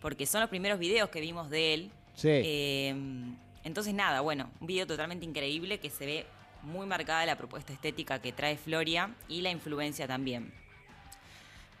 porque 0.00 0.26
son 0.26 0.40
los 0.40 0.50
primeros 0.50 0.78
videos 0.78 1.10
que 1.10 1.20
vimos 1.20 1.50
de 1.50 1.74
él. 1.74 1.90
Sí. 2.16 2.28
Eh, 2.28 2.94
entonces, 3.62 3.94
nada, 3.94 4.20
bueno, 4.20 4.50
un 4.60 4.66
video 4.66 4.86
totalmente 4.86 5.24
increíble 5.24 5.78
que 5.78 5.90
se 5.90 6.06
ve 6.06 6.26
muy 6.62 6.86
marcada 6.86 7.24
la 7.26 7.36
propuesta 7.36 7.72
estética 7.72 8.20
que 8.20 8.32
trae 8.32 8.56
Floria 8.56 9.14
y 9.28 9.42
la 9.42 9.50
influencia 9.50 10.06
también. 10.06 10.52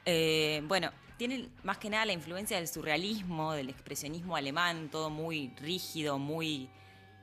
Eh, 0.04 0.62
bueno, 0.64 0.90
tiene 1.16 1.48
más 1.64 1.78
que 1.78 1.90
nada 1.90 2.04
la 2.04 2.12
influencia 2.12 2.56
del 2.56 2.68
surrealismo, 2.68 3.52
del 3.52 3.70
expresionismo 3.70 4.36
alemán, 4.36 4.88
todo 4.90 5.10
muy 5.10 5.52
rígido, 5.60 6.18
muy 6.18 6.68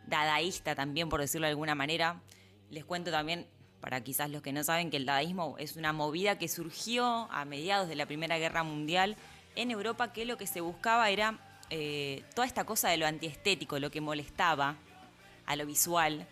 dadaísta 0.07 0.75
también, 0.75 1.09
por 1.09 1.21
decirlo 1.21 1.47
de 1.47 1.51
alguna 1.51 1.75
manera. 1.75 2.21
Les 2.69 2.83
cuento 2.83 3.11
también, 3.11 3.47
para 3.79 4.01
quizás 4.01 4.29
los 4.29 4.41
que 4.41 4.51
no 4.51 4.63
saben, 4.63 4.89
que 4.89 4.97
el 4.97 5.05
dadaísmo 5.05 5.55
es 5.59 5.75
una 5.75 5.93
movida 5.93 6.37
que 6.37 6.47
surgió 6.47 7.29
a 7.31 7.45
mediados 7.45 7.87
de 7.87 7.95
la 7.95 8.05
Primera 8.05 8.37
Guerra 8.37 8.63
Mundial 8.63 9.15
en 9.55 9.71
Europa, 9.71 10.11
que 10.11 10.25
lo 10.25 10.37
que 10.37 10.47
se 10.47 10.61
buscaba 10.61 11.09
era 11.09 11.39
eh, 11.75 12.23
toda 12.35 12.45
esta 12.45 12.65
cosa 12.65 12.89
de 12.89 12.97
lo 12.97 13.07
antiestético, 13.07 13.79
lo 13.79 13.89
que 13.89 13.99
molestaba 13.99 14.75
a 15.47 15.55
lo 15.55 15.65
visual. 15.65 16.27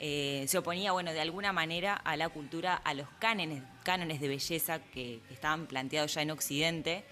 Eh, 0.00 0.44
se 0.48 0.58
oponía, 0.58 0.90
bueno, 0.90 1.12
de 1.12 1.20
alguna 1.20 1.52
manera 1.52 1.94
a 1.94 2.16
la 2.16 2.28
cultura, 2.28 2.74
a 2.74 2.92
los 2.92 3.06
cánones, 3.20 3.62
cánones 3.84 4.20
de 4.20 4.26
belleza 4.26 4.80
que, 4.80 5.20
que 5.28 5.34
estaban 5.34 5.66
planteados 5.66 6.14
ya 6.14 6.22
en 6.22 6.32
Occidente 6.32 7.04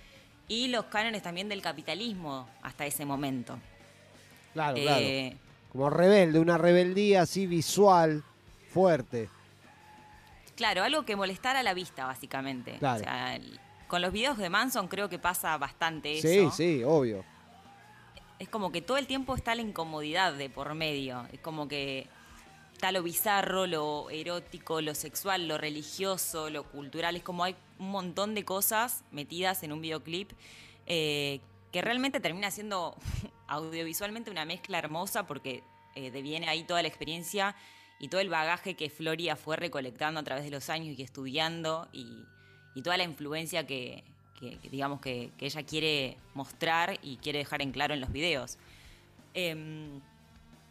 y 0.48 0.66
los 0.66 0.86
cánones 0.86 1.22
también 1.22 1.48
del 1.48 1.62
capitalismo 1.62 2.48
hasta 2.62 2.86
ese 2.86 3.04
momento. 3.04 3.56
Claro, 4.52 4.76
Eh, 4.76 4.82
claro. 4.82 5.50
Como 5.70 5.88
rebelde, 5.90 6.40
una 6.40 6.58
rebeldía 6.58 7.22
así 7.22 7.46
visual, 7.46 8.24
fuerte. 8.72 9.28
Claro, 10.56 10.82
algo 10.82 11.04
que 11.04 11.14
molestara 11.14 11.60
a 11.60 11.62
la 11.62 11.74
vista, 11.74 12.06
básicamente. 12.06 12.78
Claro. 12.80 13.00
O 13.00 13.04
sea, 13.04 13.38
con 13.86 14.02
los 14.02 14.12
videos 14.12 14.36
de 14.36 14.50
Manson 14.50 14.88
creo 14.88 15.08
que 15.08 15.20
pasa 15.20 15.56
bastante 15.58 16.20
Sí, 16.20 16.38
eso. 16.40 16.50
sí, 16.50 16.82
obvio. 16.84 17.24
Es 18.40 18.48
como 18.48 18.72
que 18.72 18.80
todo 18.80 18.96
el 18.96 19.06
tiempo 19.06 19.36
está 19.36 19.54
la 19.54 19.60
incomodidad 19.60 20.32
de 20.32 20.48
por 20.48 20.74
medio. 20.74 21.28
Es 21.30 21.40
como 21.40 21.68
que 21.68 22.06
está 22.72 22.90
lo 22.90 23.02
bizarro, 23.02 23.66
lo 23.66 24.08
erótico, 24.08 24.80
lo 24.80 24.94
sexual, 24.94 25.46
lo 25.46 25.58
religioso, 25.58 26.48
lo 26.48 26.64
cultural. 26.64 27.16
Es 27.16 27.22
como 27.22 27.44
hay 27.44 27.54
un 27.78 27.90
montón 27.90 28.34
de 28.34 28.46
cosas 28.46 29.04
metidas 29.12 29.62
en 29.62 29.72
un 29.72 29.82
videoclip 29.82 30.32
eh, 30.86 31.40
que 31.70 31.82
realmente 31.82 32.18
termina 32.18 32.50
siendo 32.50 32.96
audiovisualmente 33.46 34.30
una 34.30 34.46
mezcla 34.46 34.78
hermosa 34.78 35.26
porque 35.26 35.62
eh, 35.94 36.10
deviene 36.10 36.48
ahí 36.48 36.64
toda 36.64 36.80
la 36.80 36.88
experiencia 36.88 37.54
y 37.98 38.08
todo 38.08 38.22
el 38.22 38.30
bagaje 38.30 38.74
que 38.74 38.88
Floria 38.88 39.36
fue 39.36 39.56
recolectando 39.56 40.18
a 40.18 40.22
través 40.22 40.44
de 40.44 40.50
los 40.50 40.70
años 40.70 40.98
y 40.98 41.02
estudiando 41.02 41.88
y, 41.92 42.24
y 42.74 42.80
toda 42.80 42.96
la 42.96 43.04
influencia 43.04 43.66
que, 43.66 44.02
que- 44.40 44.58
que 44.58 44.68
digamos 44.70 45.00
que, 45.00 45.30
que 45.38 45.46
ella 45.46 45.62
quiere 45.64 46.16
mostrar 46.34 46.98
y 47.02 47.16
quiere 47.18 47.40
dejar 47.40 47.62
en 47.62 47.72
claro 47.72 47.94
en 47.94 48.00
los 48.00 48.10
videos. 48.12 48.56
Em, 49.34 50.00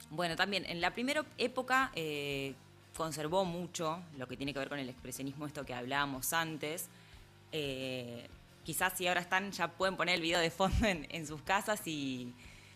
bueno, 0.09 0.35
también 0.35 0.65
en 0.65 0.81
la 0.81 0.91
primera 0.93 1.23
época 1.37 1.91
eh, 1.95 2.55
conservó 2.97 3.45
mucho 3.45 4.01
lo 4.17 4.27
que 4.27 4.35
tiene 4.35 4.53
que 4.53 4.59
ver 4.59 4.69
con 4.69 4.79
el 4.79 4.89
expresionismo, 4.89 5.45
esto 5.45 5.65
que 5.65 5.73
hablábamos 5.73 6.33
antes. 6.33 6.89
Eh, 7.51 8.27
quizás 8.63 8.93
si 8.97 9.07
ahora 9.07 9.21
están, 9.21 9.51
ya 9.51 9.67
pueden 9.69 9.95
poner 9.95 10.15
el 10.15 10.21
video 10.21 10.39
de 10.39 10.49
fondo 10.51 10.85
en, 10.87 11.07
en 11.09 11.25
sus 11.27 11.41
casas 11.43 11.81
y 11.87 12.33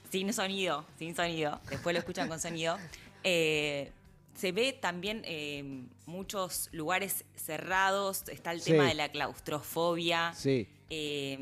sin 0.09 0.31
sonido, 0.33 0.85
sin 0.97 1.15
sonido. 1.15 1.59
Después 1.69 1.93
lo 1.93 1.99
escuchan 1.99 2.27
con 2.27 2.39
sonido. 2.39 2.77
Eh, 3.25 3.89
se 4.35 4.51
ve 4.51 4.73
también 4.73 5.21
eh, 5.25 5.85
muchos 6.05 6.69
lugares 6.71 7.25
cerrados, 7.35 8.23
está 8.29 8.51
el 8.51 8.61
Sí. 8.61 8.71
tema 8.71 8.85
de 8.85 8.93
la 8.95 9.09
claustrofobia. 9.11 10.33
Sí. 10.35 10.67
Eh, 10.89 11.37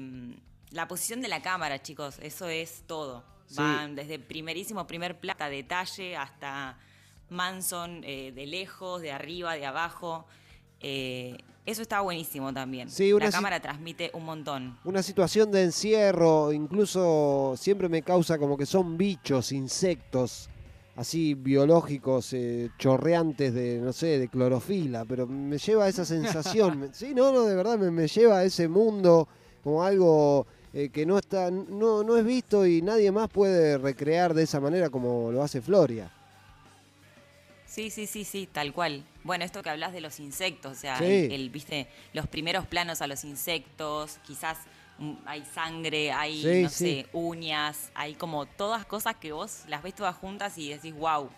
la 0.71 0.87
posición 0.87 1.21
de 1.21 1.27
la 1.27 1.41
cámara, 1.41 1.81
chicos, 1.81 2.17
eso 2.21 2.47
es 2.47 2.83
todo. 2.87 3.23
Sí. 3.47 3.55
Van 3.57 3.95
desde 3.95 4.19
primerísimo 4.19 4.87
primer 4.87 5.19
plata, 5.19 5.49
detalle, 5.49 6.15
hasta 6.15 6.77
Manson 7.29 8.01
eh, 8.05 8.31
de 8.33 8.45
lejos, 8.45 9.01
de 9.01 9.11
arriba, 9.11 9.55
de 9.55 9.65
abajo. 9.65 10.25
Eh, 10.79 11.37
eso 11.65 11.81
está 11.81 12.01
buenísimo 12.01 12.53
también. 12.53 12.89
Sí, 12.89 13.13
una 13.13 13.25
la 13.25 13.31
cámara 13.31 13.59
transmite 13.59 14.09
un 14.13 14.25
montón. 14.25 14.79
Una 14.83 15.03
situación 15.03 15.51
de 15.51 15.63
encierro, 15.63 16.51
incluso 16.51 17.53
siempre 17.57 17.87
me 17.87 18.01
causa 18.01 18.37
como 18.39 18.57
que 18.57 18.65
son 18.65 18.97
bichos, 18.97 19.51
insectos, 19.51 20.49
así 20.95 21.33
biológicos, 21.33 22.33
eh, 22.33 22.69
chorreantes 22.77 23.53
de, 23.53 23.79
no 23.79 23.93
sé, 23.93 24.19
de 24.19 24.27
clorofila, 24.27 25.05
pero 25.05 25.25
me 25.27 25.57
lleva 25.57 25.85
a 25.85 25.89
esa 25.89 26.05
sensación. 26.05 26.89
Sí, 26.93 27.13
no, 27.13 27.31
no, 27.31 27.43
de 27.45 27.55
verdad 27.55 27.77
me, 27.77 27.91
me 27.91 28.07
lleva 28.07 28.39
a 28.39 28.43
ese 28.43 28.67
mundo 28.67 29.27
como 29.63 29.83
algo 29.83 30.45
eh, 30.73 30.89
que 30.89 31.05
no 31.05 31.17
está, 31.17 31.49
no, 31.51 32.03
no 32.03 32.17
es 32.17 32.25
visto 32.25 32.65
y 32.65 32.81
nadie 32.81 33.11
más 33.11 33.29
puede 33.29 33.77
recrear 33.77 34.33
de 34.33 34.43
esa 34.43 34.59
manera 34.59 34.89
como 34.89 35.31
lo 35.31 35.41
hace 35.43 35.61
Floria. 35.61 36.11
Sí, 37.65 37.89
sí, 37.89 38.05
sí, 38.05 38.25
sí, 38.25 38.49
tal 38.51 38.73
cual. 38.73 39.05
Bueno, 39.23 39.45
esto 39.45 39.63
que 39.63 39.69
hablas 39.69 39.93
de 39.93 40.01
los 40.01 40.19
insectos, 40.19 40.73
o 40.73 40.75
sea, 40.75 40.97
Sí. 40.97 41.05
el, 41.05 41.31
el, 41.31 41.49
viste, 41.49 41.87
los 42.11 42.27
primeros 42.27 42.67
planos 42.67 43.01
a 43.01 43.07
los 43.07 43.23
insectos, 43.23 44.17
quizás 44.27 44.57
hay 45.25 45.43
sangre, 45.45 46.11
hay, 46.11 46.41
Sí, 46.41 46.61
no 46.63 46.69
sí. 46.69 46.85
sé, 47.03 47.05
uñas, 47.13 47.91
hay 47.93 48.13
como 48.15 48.45
todas 48.45 48.85
cosas 48.85 49.15
que 49.15 49.31
vos 49.31 49.63
las 49.67 49.81
ves 49.83 49.95
todas 49.95 50.15
juntas 50.15 50.57
y 50.57 50.69
decís, 50.69 50.93
wow. 50.95 51.29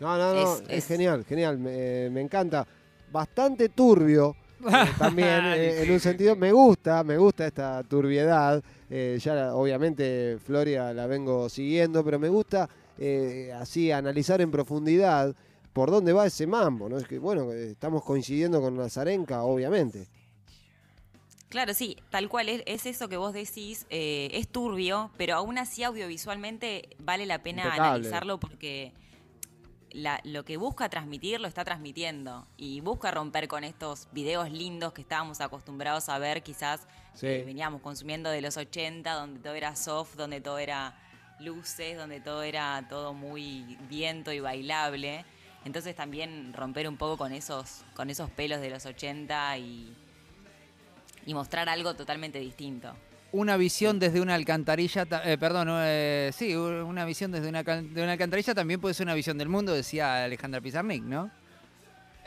No, 0.00 0.16
no, 0.16 0.34
no, 0.34 0.54
Es- 0.54 0.62
es, 0.62 0.70
es- 0.70 0.86
genial, 0.86 1.24
genial, 1.24 1.58
me, 1.58 2.08
me 2.10 2.20
encanta. 2.20 2.66
Bastante 3.10 3.68
turbio 3.70 4.36
eh, 4.70 4.92
también, 4.98 5.44
eh, 5.46 5.82
en 5.82 5.90
un 5.90 5.98
sentido, 6.00 6.36
me 6.36 6.52
gusta, 6.52 7.02
me 7.02 7.16
gusta 7.16 7.46
esta 7.46 7.82
turbiedad. 7.82 8.62
eh, 8.90 9.18
ya 9.20 9.54
obviamente 9.54 10.38
Floria 10.44 10.92
la 10.92 11.06
vengo 11.06 11.48
siguiendo, 11.48 12.04
pero 12.04 12.18
me 12.18 12.28
gusta 12.28 12.68
eh, 12.98 13.52
así 13.54 13.90
analizar 13.92 14.40
en 14.40 14.50
profundidad 14.50 15.34
por 15.72 15.90
dónde 15.90 16.12
va 16.12 16.26
ese 16.26 16.46
mambo, 16.46 16.88
¿no? 16.88 16.98
Es 16.98 17.06
que, 17.06 17.18
bueno, 17.18 17.52
eh, 17.52 17.70
estamos 17.72 18.02
coincidiendo 18.04 18.60
con 18.60 18.76
Nazarenka, 18.76 19.42
obviamente. 19.42 20.06
Claro, 21.48 21.72
sí, 21.72 21.96
tal 22.10 22.28
cual, 22.28 22.48
es, 22.50 22.62
es 22.66 22.84
eso 22.84 23.08
que 23.08 23.16
vos 23.16 23.32
decís, 23.32 23.86
eh, 23.88 24.28
es 24.34 24.48
turbio, 24.48 25.10
pero 25.16 25.34
aún 25.36 25.56
así 25.56 25.82
audiovisualmente 25.82 26.90
vale 26.98 27.24
la 27.24 27.42
pena 27.42 27.62
Impecable. 27.64 27.88
analizarlo 27.88 28.38
porque 28.38 28.92
la- 29.90 30.20
lo 30.24 30.44
que 30.44 30.58
busca 30.58 30.90
transmitir 30.90 31.40
lo 31.40 31.48
está 31.48 31.64
transmitiendo 31.64 32.46
y 32.58 32.80
busca 32.80 33.10
romper 33.10 33.48
con 33.48 33.64
estos 33.64 34.08
videos 34.12 34.50
lindos 34.50 34.92
que 34.92 35.00
estábamos 35.00 35.40
acostumbrados 35.40 36.10
a 36.10 36.18
ver, 36.18 36.42
quizás 36.42 36.86
Sí. 37.14 37.26
eh, 37.26 37.42
veníamos 37.46 37.80
consumiendo 37.80 38.28
de 38.28 38.42
los 38.42 38.58
80, 38.58 39.14
donde 39.14 39.40
todo 39.40 39.54
era 39.54 39.74
soft, 39.74 40.16
donde 40.16 40.42
todo 40.42 40.58
era 40.58 40.94
luces, 41.40 41.96
donde 41.96 42.20
todo 42.20 42.42
era 42.42 42.84
todo 42.90 43.14
muy 43.14 43.78
viento 43.88 44.32
y 44.32 44.40
bailable. 44.40 45.24
Entonces 45.64 45.96
también 45.96 46.52
romper 46.52 46.86
un 46.88 46.98
poco 46.98 47.16
con 47.16 47.32
esos, 47.32 47.82
con 47.94 48.10
esos 48.10 48.28
pelos 48.30 48.60
de 48.60 48.68
los 48.70 48.84
80 48.84 49.56
y, 49.56 49.94
y 51.26 51.34
mostrar 51.34 51.68
algo 51.68 51.94
totalmente 51.94 52.38
distinto. 52.38 52.94
Una 53.30 53.56
visión 53.58 53.98
desde 53.98 54.20
una 54.22 54.34
alcantarilla, 54.34 55.04
ta- 55.04 55.22
eh, 55.30 55.36
perdón, 55.36 55.68
eh, 55.70 56.30
sí, 56.34 56.54
una 56.56 57.04
visión 57.04 57.30
desde 57.30 57.48
una, 57.48 57.62
cal- 57.62 57.92
de 57.92 58.02
una 58.02 58.12
alcantarilla 58.12 58.54
también 58.54 58.80
puede 58.80 58.94
ser 58.94 59.04
una 59.06 59.14
visión 59.14 59.36
del 59.36 59.48
mundo, 59.50 59.74
decía 59.74 60.24
Alejandra 60.24 60.60
Pizarnik, 60.62 61.02
¿no? 61.02 61.30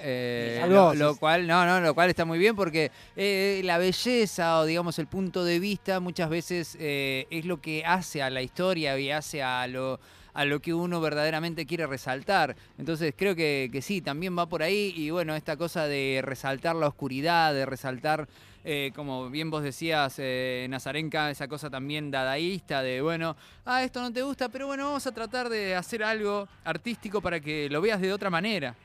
Eh, 0.03 0.63
lo, 0.67 1.15
cual, 1.17 1.45
no, 1.45 1.63
no, 1.65 1.79
lo 1.79 1.93
cual 1.93 2.09
está 2.09 2.25
muy 2.25 2.39
bien 2.39 2.55
porque 2.55 2.91
eh, 3.15 3.61
la 3.63 3.77
belleza 3.77 4.59
o 4.59 4.65
digamos 4.65 4.97
el 4.97 5.05
punto 5.05 5.43
de 5.45 5.59
vista 5.59 5.99
muchas 5.99 6.27
veces 6.29 6.75
eh, 6.79 7.27
es 7.29 7.45
lo 7.45 7.61
que 7.61 7.83
hace 7.85 8.23
a 8.23 8.31
la 8.31 8.41
historia 8.41 8.97
y 8.99 9.11
hace 9.11 9.43
a 9.43 9.67
lo, 9.67 9.99
a 10.33 10.45
lo 10.45 10.59
que 10.59 10.73
uno 10.73 11.01
verdaderamente 11.01 11.67
quiere 11.67 11.85
resaltar. 11.85 12.55
Entonces 12.79 13.13
creo 13.15 13.35
que, 13.35 13.69
que 13.71 13.83
sí, 13.83 14.01
también 14.01 14.35
va 14.35 14.47
por 14.47 14.63
ahí 14.63 14.91
y 14.95 15.11
bueno, 15.11 15.35
esta 15.35 15.55
cosa 15.55 15.85
de 15.85 16.21
resaltar 16.23 16.75
la 16.75 16.87
oscuridad, 16.87 17.53
de 17.53 17.67
resaltar, 17.67 18.27
eh, 18.63 18.91
como 18.95 19.29
bien 19.29 19.49
vos 19.49 19.63
decías, 19.63 20.15
eh, 20.17 20.67
Nazarenka, 20.69 21.31
esa 21.31 21.47
cosa 21.47 21.69
también 21.69 22.11
dadaísta 22.11 22.81
de, 22.81 23.01
bueno, 23.01 23.35
ah, 23.65 23.83
esto 23.83 24.01
no 24.01 24.13
te 24.13 24.21
gusta, 24.21 24.49
pero 24.49 24.67
bueno, 24.67 24.85
vamos 24.85 25.07
a 25.07 25.11
tratar 25.11 25.49
de 25.49 25.75
hacer 25.75 26.03
algo 26.03 26.47
artístico 26.63 27.21
para 27.21 27.39
que 27.39 27.69
lo 27.69 27.81
veas 27.81 27.99
de 27.99 28.13
otra 28.13 28.29
manera. 28.29 28.75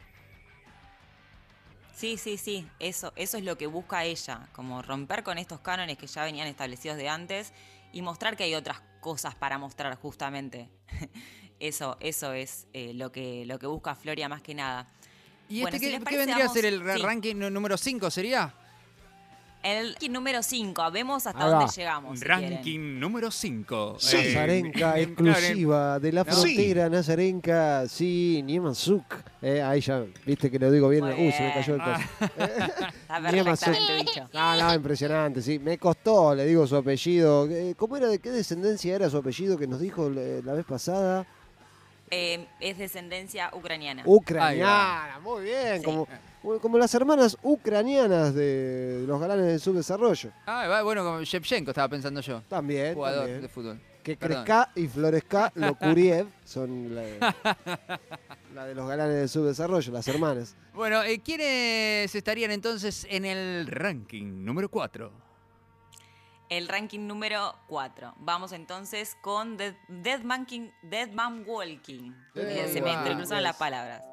Sí, 1.94 2.18
sí, 2.18 2.36
sí, 2.36 2.66
eso, 2.78 3.12
eso 3.16 3.38
es 3.38 3.44
lo 3.44 3.56
que 3.56 3.66
busca 3.66 4.04
ella, 4.04 4.48
como 4.52 4.82
romper 4.82 5.22
con 5.22 5.38
estos 5.38 5.60
cánones 5.60 5.96
que 5.96 6.06
ya 6.06 6.24
venían 6.24 6.46
establecidos 6.46 6.98
de 6.98 7.08
antes 7.08 7.52
y 7.92 8.02
mostrar 8.02 8.36
que 8.36 8.44
hay 8.44 8.54
otras 8.54 8.82
cosas 9.00 9.34
para 9.34 9.58
mostrar 9.58 9.94
justamente. 9.96 10.68
Eso, 11.58 11.96
eso 12.00 12.34
es 12.34 12.66
eh, 12.74 12.92
lo, 12.92 13.10
que, 13.10 13.46
lo 13.46 13.58
que 13.58 13.66
busca 13.66 13.94
Floria 13.94 14.28
más 14.28 14.42
que 14.42 14.54
nada. 14.54 14.86
¿Y 15.48 15.62
Bueno, 15.62 15.76
este 15.76 15.90
si 15.90 16.04
qué, 16.04 16.16
vendría 16.18 16.44
a 16.44 16.48
ser 16.50 16.66
el 16.66 16.80
sí. 16.80 17.02
ranking 17.02 17.36
número 17.36 17.78
5? 17.78 18.10
¿Sería? 18.10 18.52
El 19.66 19.88
ranking 19.94 20.10
número 20.12 20.44
5, 20.44 20.90
vemos 20.92 21.26
hasta 21.26 21.44
dónde 21.44 21.66
llegamos. 21.74 22.20
si 22.20 22.24
quieren. 22.24 22.52
Ranking 22.52 23.00
número 23.00 23.32
5. 23.32 23.96
Sí. 23.98 24.16
Nazarenka, 24.16 25.00
exclusiva 25.00 25.98
de 25.98 26.12
la 26.12 26.22
Sí. 26.22 26.30
frontera 26.30 26.88
Nazarenka, 26.88 27.88
sí, 27.88 28.42
Niemansuk. 28.44 29.02
Eh, 29.42 29.60
ahí 29.60 29.80
ya, 29.80 30.04
viste 30.24 30.52
que 30.52 30.60
lo 30.60 30.70
digo 30.70 30.88
bien. 30.88 31.04
Muy 31.04 31.14
Uy, 31.14 31.32
se 31.32 31.42
me 31.42 31.52
cayó 31.52 31.74
el 31.74 31.80
coso. 31.82 32.00
Dicho. 33.98 34.28
No, 34.32 34.56
no, 34.56 34.74
impresionante, 34.74 35.42
sí. 35.42 35.58
Me 35.58 35.78
costó, 35.78 36.32
le 36.32 36.46
digo 36.46 36.64
su 36.68 36.76
apellido. 36.76 37.48
Eh, 37.50 37.74
¿Cómo 37.76 37.96
era? 37.96 38.06
¿De 38.06 38.20
qué 38.20 38.30
descendencia 38.30 38.94
era 38.94 39.10
su 39.10 39.16
apellido 39.16 39.58
que 39.58 39.66
nos 39.66 39.80
dijo 39.80 40.08
eh, 40.14 40.42
la 40.44 40.52
vez 40.52 40.64
pasada? 40.64 41.26
Eh, 42.08 42.46
es 42.60 42.78
descendencia 42.78 43.50
ucraniana. 43.52 44.04
Ucraniana, 44.06 45.18
muy 45.20 45.42
bien. 45.42 45.78
Sí. 45.78 45.84
Como, 45.84 46.06
como 46.60 46.78
las 46.78 46.94
hermanas 46.94 47.36
ucranianas 47.42 48.34
de 48.34 49.04
los 49.06 49.20
galanes 49.20 49.46
del 49.46 49.60
subdesarrollo. 49.60 50.30
Ah, 50.46 50.80
bueno, 50.82 51.04
como 51.04 51.22
Shevchenko 51.22 51.70
estaba 51.72 51.88
pensando 51.88 52.20
yo. 52.20 52.42
También, 52.48 52.94
Jugador 52.94 53.20
también. 53.20 53.42
de 53.42 53.48
fútbol. 53.48 53.80
Que 54.02 54.16
Perdón. 54.16 54.44
Crezca 54.44 54.70
y 54.76 54.86
Florezca 54.86 55.52
Lokuriev 55.56 56.28
son 56.44 56.94
la, 56.94 57.34
la 58.54 58.64
de 58.66 58.74
los 58.74 58.88
galanes 58.88 59.16
del 59.16 59.28
subdesarrollo, 59.28 59.92
las 59.92 60.06
hermanas. 60.06 60.54
Bueno, 60.74 61.02
eh, 61.02 61.20
¿quiénes 61.20 62.14
estarían 62.14 62.52
entonces 62.52 63.04
en 63.10 63.24
el 63.24 63.66
ranking 63.66 64.44
número 64.44 64.68
4? 64.68 65.10
El 66.48 66.68
ranking 66.68 67.00
número 67.08 67.56
4. 67.66 68.14
Vamos 68.18 68.52
entonces 68.52 69.16
con 69.20 69.56
Dead, 69.56 69.74
Dead 69.88 70.20
Man, 70.22 70.46
King- 70.46 70.70
Dead 70.82 71.10
Man 71.10 71.42
Walking. 71.44 72.12
Eh, 72.36 72.70
Se 72.72 72.80
me 72.80 72.90
wow. 72.90 72.98
entrecruzaron 72.98 73.42
las 73.42 73.56
palabras. 73.56 74.04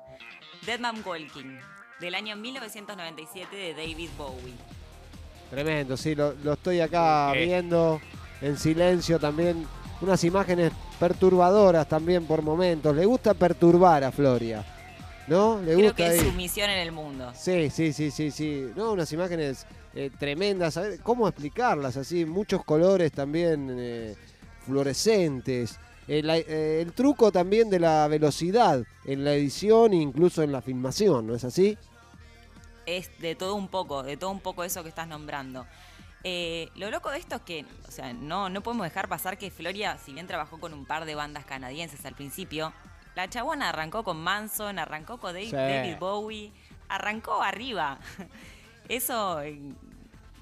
Dead 0.66 0.80
Man 0.80 1.04
Walking, 1.06 1.60
del 2.00 2.16
año 2.16 2.36
1997 2.36 3.56
de 3.56 3.74
David 3.74 4.10
Bowie. 4.18 4.54
Tremendo, 5.50 5.96
sí, 5.98 6.16
lo, 6.16 6.34
lo 6.44 6.54
estoy 6.54 6.80
acá 6.82 7.32
viendo 7.34 8.02
en 8.42 8.58
silencio 8.58 9.20
también. 9.20 9.66
Unas 10.02 10.24
imágenes 10.24 10.74
perturbadoras 11.00 11.88
también 11.88 12.26
por 12.26 12.42
momentos. 12.42 12.96
Le 12.96 13.06
gusta 13.06 13.34
perturbar 13.34 14.04
a 14.04 14.12
Floria, 14.12 14.66
¿no? 15.28 15.60
Le 15.62 15.76
Creo 15.76 15.80
gusta 15.90 15.96
que 15.96 16.06
es 16.08 16.20
ahí. 16.22 16.28
su 16.28 16.32
misión 16.34 16.70
en 16.70 16.80
el 16.80 16.92
mundo. 16.92 17.32
Sí, 17.36 17.70
sí, 17.70 17.94
sí, 17.94 18.12
sí, 18.12 18.32
sí. 18.32 18.66
No, 18.76 18.92
unas 18.94 19.12
imágenes 19.14 19.66
eh, 19.94 20.10
tremendas. 20.20 20.76
A 20.78 20.82
ver, 20.82 21.00
¿Cómo 21.02 21.28
explicarlas 21.28 21.96
así? 21.96 22.26
Muchos 22.26 22.66
colores 22.66 23.12
también 23.14 23.74
eh, 23.80 24.16
fluorescentes. 24.66 25.80
Eh, 26.08 26.22
eh, 26.26 26.80
el 26.82 26.94
truco 26.94 27.32
también 27.32 27.70
de 27.70 27.80
la 27.80 28.08
velocidad 28.08 28.84
en 29.06 29.24
la 29.24 29.34
edición 29.34 29.94
e 29.94 29.98
incluso 29.98 30.44
en 30.44 30.52
la 30.52 30.62
filmación, 30.62 31.28
¿no 31.28 31.36
es 31.36 31.44
así? 31.44 31.78
Es 32.86 33.10
de 33.20 33.36
todo 33.36 33.56
un 33.56 33.70
poco, 33.70 34.04
de 34.04 34.18
todo 34.18 34.30
un 34.32 34.42
poco 34.42 34.64
eso 34.64 34.84
que 34.84 34.90
estás 34.90 35.08
nombrando. 35.08 35.66
Eh, 36.26 36.70
lo 36.76 36.90
loco 36.90 37.10
de 37.12 37.18
esto 37.18 37.36
es 37.36 37.42
que, 37.42 37.66
o 37.88 37.92
sea, 37.92 38.14
no, 38.14 38.50
no 38.50 38.62
podemos 38.62 38.86
dejar 38.86 39.08
pasar 39.08 39.38
que 39.38 39.52
Floria, 39.52 39.98
si 39.98 40.14
bien 40.14 40.28
trabajó 40.28 40.60
con 40.60 40.74
un 40.74 40.86
par 40.86 41.06
de 41.06 41.16
bandas 41.16 41.46
canadienses 41.46 42.06
al 42.06 42.16
principio, 42.16 42.74
la 43.16 43.30
chabona 43.30 43.70
arrancó 43.70 44.04
con 44.04 44.18
Manson, 44.22 44.80
arrancó 44.80 45.20
con 45.20 45.36
Sí. 45.36 45.52
David 45.52 45.98
Bowie, 46.00 46.52
arrancó 46.90 47.42
arriba. 47.42 48.00
Eso, 48.90 49.42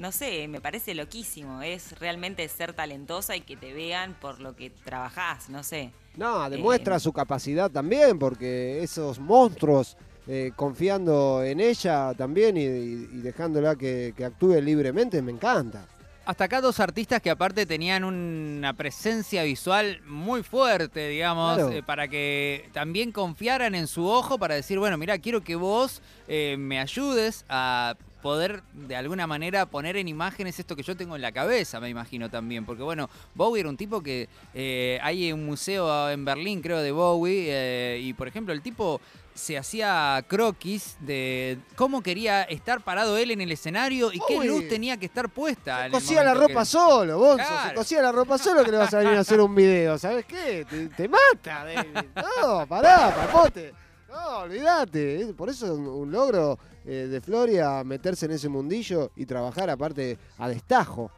no 0.02 0.12
sé, 0.12 0.48
me 0.48 0.60
parece 0.60 0.94
loquísimo. 0.96 1.62
Es 1.62 1.98
realmente 2.00 2.48
ser 2.50 2.74
talentosa 2.74 3.36
y 3.36 3.42
que 3.42 3.56
te 3.56 3.72
vean 3.74 4.16
por 4.20 4.40
lo 4.42 4.56
que 4.56 4.72
trabajás, 4.72 5.50
no 5.50 5.64
sé. 5.64 5.92
No, 6.18 6.50
demuestra 6.50 6.96
Eh, 6.98 7.00
su 7.00 7.14
capacidad 7.14 7.70
también, 7.72 8.20
porque 8.20 8.84
esos 8.84 9.20
monstruos 9.20 9.96
eh, 10.28 10.52
confiando 10.56 11.44
en 11.44 11.60
ella 11.60 12.14
también 12.16 12.58
y, 12.58 12.62
y- 12.62 13.10
y 13.14 13.22
dejándola 13.22 13.76
que, 13.76 14.14
que 14.16 14.26
actúe 14.26 14.60
libremente, 14.62 15.22
me 15.22 15.32
encanta. 15.32 15.86
Hasta 16.26 16.44
acá 16.44 16.62
dos 16.62 16.80
artistas 16.80 17.20
que 17.22 17.32
aparte 17.32 17.66
tenían 17.66 18.04
una 18.04 18.74
presencia 18.74 19.42
visual 19.44 20.00
muy 20.06 20.44
fuerte, 20.44 21.08
digamos, 21.10 21.56
Claro. 21.56 21.72
eh, 21.72 21.82
para 21.84 22.08
que 22.08 22.70
también 22.74 23.12
confiaran 23.12 23.74
en 23.74 23.88
su 23.88 24.06
ojo 24.08 24.38
para 24.38 24.54
decir, 24.56 24.78
bueno, 24.78 24.98
mira, 24.98 25.18
quiero 25.18 25.42
que 25.42 25.56
vos 25.56 26.02
eh, 26.28 26.56
me 26.60 26.80
ayudes 26.80 27.44
a 27.50 27.96
poder 28.22 28.64
de 28.74 28.96
alguna 28.96 29.28
manera 29.28 29.66
poner 29.66 29.98
en 29.98 30.08
imágenes 30.08 30.60
esto 30.60 30.76
que 30.76 30.84
yo 30.84 30.96
tengo 30.96 31.16
en 31.16 31.22
la 31.22 31.32
cabeza, 31.32 31.80
me 31.80 31.90
imagino 31.90 32.30
también. 32.30 32.66
Porque 32.66 32.84
bueno, 32.84 33.10
Bowie 33.36 33.62
era 33.62 33.70
un 33.70 33.78
tipo 33.78 34.02
que 34.02 34.30
eh, 34.54 35.00
hay 35.02 35.32
un 35.34 35.46
museo 35.46 36.10
en 36.10 36.24
Berlín, 36.26 36.62
creo, 36.62 36.80
de 36.80 36.92
Bowie, 36.92 37.48
eh, 37.50 38.00
y 38.02 38.14
por 38.14 38.28
ejemplo 38.28 38.54
el 38.54 38.62
tipo 38.62 39.02
se 39.34 39.58
hacía 39.58 40.24
croquis 40.28 40.98
de 41.00 41.58
cómo 41.78 42.04
quería 42.04 42.44
estar 42.44 42.82
parado 42.82 43.18
él 43.18 43.32
en 43.32 43.40
el 43.40 43.52
escenario 43.52 44.12
y 44.12 44.20
qué 44.28 44.44
luz 44.46 44.68
tenía 44.68 44.98
que 44.98 45.06
estar 45.06 45.30
puesta. 45.30 45.90
Cosía 45.90 46.22
la 46.24 46.34
ropa 46.34 46.60
que- 46.60 46.66
solo, 46.66 47.18
Bonzo, 47.18 47.46
se 47.70 47.74
cosía 47.74 48.02
la 48.02 48.12
ropa 48.12 48.38
solo 48.38 48.64
que 48.66 48.72
le 48.72 48.78
vas 48.78 48.94
a 48.94 49.00
venir 49.00 49.16
a 49.16 49.22
hacer 49.22 49.40
un 49.40 49.56
video, 49.56 49.98
¿sabes 49.98 50.26
qué? 50.26 50.66
Te, 50.70 50.88
te 50.90 51.08
mata, 51.08 51.64
David. 51.66 51.98
No, 52.42 52.68
pará, 52.68 53.16
papote. 53.16 53.74
No, 54.10 54.40
olvídate. 54.40 55.34
Por 55.38 55.50
eso 55.50 55.66
es 55.66 55.72
un, 55.72 55.88
un 55.88 56.12
logro 56.12 56.60
eh, 56.86 57.08
de 57.10 57.22
Floria 57.22 57.84
meterse 57.84 58.26
en 58.26 58.32
ese 58.32 58.50
mundillo 58.50 59.12
y 59.16 59.26
trabajar 59.26 59.70
aparte 59.70 60.18
a 60.38 60.48
destajo. 60.50 61.12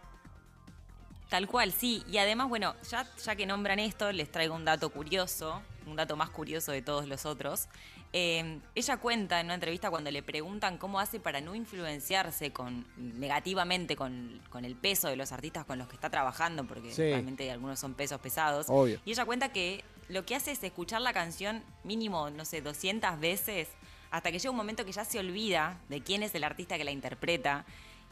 Tal 1.30 1.48
cual, 1.48 1.72
sí. 1.72 2.04
Y 2.08 2.18
además, 2.20 2.48
bueno, 2.50 2.76
ya, 2.90 3.08
ya 3.24 3.36
que 3.36 3.46
nombran 3.46 3.80
esto, 3.80 4.12
les 4.12 4.32
traigo 4.32 4.54
un 4.56 4.66
dato 4.66 4.90
curioso, 4.92 5.62
un 5.88 5.96
dato 5.96 6.16
más 6.16 6.30
curioso 6.30 6.72
de 6.72 6.82
todos 6.84 7.08
los 7.08 7.26
otros. 7.26 7.68
Eh, 8.16 8.60
ella 8.76 8.98
cuenta 8.98 9.40
en 9.40 9.48
una 9.48 9.56
entrevista 9.56 9.90
cuando 9.90 10.12
le 10.12 10.22
preguntan 10.22 10.78
cómo 10.78 11.00
hace 11.00 11.20
para 11.20 11.42
no 11.42 11.56
influenciarse 11.56 12.54
con, 12.54 12.86
negativamente 12.98 13.96
con, 13.96 14.40
con 14.52 14.66
el 14.66 14.76
peso 14.76 15.08
de 15.08 15.16
los 15.16 15.32
artistas 15.32 15.66
con 15.66 15.80
los 15.80 15.88
que 15.88 15.96
está 15.96 16.12
trabajando, 16.12 16.66
porque 16.68 16.92
Sí. 16.94 17.02
realmente 17.02 17.50
algunos 17.50 17.80
son 17.80 17.96
pesos 17.96 18.20
pesados. 18.22 18.68
Obvio. 18.70 19.00
Y 19.04 19.12
ella 19.12 19.26
cuenta 19.26 19.52
que 19.52 19.84
lo 20.10 20.26
que 20.28 20.36
hace 20.36 20.52
es 20.52 20.64
escuchar 20.64 21.02
la 21.02 21.14
canción 21.14 21.64
mínimo, 21.84 22.30
no 22.30 22.46
sé, 22.46 22.62
200 22.62 23.20
veces, 23.20 23.70
hasta 24.14 24.32
que 24.32 24.38
llega 24.38 24.52
un 24.52 24.58
momento 24.58 24.86
que 24.86 24.92
ya 24.92 25.04
se 25.06 25.18
olvida 25.18 25.82
de 25.90 26.02
quién 26.02 26.22
es 26.22 26.36
el 26.36 26.44
artista 26.44 26.78
que 26.78 26.84
la 26.84 26.92
interpreta. 26.92 27.66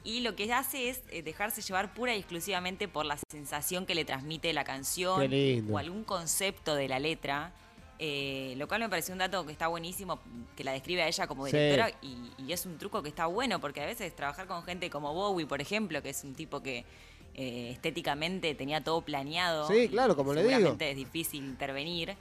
Y 0.04 0.22
lo 0.22 0.36
que 0.36 0.52
hace 0.52 0.90
es 0.90 1.04
eh, 1.12 1.22
dejarse 1.22 1.62
llevar 1.62 1.94
pura 1.94 2.16
y 2.16 2.18
exclusivamente 2.18 2.88
por 2.88 3.06
la 3.06 3.20
sensación 3.30 3.86
que 3.86 3.94
le 3.94 4.04
transmite 4.04 4.52
la 4.52 4.64
canción 4.64 5.32
o 5.72 5.78
algún 5.78 6.04
concepto 6.04 6.74
de 6.74 6.88
la 6.90 6.98
letra. 6.98 7.54
eh, 8.04 8.56
lo 8.58 8.68
cual 8.68 8.80
me 8.82 8.90
pareció 8.90 9.14
un 9.14 9.20
dato 9.20 9.46
que 9.46 9.52
está 9.52 9.68
buenísimo, 9.68 10.20
que 10.58 10.64
la 10.64 10.72
describe 10.72 11.04
a 11.04 11.08
ella 11.08 11.28
como 11.28 11.46
Sí. 11.46 11.52
directora 11.56 11.92
y, 12.02 12.32
y 12.40 12.52
es 12.52 12.66
un 12.66 12.80
truco 12.80 13.04
que 13.04 13.10
está 13.10 13.28
bueno, 13.28 13.62
porque 13.62 13.80
a 13.80 13.86
veces 13.86 14.16
trabajar 14.16 14.48
con 14.48 14.64
gente 14.64 14.90
como 14.90 15.14
Bowie, 15.14 15.46
por 15.46 15.62
ejemplo, 15.62 16.02
que 16.02 16.10
es 16.10 16.24
un 16.24 16.34
tipo 16.34 16.64
que 16.64 16.84
eh, 17.36 17.70
estéticamente 17.74 18.56
tenía 18.56 18.84
todo 18.84 19.02
planeado. 19.02 19.68
Sí, 19.68 19.88
claro, 19.88 20.16
como 20.16 20.34
le 20.34 20.42
digo. 20.44 20.76
es 20.80 20.96
difícil 20.96 21.46
intervenir. 21.46 22.16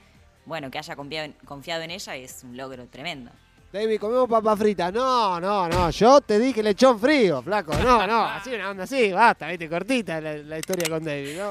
Bueno, 0.45 0.69
que 0.69 0.77
haya 0.77 0.95
confiado 0.95 1.25
en, 1.25 1.31
confiado 1.45 1.81
en 1.81 1.89
ella 1.89 2.15
es 2.15 2.43
un 2.43 2.55
logro 2.57 2.85
tremendo. 2.85 3.31
David, 3.71 3.99
comemos 3.99 4.27
papa 4.29 4.55
frita. 4.57 4.91
No, 4.91 5.39
no, 5.39 5.69
no. 5.69 5.89
Yo 5.91 6.19
te 6.21 6.37
dije 6.39 6.61
lechón 6.61 6.99
frío, 6.99 7.41
flaco. 7.41 7.73
No, 7.75 8.05
no. 8.05 8.21
Así 8.25 8.53
una 8.53 8.69
onda 8.71 8.83
así, 8.83 9.11
basta, 9.13 9.47
viste, 9.47 9.69
cortita 9.69 10.19
la, 10.19 10.35
la 10.37 10.59
historia 10.59 10.89
con 10.89 11.03
David, 11.03 11.37
¿no? 11.37 11.49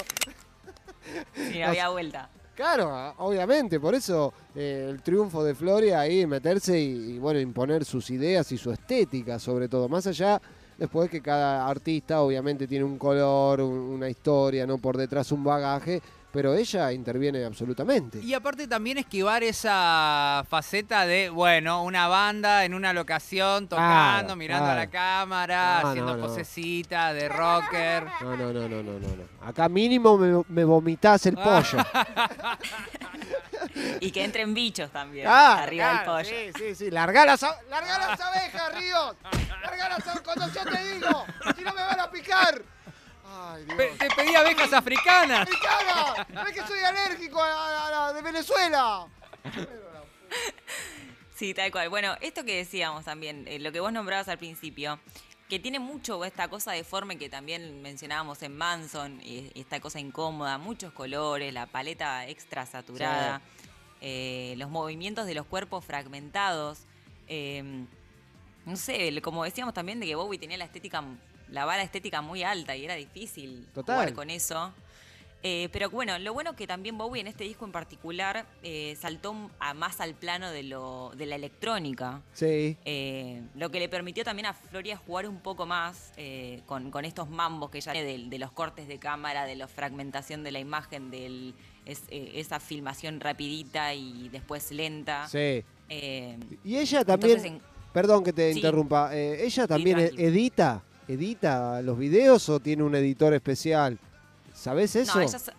Sí, 1.50 1.62
había 1.62 1.88
vuelta. 1.88 2.28
Claro, 2.54 3.14
obviamente, 3.18 3.80
por 3.80 3.94
eso 3.94 4.34
eh, 4.54 4.86
el 4.90 5.00
triunfo 5.00 5.42
de 5.42 5.54
Floria 5.54 6.00
ahí, 6.00 6.26
meterse 6.26 6.78
y, 6.78 7.14
y, 7.14 7.18
bueno, 7.18 7.40
imponer 7.40 7.86
sus 7.86 8.10
ideas 8.10 8.52
y 8.52 8.58
su 8.58 8.70
estética 8.70 9.38
sobre 9.38 9.66
todo. 9.66 9.88
Más 9.88 10.06
allá, 10.06 10.38
después 10.76 11.08
que 11.08 11.22
cada 11.22 11.66
artista 11.66 12.20
obviamente 12.20 12.66
tiene 12.66 12.84
un 12.84 12.98
color, 12.98 13.62
un- 13.62 13.72
una 13.78 14.10
historia, 14.10 14.66
no 14.66 14.76
por 14.76 14.98
detrás 14.98 15.32
un 15.32 15.42
bagaje, 15.42 16.02
pero 16.32 16.54
ella 16.54 16.92
interviene 16.92 17.44
absolutamente. 17.44 18.18
Y 18.18 18.34
aparte 18.34 18.68
también 18.68 18.98
esquivar 18.98 19.42
esa 19.42 20.44
faceta 20.48 21.04
de, 21.06 21.28
bueno, 21.30 21.82
una 21.82 22.06
banda 22.08 22.64
en 22.64 22.74
una 22.74 22.92
locación, 22.92 23.68
tocando, 23.68 24.20
Claro, 24.26 24.36
mirando 24.36 24.70
a 24.70 24.74
la 24.74 24.86
cámara, 24.88 25.80
No, 25.82 25.88
haciendo 25.88 26.12
no, 26.12 26.18
no. 26.18 26.26
posecita 26.26 27.12
de 27.12 27.28
rocker. 27.28 28.04
No, 28.20 28.36
no, 28.36 28.52
no, 28.52 28.68
no, 28.68 28.82
no, 28.82 28.92
no. 28.98 29.08
no. 29.08 29.24
Acá 29.46 29.68
mínimo 29.68 30.16
me, 30.18 30.42
me 30.48 30.64
vomitás 30.64 31.26
el 31.26 31.34
pollo. 31.34 31.78
Y 34.00 34.10
que 34.10 34.24
entren 34.24 34.54
bichos 34.54 34.90
también 34.90 35.26
Ah, 35.28 35.62
arriba 35.62 35.94
del 35.94 36.04
pollo. 36.04 36.24
Sí, 36.24 36.50
sí, 36.56 36.74
sí. 36.74 36.90
Larga 36.90 37.26
las, 37.26 37.42
a- 37.42 37.56
larga 37.68 37.98
las 37.98 38.20
abejas, 38.20 38.74
Ríos. 38.74 39.16
Larga 39.62 39.88
las 39.90 39.98
abejas 40.08 40.20
cuando 40.22 40.48
yo 40.48 40.64
te 40.64 40.94
digo. 40.94 41.24
Si 41.56 41.62
no 41.62 41.72
me 41.74 41.82
van 41.82 42.00
a 42.00 42.10
picar. 42.10 42.62
Ay, 43.32 43.64
Dios. 43.64 43.76
Pe- 43.76 43.94
te 43.98 44.08
pedí 44.14 44.34
abejas 44.34 44.72
africanas. 44.72 45.42
¡Africana! 45.42 46.26
¡No 46.30 46.46
es 46.46 46.52
que 46.54 46.66
soy 46.66 46.80
alérgico 46.80 47.40
a 47.42 47.48
la, 47.48 47.86
a 47.86 47.90
la 47.90 48.12
de 48.12 48.22
Venezuela! 48.22 49.06
Sí, 51.36 51.54
tal 51.54 51.70
cual. 51.70 51.88
Bueno, 51.88 52.14
esto 52.20 52.44
que 52.44 52.56
decíamos 52.56 53.04
también, 53.04 53.46
eh, 53.48 53.58
lo 53.58 53.72
que 53.72 53.80
vos 53.80 53.92
nombrabas 53.92 54.28
al 54.28 54.38
principio, 54.38 54.98
que 55.48 55.58
tiene 55.58 55.78
mucho 55.78 56.22
esta 56.24 56.48
cosa 56.48 56.72
deforme 56.72 57.16
que 57.18 57.28
también 57.28 57.80
mencionábamos 57.82 58.42
en 58.42 58.56
Manson, 58.56 59.20
y 59.22 59.50
esta 59.54 59.80
cosa 59.80 59.98
incómoda, 60.00 60.58
muchos 60.58 60.92
colores, 60.92 61.52
la 61.54 61.66
paleta 61.66 62.26
extra 62.28 62.66
saturada, 62.66 63.40
eh, 64.02 64.54
los 64.58 64.70
movimientos 64.70 65.26
de 65.26 65.34
los 65.34 65.46
cuerpos 65.46 65.84
fragmentados. 65.84 66.80
eh, 67.32 67.84
no 68.66 68.76
sé, 68.76 69.08
el- 69.08 69.22
como 69.22 69.44
decíamos 69.44 69.72
también 69.72 70.00
de 70.00 70.06
que 70.06 70.14
Bowie 70.16 70.38
tenía 70.38 70.58
la 70.58 70.64
estética, 70.66 71.02
la 71.50 71.64
vara 71.64 71.82
estética 71.82 72.20
muy 72.22 72.42
alta 72.42 72.76
y 72.76 72.84
era 72.84 72.94
difícil 72.94 73.66
Total. 73.74 73.96
jugar 73.96 74.14
con 74.14 74.30
eso. 74.30 74.72
Eh, 75.42 75.70
pero 75.72 75.88
bueno, 75.88 76.18
lo 76.18 76.34
bueno 76.34 76.54
que 76.54 76.66
también 76.66 76.98
Bowie 76.98 77.22
en 77.22 77.26
este 77.26 77.44
disco 77.44 77.64
en 77.64 77.72
particular 77.72 78.44
eh, 78.62 78.94
saltó 79.00 79.50
a 79.58 79.72
más 79.72 79.98
al 80.02 80.12
plano 80.14 80.50
de, 80.50 80.64
lo, 80.64 81.12
de 81.16 81.24
la 81.24 81.36
electrónica. 81.36 82.20
Sí. 82.34 82.76
Eh, 82.84 83.40
lo 83.54 83.70
que 83.70 83.78
le 83.80 83.88
permitió 83.88 84.22
también 84.22 84.44
a 84.44 84.52
Floria 84.52 84.98
jugar 84.98 85.26
un 85.26 85.38
poco 85.40 85.64
más 85.64 86.12
con, 86.66 86.90
con 86.90 87.06
estos 87.06 87.30
mambos 87.30 87.70
que 87.70 87.80
ya 87.80 87.92
tiene 87.92 88.06
de, 88.18 88.28
de 88.28 88.38
los 88.38 88.52
cortes 88.52 88.86
de 88.86 88.98
cámara, 88.98 89.46
de 89.46 89.56
la 89.56 89.66
fragmentación 89.66 90.44
de 90.44 90.52
la 90.52 90.58
imagen, 90.58 91.10
de 91.10 91.54
esa 91.86 92.60
filmación 92.60 93.18
rapidita 93.18 93.94
y 93.94 94.28
después 94.28 94.70
lenta. 94.72 95.26
Sí. 95.26 95.64
Y 95.88 96.76
ella 96.76 97.02
también, 97.02 97.38
entonces, 97.38 97.52
en- 97.52 97.62
perdón 97.94 98.22
que 98.24 98.34
te 98.34 98.52
Sí. 98.52 98.58
interrumpa, 98.58 99.16
ella 99.16 99.66
también 99.66 99.98
edita, 100.18 100.82
edita 101.12 101.82
los 101.82 101.98
videos 101.98 102.48
o 102.48 102.60
tiene 102.60 102.82
un 102.82 102.94
editor 102.94 103.34
especial. 103.34 103.98
¿Sabes 104.54 104.94
eso? 104.96 105.14
No, 105.16 105.20
ella 105.22 105.36
es, 105.36 105.50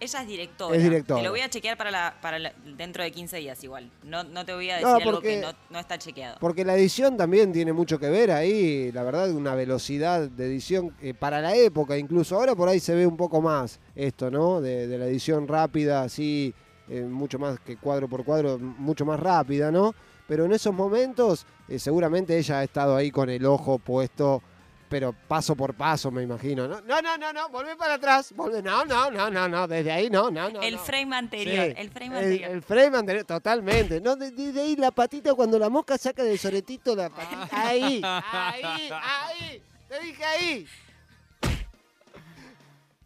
ella 0.00 0.20
es 0.22 0.26
directora. 0.28 0.76
Es 0.76 0.82
directora. 0.82 1.20
Te 1.20 1.24
lo 1.24 1.30
voy 1.30 1.40
a 1.40 1.48
chequear 1.50 1.76
para, 1.76 1.90
la, 1.90 2.14
para 2.20 2.38
la- 2.38 2.52
dentro 2.76 3.02
de 3.02 3.10
15 3.10 3.36
días 3.38 3.62
igual. 3.64 3.90
No, 4.04 4.22
no 4.24 4.44
te 4.44 4.52
voy 4.54 4.70
a 4.70 4.74
decir 4.76 4.88
No, 4.88 4.94
algo 4.96 5.20
que 5.20 5.40
no, 5.40 5.48
no 5.70 5.78
está 5.78 5.98
chequeado. 5.98 6.36
Porque 6.40 6.64
la 6.64 6.74
edición 6.76 7.16
también 7.16 7.52
tiene 7.52 7.72
mucho 7.72 7.98
que 7.98 8.08
ver 8.08 8.30
ahí, 8.30 8.90
la 8.92 9.02
verdad, 9.02 9.30
una 9.30 9.54
velocidad 9.54 10.28
de 10.28 10.46
edición 10.46 10.94
eh, 11.00 11.14
para 11.14 11.40
la 11.40 11.54
época 11.54 11.96
incluso. 11.96 12.36
Ahora 12.36 12.54
por 12.54 12.68
ahí 12.68 12.80
se 12.80 12.94
ve 12.94 13.06
un 13.06 13.16
poco 13.16 13.40
más 13.40 13.80
esto, 13.94 14.30
¿no? 14.30 14.60
De, 14.60 14.86
de 14.86 14.98
la 14.98 15.06
edición 15.06 15.46
rápida, 15.48 16.02
así, 16.02 16.54
eh, 16.88 17.02
mucho 17.02 17.38
más 17.38 17.58
que 17.60 17.76
cuadro 17.76 18.08
por 18.08 18.24
cuadro, 18.24 18.58
mucho 18.58 19.04
más 19.04 19.20
rápida, 19.20 19.70
¿no? 19.70 19.94
Pero 20.26 20.44
en 20.44 20.52
esos 20.52 20.72
momentos 20.74 21.44
eh, 21.68 21.78
seguramente 21.78 22.36
ella 22.38 22.60
ha 22.60 22.64
estado 22.64 22.94
ahí 22.96 23.10
con 23.10 23.28
el 23.30 23.44
ojo 23.46 23.78
puesto, 23.78 24.42
pero 24.90 25.12
paso 25.28 25.54
por 25.54 25.72
paso, 25.74 26.10
me 26.10 26.22
imagino. 26.24 26.66
No, 26.68 26.80
no, 26.82 27.00
no, 27.00 27.16
no, 27.16 27.32
no 27.32 27.48
volvé 27.48 27.76
para 27.76 27.94
atrás, 27.94 28.32
volvé, 28.34 28.60
no, 28.60 28.84
no, 28.84 29.08
no, 29.10 29.30
no, 29.30 29.48
no, 29.48 29.68
desde 29.68 29.92
ahí 29.92 30.10
no, 30.10 30.30
no, 30.32 30.50
no. 30.50 30.60
el 30.60 30.74
no. 30.74 30.80
frame 30.82 31.16
anterior, 31.16 31.66
Sí, 31.66 31.74
el 31.76 31.90
frame 31.90 32.16
anterior. 32.18 32.50
el 32.50 32.62
frame 32.62 32.98
anterior, 32.98 33.24
totalmente. 33.24 34.00
No, 34.00 34.16
de, 34.16 34.32
de- 34.32 34.60
ahí 34.60 34.74
la 34.74 34.90
patita 34.90 35.32
cuando 35.34 35.58
la 35.60 35.68
mosca 35.68 35.96
saca 35.96 36.24
del 36.24 36.38
soretito 36.40 36.94
la 36.96 37.08
patita. 37.08 37.48
Ahí, 37.52 38.02
ahí, 38.04 38.90
ahí. 38.92 39.62
Te 39.88 40.00
dije 40.00 40.24
ahí. 40.24 40.66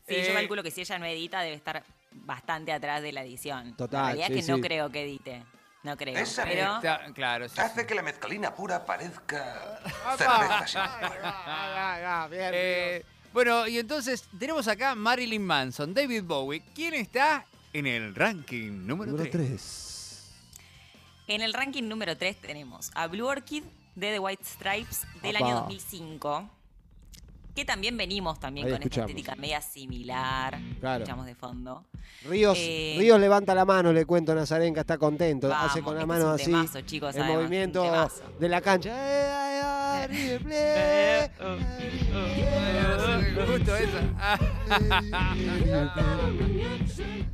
Sí, 0.07 0.15
Eh, 0.17 0.25
yo 0.29 0.35
calculo 0.35 0.63
que 0.63 0.71
si 0.71 0.81
ella 0.81 0.99
no 0.99 1.07
edita 1.07 1.41
debe 1.41 1.55
estar 1.57 1.83
bastante 2.13 2.73
atrás 2.73 3.03
de 3.03 3.13
la 3.13 3.23
edición. 3.23 3.75
Total, 3.77 4.01
La 4.01 4.07
realidad 4.09 4.27
sí, 4.29 4.39
es 4.39 4.47
que 4.47 4.53
no 4.53 4.61
creo 4.61 4.91
que 4.91 5.03
edite. 5.03 5.43
No 5.85 5.97
creo. 5.99 6.17
Esa 6.17 6.45
pero 6.45 6.77
Está- 6.77 7.13
claro, 7.15 7.49
sí, 7.49 7.61
Hace 7.61 7.87
que 7.87 7.95
la 7.95 8.03
mezcalina 8.03 8.55
pura 8.55 8.85
parezca 8.85 9.81
Apa. 10.05 10.67
cerveza 10.67 12.29
Eh, 12.53 13.05
bueno, 13.33 13.67
y 13.69 13.79
entonces 13.79 14.25
tenemos 14.39 14.67
acá 14.67 14.95
Marilyn 14.95 15.45
Manson, 15.45 15.93
David 15.93 16.23
Bowie. 16.25 16.63
¿Quién 16.75 16.95
está 16.95 17.45
en 17.73 17.87
el 17.87 18.15
ranking 18.15 18.87
número, 18.87 19.13
Número 19.13 19.31
3? 19.31 19.47
3. 19.51 20.33
en 21.29 21.41
el 21.43 21.53
ranking 21.53 21.83
número 21.85 22.17
3 22.17 22.41
tenemos 22.41 22.91
a 22.95 23.07
Blue 23.07 23.27
Orchid 23.27 23.65
de 23.95 24.13
The 24.13 24.19
White 24.19 24.45
Stripes 24.45 25.07
del 25.23 25.37
año 25.37 25.55
2005. 25.63 26.49
Que 27.55 27.65
también 27.65 27.97
venimos 27.97 28.41
también 28.41 28.67
Ahí 28.67 28.73
con 28.73 28.83
escuchamos. 28.83 29.11
esta 29.11 29.21
estética 29.21 29.41
media 29.41 29.61
similar. 29.61 30.59
Claro. 30.81 31.05
Escuchamos 31.05 31.27
de 31.27 31.35
fondo. 31.37 31.85
Ríos, 32.29 32.57
Eh, 32.61 32.97
Ríos 32.99 33.21
levanta 33.21 33.55
la 33.55 33.65
mano, 33.65 33.93
le 33.93 34.05
cuento 34.07 34.33
a 34.33 34.35
Nazarenka, 34.35 34.81
está 34.81 34.99
contento. 34.99 35.49
Vamos, 35.49 35.71
hace 35.71 35.81
con 35.83 35.95
la 35.95 36.01
este 36.01 36.07
mano 36.09 36.21
es 36.23 36.29
un 36.29 36.35
así. 36.35 36.45
temazo, 36.67 36.81
chicos, 36.83 37.15
el 37.15 37.23
además, 37.23 37.43
movimiento 37.43 38.11
de 38.41 38.49
la 38.49 38.61
cancha. 38.61 38.91
Eh, 38.93 39.55
esa. 43.65 44.39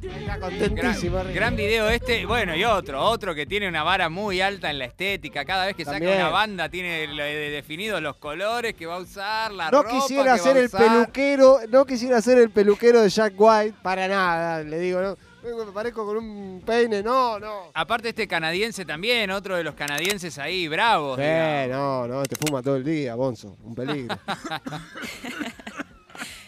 Está 0.03 0.37
Gran, 0.37 0.41
contentísimo. 0.41 1.23
Gran 1.35 1.57
video 1.57 1.89
este, 1.89 2.25
bueno, 2.27 2.55
y 2.57 2.65
otro, 2.65 3.03
otro 3.03 3.35
que 3.35 3.47
tiene 3.47 3.69
una 3.69 3.83
vara 3.83 4.09
muy 4.09 4.41
alta 4.41 4.71
en 4.71 4.79
la 4.79 4.87
estética. 4.87 5.45
Cada 5.45 5.67
vez 5.67 5.77
que 5.77 5.85
saca 5.85 5.99
También. 5.99 6.17
una 6.19 6.29
banda 6.31 6.69
tiene 6.69 7.07
lo- 7.09 7.23
de- 7.23 7.51
definidos 7.51 8.01
los 8.01 8.17
colores 8.17 8.75
que 8.75 8.87
va 8.87 8.97
a 8.97 9.01
usar, 9.01 9.53
la 9.53 9.71
No 9.71 9.83
ropa 9.83 9.97
quisiera 10.11 10.39
ser 10.39 10.57
el 10.57 10.71
peluquero, 10.71 11.61
no 11.69 11.87
quisiera 11.87 12.21
ser 12.21 12.39
el 12.39 12.51
peluquero 12.51 13.01
de 13.03 13.09
Jack 13.09 13.35
White 13.37 13.77
para 13.83 14.09
nada, 14.09 14.63
le 14.63 14.79
digo, 14.79 15.01
no, 15.01 15.17
me 15.43 15.73
parezco 15.73 16.05
con 16.05 16.17
un 16.17 16.63
peine, 16.65 17.03
no, 17.03 17.39
no. 17.39 17.71
Aparte 17.75 18.11
este 18.11 18.27
canadiense 18.27 18.85
también, 18.85 19.31
otro 19.31 19.57
de 19.57 19.65
los 19.65 19.75
canadienses 19.75 20.39
ahí, 20.39 20.69
bravos. 20.69 21.17
Sí, 21.17 21.23
digamos. 21.23 22.09
no, 22.09 22.09
no, 22.09 22.23
te 22.25 22.37
fuma 22.37 22.63
todo 22.63 22.77
el 22.77 22.85
día, 22.85 23.15
Bonzo, 23.15 23.57
un 23.63 23.75
peligro. 23.75 24.19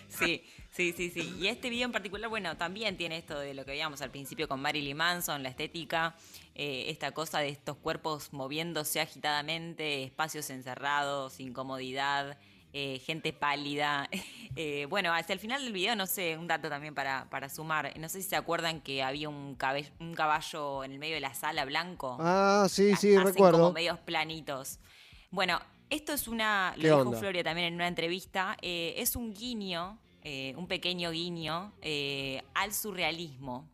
Sí, 0.08 0.44
sí, 0.70 0.92
sí, 0.96 1.10
sí. 1.10 1.34
Y 1.40 1.48
este 1.48 1.68
video 1.68 1.86
en 1.86 1.90
particular, 1.90 2.30
bueno, 2.30 2.56
también 2.56 2.96
tiene 2.96 3.16
esto 3.16 3.40
de 3.40 3.54
lo 3.54 3.64
que 3.64 3.72
veíamos 3.72 4.02
al 4.02 4.10
principio 4.10 4.46
con 4.46 4.60
Marilyn 4.60 4.96
Manson, 4.96 5.42
la 5.42 5.48
estética, 5.48 6.14
eh, 6.54 6.84
esta 6.88 7.10
cosa 7.10 7.40
de 7.40 7.48
estos 7.48 7.76
cuerpos 7.76 8.32
moviéndose 8.32 9.00
agitadamente, 9.00 10.04
espacios 10.04 10.48
encerrados, 10.50 11.40
incomodidad, 11.40 12.38
eh, 12.72 13.00
gente 13.04 13.32
pálida. 13.32 14.08
Eh, 14.54 14.84
bueno, 14.90 15.14
hacia 15.14 15.32
el 15.32 15.38
final 15.38 15.64
del 15.64 15.72
video, 15.72 15.96
no 15.96 16.04
sé, 16.06 16.36
un 16.36 16.46
dato 16.46 16.68
también 16.68 16.94
para, 16.94 17.26
para 17.30 17.48
sumar. 17.48 17.98
No 17.98 18.10
sé 18.10 18.20
si 18.20 18.28
se 18.28 18.36
acuerdan 18.36 18.82
que 18.82 19.02
había 19.02 19.30
un, 19.30 19.56
un 19.98 20.14
caballo 20.14 20.84
en 20.84 20.92
el 20.92 20.98
medio 20.98 21.14
de 21.14 21.20
la 21.20 21.32
sala 21.32 21.64
blanco. 21.64 22.18
Ah, 22.20 22.66
sí, 22.68 22.94
sí, 22.96 23.14
Hacen 23.16 23.28
recuerdo. 23.28 23.58
como 23.60 23.72
medios 23.72 23.98
planitos. 24.00 24.78
Bueno, 25.30 25.58
esto 25.88 26.12
es 26.12 26.28
una, 26.28 26.74
¿Qué 26.76 26.82
lo 26.82 26.98
dijo 26.98 27.08
onda? 27.08 27.18
Floria 27.18 27.42
también 27.42 27.68
en 27.68 27.74
una 27.76 27.88
entrevista, 27.88 28.58
eh, 28.60 28.92
es 28.98 29.16
un 29.16 29.32
guiño, 29.32 29.98
un 30.22 30.68
pequeño 30.68 31.12
guiño 31.12 31.72
al 32.52 32.74
surrealismo. 32.74 33.70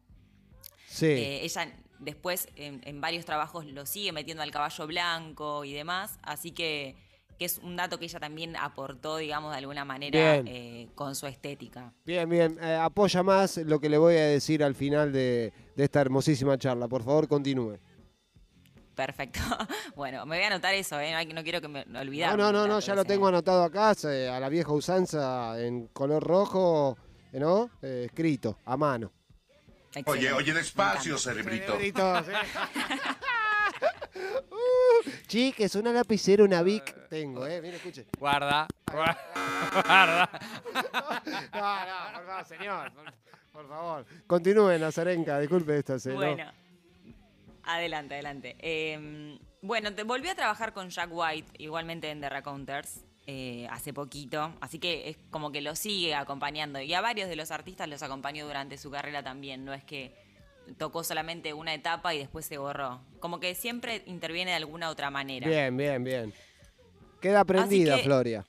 Sí. 0.86 1.06
Ella 1.06 1.72
después 1.98 2.48
en, 2.54 2.82
en 2.84 3.00
varios 3.00 3.24
trabajos 3.24 3.66
lo 3.66 3.84
sigue 3.84 4.12
metiendo 4.12 4.44
al 4.44 4.52
caballo 4.52 4.86
blanco 4.86 5.64
y 5.64 5.72
demás, 5.72 6.20
así 6.22 6.52
que, 6.52 6.94
que 7.38 7.44
es 7.44 7.58
un 7.58 7.76
dato 7.76 7.98
que 7.98 8.06
ella 8.06 8.18
también 8.18 8.56
aportó, 8.56 9.16
digamos, 9.18 9.52
de 9.52 9.58
alguna 9.58 9.84
manera 9.84 10.36
eh, 10.36 10.88
con 10.94 11.14
su 11.14 11.26
estética. 11.26 11.92
Bien, 12.04 12.28
bien, 12.28 12.58
eh, 12.60 12.74
apoya 12.74 13.22
más 13.22 13.58
lo 13.58 13.78
que 13.80 13.88
le 13.88 13.98
voy 13.98 14.16
a 14.16 14.24
decir 14.26 14.64
al 14.64 14.74
final 14.74 15.12
de, 15.12 15.52
de 15.76 15.84
esta 15.84 16.00
hermosísima 16.00 16.58
charla. 16.58 16.88
Por 16.88 17.04
favor, 17.04 17.28
continúe. 17.28 17.78
Perfecto. 18.98 19.38
bueno, 19.94 20.26
me 20.26 20.36
voy 20.36 20.44
a 20.44 20.48
anotar 20.48 20.74
eso, 20.74 20.98
¿eh? 20.98 21.12
no, 21.32 21.42
quiero 21.44 21.60
que 21.60 21.68
me 21.68 21.84
No, 21.86 22.00
olvidar. 22.00 22.36
no, 22.36 22.50
no, 22.50 22.66
no, 22.66 22.80
ya 22.80 22.96
lo 22.96 23.04
tengo 23.04 23.28
anotado 23.28 23.62
acá, 23.62 23.90
a 23.90 24.40
la 24.40 24.48
vieja 24.48 24.72
usanza 24.72 25.60
en 25.60 25.86
color 25.86 26.20
rojo, 26.24 26.98
eh, 27.32 27.38
¿no? 27.38 27.70
Eh, 27.80 28.06
escrito, 28.06 28.58
a 28.64 28.76
mano. 28.76 29.12
Oye, 30.06 30.32
oye, 30.32 30.52
despacio, 30.52 31.16
cerebrito. 31.16 31.66
Cerebrito, 31.78 32.24
sí. 32.24 32.32
Uh, 34.50 35.10
Chiques, 35.26 35.74
una 35.74 35.92
lapicera, 35.92 36.44
una 36.44 36.62
Vic 36.62 37.08
tengo, 37.08 37.46
¿eh? 37.46 37.60
Mire, 37.62 37.76
escuche. 37.76 38.06
Guarda, 38.18 38.66
guarda. 38.90 40.30
No, 41.52 41.86
no, 41.86 42.12
por 42.14 42.26
favor, 42.26 42.44
señor. 42.46 42.92
Por, 42.92 43.04
Por 43.52 43.68
favor, 43.68 44.06
continúe, 44.26 44.78
Nazarenka, 44.78 45.38
disculpe 45.40 45.78
esto. 45.78 45.98
se- 45.98 46.10
¿no? 46.10 46.16
Bueno, 46.16 46.50
adelante, 47.64 48.14
adelante. 48.14 48.56
Eh, 48.60 49.38
bueno, 49.62 49.92
te 49.94 50.04
volví 50.04 50.28
a 50.28 50.34
trabajar 50.34 50.72
con 50.72 50.88
Jack 50.90 51.10
White, 51.12 51.52
igualmente 51.58 52.10
en 52.10 52.20
The 52.20 52.28
Raconteurs, 52.28 53.04
eh, 53.26 53.66
hace 53.70 53.92
poquito. 53.92 54.54
Así 54.60 54.78
que 54.78 55.08
es 55.10 55.18
como 55.30 55.50
que 55.52 55.60
lo 55.60 55.74
sigue 55.74 56.14
acompañando. 56.14 56.80
Y 56.80 56.94
a 56.94 57.00
varios 57.00 57.28
de 57.28 57.36
los 57.36 57.50
artistas 57.50 57.88
los 57.88 58.02
acompañó 58.02 58.46
durante 58.46 58.78
su 58.78 58.90
carrera 58.90 59.22
también. 59.22 59.64
No 59.64 59.74
es 59.74 59.84
que 59.84 60.14
tocó 60.76 61.02
solamente 61.04 61.52
una 61.54 61.74
etapa 61.74 62.14
y 62.14 62.18
después 62.18 62.44
se 62.46 62.58
borró. 62.58 63.00
Como 63.20 63.40
que 63.40 63.54
siempre 63.54 64.02
interviene 64.06 64.50
de 64.52 64.56
alguna 64.58 64.90
otra 64.90 65.10
manera. 65.10 65.48
Bien, 65.48 65.76
bien, 65.76 66.04
bien. 66.04 66.34
Queda 67.20 67.44
prendida, 67.44 67.96
que- 67.96 68.02
Floria. 68.04 68.44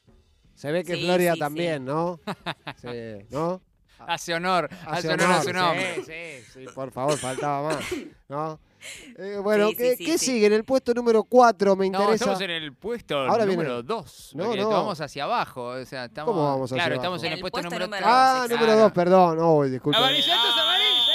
Se 0.55 0.71
ve 0.71 0.83
que 0.83 0.95
Sí, 0.95 1.03
Floria 1.05 1.33
sí, 1.33 1.39
también, 1.39 1.85
¿no? 1.85 2.19
Sí, 2.81 3.25
¿no? 3.29 3.61
Hace 3.99 4.33
honor, 4.33 4.69
hace, 4.87 5.09
Hace 5.09 5.13
honor, 5.13 5.31
a 5.31 5.41
su 5.43 5.53
nombre. 5.53 5.95
Sí, 5.97 6.43
sí, 6.53 6.59
sí, 6.61 6.65
por 6.73 6.91
favor, 6.91 7.17
faltaba 7.17 7.69
más. 7.69 7.85
¿no? 8.27 8.59
Eh, 9.17 9.37
bueno, 9.43 9.67
Sí, 9.71 9.75
¿qué, 9.75 9.91
sí, 9.91 9.97
sí, 9.97 10.05
qué 10.05 10.17
sí. 10.17 10.25
sigue? 10.27 10.45
En 10.45 10.53
el 10.53 10.63
puesto 10.63 10.93
número 10.93 11.25
4 11.25 11.75
me 11.75 11.89
No, 11.89 11.99
interesa. 11.99 12.13
estamos 12.13 12.39
en 12.39 12.51
el 12.51 12.73
puesto 12.73 13.17
Ahora 13.17 13.45
número 13.45 13.83
2. 13.83 14.31
No, 14.35 14.55
no. 14.55 14.69
Vamos 14.69 15.01
hacia 15.01 15.25
abajo. 15.25 15.63
O 15.65 15.85
sea, 15.85 16.05
estamos, 16.05 16.31
¿Cómo 16.33 16.45
vamos 16.47 16.71
hacia 16.71 16.77
Claro, 16.77 16.93
abajo? 16.95 17.01
estamos 17.01 17.23
en 17.23 17.27
el, 17.27 17.33
el 17.33 17.39
puesto, 17.41 17.55
puesto 17.55 17.69
número 17.69 17.85
número 17.87 18.03
3. 18.05 18.15
Ah, 18.15 18.45
número 18.49 18.77
2, 18.77 18.91
perdón. 18.93 19.39
Uy, 19.41 19.69
disculpe. 19.71 19.97
Amarillito 19.97 20.31
es 20.31 20.61
amarillo. 20.61 21.03
¡Qué 21.05 21.08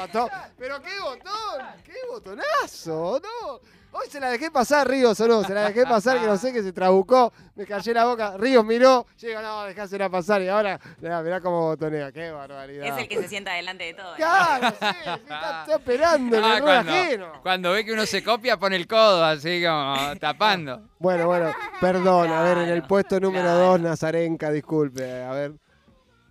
botón! 0.00 0.28
¡Pero 0.58 0.80
qué 0.82 1.00
botón! 1.00 1.66
¡Qué 1.84 1.92
botonazo! 2.10 3.20
¡No! 3.22 3.60
Hoy 3.92 4.06
se 4.08 4.20
la 4.20 4.30
dejé 4.30 4.52
pasar, 4.52 4.86
Ríos, 4.88 5.18
¿o 5.18 5.26
no? 5.26 5.42
Se 5.42 5.52
la 5.52 5.62
dejé 5.64 5.84
pasar, 5.84 6.20
que 6.20 6.26
no 6.28 6.36
sé, 6.36 6.52
que 6.52 6.62
se 6.62 6.72
trabucó. 6.72 7.32
Me 7.56 7.66
callé 7.66 7.92
la 7.92 8.04
boca. 8.04 8.36
Ríos 8.36 8.64
miró. 8.64 9.04
Llega, 9.18 9.42
no, 9.42 9.64
dejásela 9.64 10.08
pasar. 10.08 10.40
Y 10.42 10.48
ahora, 10.48 10.78
mirá, 11.00 11.20
mirá 11.22 11.40
cómo 11.40 11.62
botonea. 11.62 12.12
¡Qué 12.12 12.30
barbaridad! 12.30 12.86
Es 12.86 12.98
el 13.02 13.08
que 13.08 13.16
se 13.20 13.26
sienta 13.26 13.52
delante 13.54 13.82
de 13.82 13.94
todo. 13.94 14.12
¿eh? 14.14 14.18
Claro, 14.18 14.68
sí, 14.78 14.86
está, 15.24 15.60
está 15.62 15.74
esperando 15.74 16.36
Ah, 16.40 16.56
el 16.58 16.62
cuando, 16.62 16.92
ajeno. 16.92 17.32
cuando 17.42 17.72
ve 17.72 17.84
que 17.84 17.92
uno 17.92 18.06
se 18.06 18.22
copia, 18.22 18.56
pone 18.58 18.76
el 18.76 18.86
codo 18.86 19.24
así 19.24 19.60
como 19.64 19.96
tapando. 20.20 20.82
Bueno, 21.00 21.26
bueno, 21.26 21.52
perdón. 21.80 22.30
A 22.30 22.42
ver, 22.44 22.58
en 22.58 22.68
el 22.68 22.72
Claro, 22.74 22.86
puesto 22.88 23.18
número 23.18 23.42
claro. 23.42 23.58
2, 23.72 23.80
Nazarenka, 23.80 24.52
disculpe. 24.52 25.24
A 25.24 25.32
ver. 25.32 25.54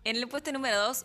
En 0.05 0.15
el 0.15 0.29
puesto 0.29 0.53
número 0.53 0.77
2, 0.79 1.03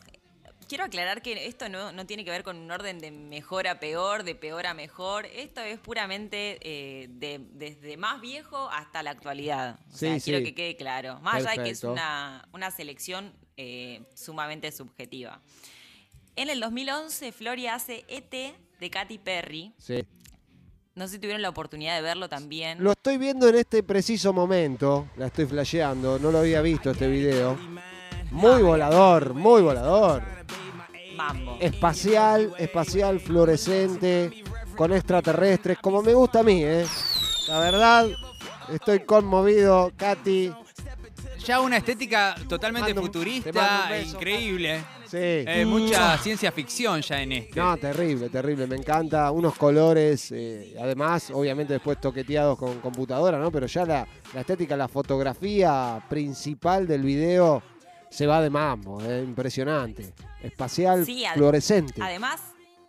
quiero 0.68 0.84
aclarar 0.84 1.22
que 1.22 1.46
esto 1.46 1.68
no, 1.68 1.92
no 1.92 2.06
tiene 2.06 2.24
que 2.24 2.30
ver 2.30 2.42
con 2.42 2.56
un 2.56 2.70
orden 2.70 2.98
de 2.98 3.10
mejor 3.10 3.66
a 3.68 3.78
peor, 3.80 4.22
de 4.24 4.34
peor 4.34 4.66
a 4.66 4.74
mejor. 4.74 5.26
Esto 5.26 5.60
es 5.60 5.78
puramente 5.78 6.58
eh, 6.62 7.08
de- 7.10 7.40
desde 7.52 7.96
más 7.96 8.20
viejo 8.20 8.68
hasta 8.70 9.02
la 9.02 9.10
actualidad. 9.10 9.78
O 9.92 9.96
sea, 9.96 10.14
Sí, 10.18 10.24
quiero 10.24 10.38
sí. 10.40 10.44
que 10.46 10.54
quede 10.54 10.76
claro. 10.76 11.18
Más 11.20 11.36
allá 11.46 11.50
de 11.62 11.64
que 11.64 11.70
es 11.70 11.84
una, 11.84 12.48
una 12.52 12.70
selección 12.70 13.32
eh, 13.56 14.02
sumamente 14.14 14.70
subjetiva. 14.72 15.40
En 16.36 16.50
el 16.50 16.58
2011, 16.60 17.30
Floria 17.32 17.74
hace 17.76 18.04
ET 18.08 18.30
de 18.80 18.90
Katy 18.90 19.18
Perry. 19.18 19.72
Sí. 19.78 20.04
No 20.96 21.06
sé 21.06 21.14
si 21.14 21.18
tuvieron 21.18 21.42
la 21.42 21.48
oportunidad 21.48 21.96
de 21.96 22.02
verlo 22.02 22.28
también. 22.28 22.82
Lo 22.82 22.92
estoy 22.92 23.18
viendo 23.18 23.48
en 23.48 23.56
este 23.56 23.82
preciso 23.82 24.32
momento. 24.32 25.08
La 25.16 25.26
estoy 25.26 25.46
flasheando. 25.46 26.18
No 26.20 26.30
lo 26.30 26.38
había 26.38 26.60
visto 26.62 26.90
este 26.90 27.08
video. 27.08 27.58
Muy 28.34 28.62
volador, 28.62 29.32
muy 29.32 29.62
volador. 29.62 30.20
Mambo. 31.14 31.56
Espacial, 31.60 32.52
espacial, 32.58 33.20
fluorescente, 33.20 34.42
con 34.76 34.92
extraterrestres, 34.92 35.78
como 35.78 36.02
me 36.02 36.12
gusta 36.12 36.40
a 36.40 36.42
mí, 36.42 36.64
¿eh? 36.64 36.84
La 37.46 37.60
verdad, 37.60 38.08
estoy 38.72 39.00
conmovido, 39.04 39.92
Katy. 39.96 40.52
Ya 41.44 41.60
una 41.60 41.76
estética 41.76 42.34
totalmente 42.48 42.92
Mando 42.92 43.02
futurista, 43.02 43.86
beso, 43.88 44.16
increíble. 44.16 44.84
Sí. 45.06 45.16
Eh, 45.20 45.64
mucha 45.64 46.18
ciencia 46.18 46.50
ficción 46.50 47.02
ya 47.02 47.22
en 47.22 47.32
este. 47.32 47.60
No, 47.60 47.76
terrible, 47.76 48.30
terrible, 48.30 48.66
me 48.66 48.74
encanta. 48.74 49.30
Unos 49.30 49.54
colores, 49.54 50.32
eh, 50.32 50.74
además, 50.80 51.30
obviamente 51.32 51.74
después 51.74 52.00
toqueteados 52.00 52.58
con 52.58 52.80
computadora, 52.80 53.38
¿no? 53.38 53.52
Pero 53.52 53.66
ya 53.66 53.86
la, 53.86 54.08
la 54.32 54.40
estética, 54.40 54.76
la 54.76 54.88
fotografía 54.88 56.02
principal 56.08 56.88
del 56.88 57.02
video 57.02 57.62
se 58.10 58.26
va 58.26 58.40
de 58.40 58.50
mambo, 58.50 59.02
eh, 59.02 59.22
impresionante. 59.24 60.12
Espacial, 60.42 61.04
Sí, 61.04 61.24
fluorescente. 61.34 62.00
Además, 62.02 62.40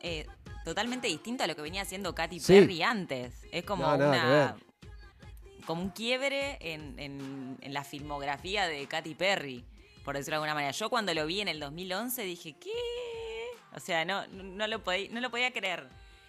eh, 0.01 0.27
totalmente 0.63 1.07
distinto 1.07 1.43
a 1.43 1.47
lo 1.47 1.55
que 1.55 1.61
venía 1.61 1.81
haciendo 1.81 2.13
Katy 2.13 2.39
Sí. 2.39 2.53
Perry 2.53 2.81
antes. 2.83 3.33
Es 3.51 3.63
como 3.63 3.83
No, 3.85 3.95
una. 3.95 4.55
Como 5.65 5.81
un 5.81 5.89
quiebre 5.89 6.57
en, 6.61 6.99
en- 6.99 7.57
en 7.61 7.73
la 7.73 7.83
filmografía 7.83 8.67
de 8.67 8.85
Katy 8.87 9.15
Perry, 9.15 9.65
por 10.03 10.15
decirlo 10.15 10.33
de 10.33 10.35
alguna 10.37 10.53
manera. 10.53 10.71
Yo 10.71 10.89
cuando 10.91 11.13
lo 11.15 11.25
vi 11.25 11.41
en 11.41 11.47
el 11.47 11.59
2011 11.59 12.21
dije, 12.23 12.55
¿qué? 12.59 12.69
O 13.75 13.79
sea, 13.79 14.05
no, 14.05 14.27
no, 14.27 14.67
lo, 14.67 14.83
podía, 14.83 15.09
no 15.11 15.21
lo 15.21 15.31
podía 15.31 15.51
creer. 15.51 15.87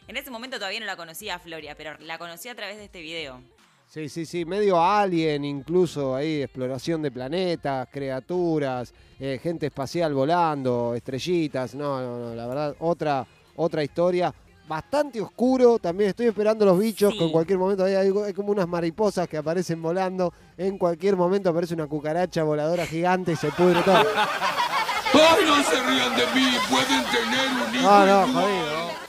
En 0.08 0.16
ese 0.16 0.30
momento 0.30 0.56
todavía 0.56 0.80
no 0.80 0.86
la 0.86 0.96
conocía 0.96 1.34
a 1.34 1.38
Floria, 1.38 1.74
pero 1.76 1.98
la 1.98 2.16
conocí 2.16 2.48
a 2.48 2.54
través 2.54 2.76
de 2.78 2.84
este 2.84 3.00
video. 3.02 3.42
Sí, 3.88 4.08
sí, 4.08 4.26
sí, 4.26 4.44
medio 4.44 4.82
alien 4.82 5.44
incluso 5.44 6.14
ahí, 6.14 6.42
exploración 6.42 7.00
de 7.02 7.10
planetas, 7.10 7.88
criaturas, 7.90 8.92
eh, 9.18 9.40
gente 9.42 9.66
espacial 9.66 10.12
volando, 10.12 10.94
estrellitas, 10.94 11.74
no, 11.74 12.00
no, 12.00 12.18
no, 12.18 12.34
la 12.34 12.46
verdad, 12.46 12.76
otra, 12.80 13.26
otra 13.56 13.82
historia. 13.82 14.34
Bastante 14.68 15.20
oscuro, 15.20 15.78
también 15.78 16.10
estoy 16.10 16.26
esperando 16.26 16.66
los 16.66 16.78
bichos, 16.78 17.12
Sí. 17.12 17.18
que 17.20 17.24
en 17.26 17.30
cualquier 17.32 17.58
momento 17.58 17.84
hay, 17.84 17.94
algo- 17.94 18.24
hay 18.24 18.34
como 18.34 18.50
unas 18.50 18.66
mariposas 18.68 19.28
que 19.28 19.36
aparecen 19.38 19.80
volando, 19.80 20.32
en 20.58 20.76
cualquier 20.76 21.16
momento 21.16 21.48
aparece 21.50 21.72
una 21.72 21.86
cucaracha 21.86 22.42
voladora 22.42 22.84
gigante 22.86 23.32
y 23.32 23.36
se 23.36 23.48
pudre 23.52 23.80
todo. 23.82 23.94
¡Ay, 25.14 25.44
no 25.46 25.62
se 25.62 25.82
rían 25.82 26.16
de 26.16 26.26
mí! 26.34 26.48
Pueden 26.68 27.04
tener 27.04 27.48
un 27.68 27.74
hijo. 27.74 27.82
No, 27.84 28.06
no, 28.06 28.32
jodido. 28.40 29.05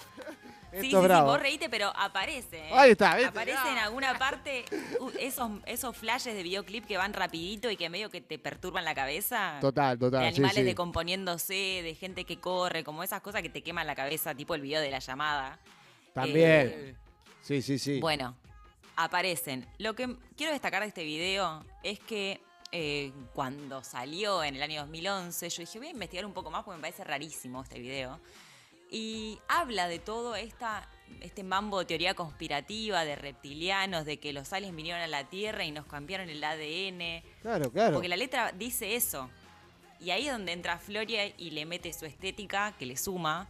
Sí, 0.80 0.88
Esto 0.88 0.98
sí, 1.00 1.04
es 1.04 1.04
bravo. 1.04 1.28
sí, 1.28 1.32
vos 1.34 1.42
reíte, 1.42 1.70
pero 1.70 1.92
aparece. 1.96 2.58
¿eh? 2.70 2.72
Ahí 2.74 2.92
está, 2.92 3.16
¿viste? 3.16 3.30
Aparece 3.30 3.70
en 3.72 3.78
alguna 3.78 4.18
parte 4.18 4.66
uh, 5.00 5.10
esos, 5.20 5.52
esos 5.66 5.96
flashes 5.96 6.36
de 6.36 6.44
videoclip 6.44 6.86
que 6.86 6.98
van 6.98 7.14
rapidito 7.14 7.70
y 7.72 7.78
que 7.78 7.90
medio 7.90 8.10
que 8.10 8.22
te 8.22 8.38
perturban 8.40 8.86
la 8.86 8.96
cabeza. 8.96 9.58
Total, 9.62 9.98
total, 9.98 10.22
De 10.22 10.32
sí, 10.32 10.36
animales 10.38 10.56
sí. 10.58 10.64
decomponiéndose, 10.64 11.54
de 11.84 11.96
gente 12.00 12.24
que 12.26 12.40
corre, 12.40 12.84
como 12.84 13.04
esas 13.04 13.22
cosas 13.22 13.42
que 13.42 13.50
te 13.50 13.62
queman 13.62 13.88
la 13.88 13.96
cabeza, 13.96 14.36
tipo 14.36 14.56
el 14.56 14.62
video 14.62 14.82
de 14.82 14.92
la 14.92 15.00
llamada. 15.00 15.60
También. 16.14 16.74
Eh, 16.74 16.96
Sí, 17.42 17.62
sí, 17.62 17.80
sí. 17.80 18.02
Bueno, 18.02 18.36
aparecen. 18.98 19.66
Lo 19.78 19.96
que 19.96 20.18
quiero 20.36 20.52
destacar 20.52 20.82
de 20.82 20.90
este 20.90 21.06
video 21.06 21.64
es 21.82 21.98
que 22.00 22.42
eh, 22.74 23.14
cuando 23.34 23.82
salió 23.84 24.44
en 24.44 24.56
el 24.58 24.62
año 24.62 24.82
2011, 24.82 25.50
yo 25.50 25.62
dije, 25.62 25.78
voy 25.80 25.88
a 25.88 25.92
investigar 25.92 26.26
un 26.26 26.34
poco 26.34 26.52
más 26.52 26.64
porque 26.66 26.76
me 26.78 26.82
parece 26.82 27.06
rarísimo 27.06 27.62
este 27.62 27.80
video. 27.80 28.20
Y 28.90 29.40
habla 29.50 29.88
de 29.88 30.00
todo 30.00 30.36
esta, 30.36 30.88
este 31.22 31.44
mambo 31.44 31.80
de 31.80 31.86
teoría 31.86 32.14
conspirativa, 32.14 33.04
de 33.04 33.16
reptilianos, 33.16 34.06
de 34.06 34.18
que 34.18 34.32
los 34.34 34.54
aliens 34.54 34.76
vinieron 34.76 35.02
a 35.02 35.08
la 35.08 35.26
Tierra 35.26 35.66
y 35.66 35.72
nos 35.72 35.86
cambiaron 35.86 36.30
el 36.30 36.44
ADN. 36.44 37.24
Claro, 37.42 37.72
claro. 37.72 37.94
Porque 37.94 38.08
la 38.08 38.16
letra 38.16 38.52
dice 38.54 38.96
eso. 38.96 39.30
Y 40.00 40.12
ahí 40.12 40.28
es 40.28 40.32
donde 40.32 40.52
entra 40.54 40.78
Floria 40.78 41.26
y 41.38 41.50
le 41.52 41.66
mete 41.66 41.92
su 41.92 42.06
estética, 42.06 42.74
que 42.78 42.86
le 42.86 42.96
suma. 42.98 43.48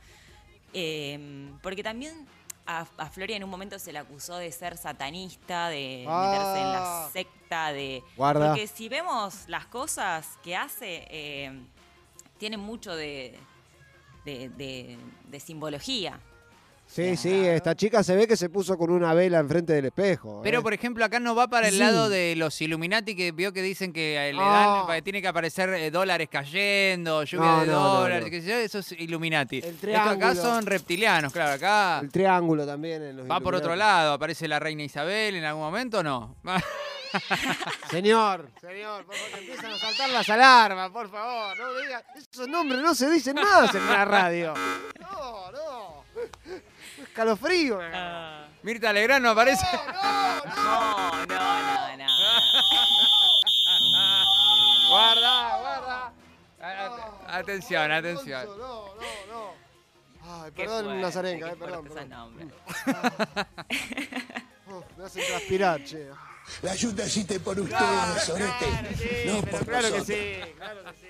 Eh, 0.74 1.52
porque 1.62 1.84
también 1.84 2.26
a, 2.66 2.86
a 2.98 3.10
Floria 3.10 3.36
en 3.38 3.44
un 3.44 3.50
momento 3.50 3.78
se 3.80 3.92
le 3.94 4.00
acusó 4.00 4.38
de 4.38 4.52
ser 4.52 4.78
satanista, 4.78 5.70
de 5.70 6.06
meterse 6.08 6.62
en 6.62 6.72
la 6.72 7.06
Ah. 7.06 7.10
secta, 7.14 7.72
de... 7.74 8.04
Guarda. 8.16 8.50
Porque 8.50 8.68
si 8.68 8.90
vemos 8.90 9.44
las 9.48 9.66
cosas 9.68 10.28
que 10.44 10.56
hace, 10.56 11.06
eh, 11.10 11.52
tiene 12.38 12.58
mucho 12.58 12.96
de, 12.96 13.38
de, 14.28 14.50
de- 14.50 14.98
de 15.30 15.40
simbología. 15.40 16.20
Sí, 16.90 17.18
sí, 17.18 17.30
esta 17.46 17.76
chica 17.76 18.02
se 18.02 18.16
ve 18.16 18.28
que 18.28 18.38
se 18.38 18.48
puso 18.50 18.78
con 18.78 18.90
una 18.92 19.14
vela 19.14 19.40
enfrente 19.40 19.74
del 19.74 19.86
espejo. 19.88 20.40
Pero, 20.42 20.60
¿eh? 20.60 20.62
por 20.62 20.74
ejemplo, 20.74 21.04
acá 21.04 21.20
no 21.20 21.36
va 21.36 21.50
para 21.50 21.68
el 21.68 21.74
Sí. 21.74 21.80
lado 21.80 22.08
de 22.08 22.34
los 22.38 22.62
Illuminati 22.62 23.14
que 23.14 23.34
vio 23.34 23.52
que 23.52 23.62
dicen 23.62 23.92
que 23.92 24.32
le 24.34 24.40
Ah. 24.42 24.86
dan, 24.88 24.96
que 24.96 25.02
tiene 25.02 25.22
que 25.22 25.28
aparecer 25.28 25.68
eh, 25.70 25.92
dólares 25.92 26.30
cayendo, 26.32 27.26
lluvia 27.26 27.46
No, 27.52 27.60
de 27.62 27.68
no, 27.68 27.94
dólares, 28.02 28.32
no. 28.46 28.54
eso 28.54 28.80
es 28.80 28.92
Illuminati. 28.94 29.58
Esto 29.58 29.72
triángulo. 29.82 30.12
acá 30.28 30.36
son 30.36 30.66
reptilianos, 30.66 31.34
claro, 31.34 31.52
acá 31.56 32.00
El 32.02 32.10
triángulo 32.10 32.66
también 32.66 33.02
en 33.04 33.18
los 33.18 33.30
va 33.30 33.42
por 33.42 33.54
otro 33.54 33.76
lado, 33.76 34.14
aparece 34.14 34.48
la 34.48 34.58
reina 34.60 34.84
Isabel 34.84 35.36
en 35.36 35.44
algún 35.44 35.64
momento 35.64 36.00
o 36.00 36.04
no. 36.04 36.38
Señor, 37.90 38.50
señor, 38.60 39.06
por 39.06 39.16
favor, 39.16 39.40
empiezan 39.40 39.72
a 39.74 39.78
saltar 39.78 40.10
las 40.10 40.30
alarmas, 40.30 40.92
por 40.92 41.10
favor. 41.10 41.58
No 41.58 41.74
diga, 41.76 42.04
esos 42.16 42.48
nombres 42.48 42.82
no 42.82 42.94
se 42.94 43.10
dicen 43.10 43.36
más 43.36 43.74
en 43.74 43.86
la 43.88 44.06
radio. 44.06 44.54
No, 45.00 45.52
no. 45.52 46.04
Escalofrío. 47.02 47.80
Mirta 48.64 48.92
Legrand 48.92 49.24
no 49.24 49.30
aparece. 49.32 49.66
No, 50.56 51.26
no, 51.26 51.26
no, 51.26 51.98
no. 51.98 52.08
guarda, 54.90 55.58
guarda. 55.60 56.12
Atención, 57.28 57.92
atención. 57.92 58.46
No, 58.58 58.58
no, 58.58 58.96
no. 59.30 59.54
Ay, 60.44 60.52
perdón, 60.52 60.86
fuerte, 60.86 61.02
Nazarenka, 61.02 61.46
qué 61.48 61.54
eh, 61.54 61.58
perdón. 61.58 61.88
ese 61.88 62.06
nombre. 62.06 62.48
Oh, 64.70 64.84
me 64.98 65.06
hacen 65.06 65.24
transpirar, 65.26 65.82
che. 65.86 66.10
La 66.62 66.72
ayuda 66.72 67.04
existe 67.06 67.40
por 67.40 67.60
ustedes, 67.60 67.80
Claro, 67.80 68.20
sorete. 68.22 68.66
claro, 68.70 68.88
sí, 68.98 69.06
no 69.28 69.42
pero 69.42 69.58
por 69.58 69.66
claro 69.68 69.88
que 69.88 69.98
nosotros. 69.98 70.06
sí, 70.08 70.54
claro 70.58 70.80
que 70.84 70.92
sí. 71.00 71.08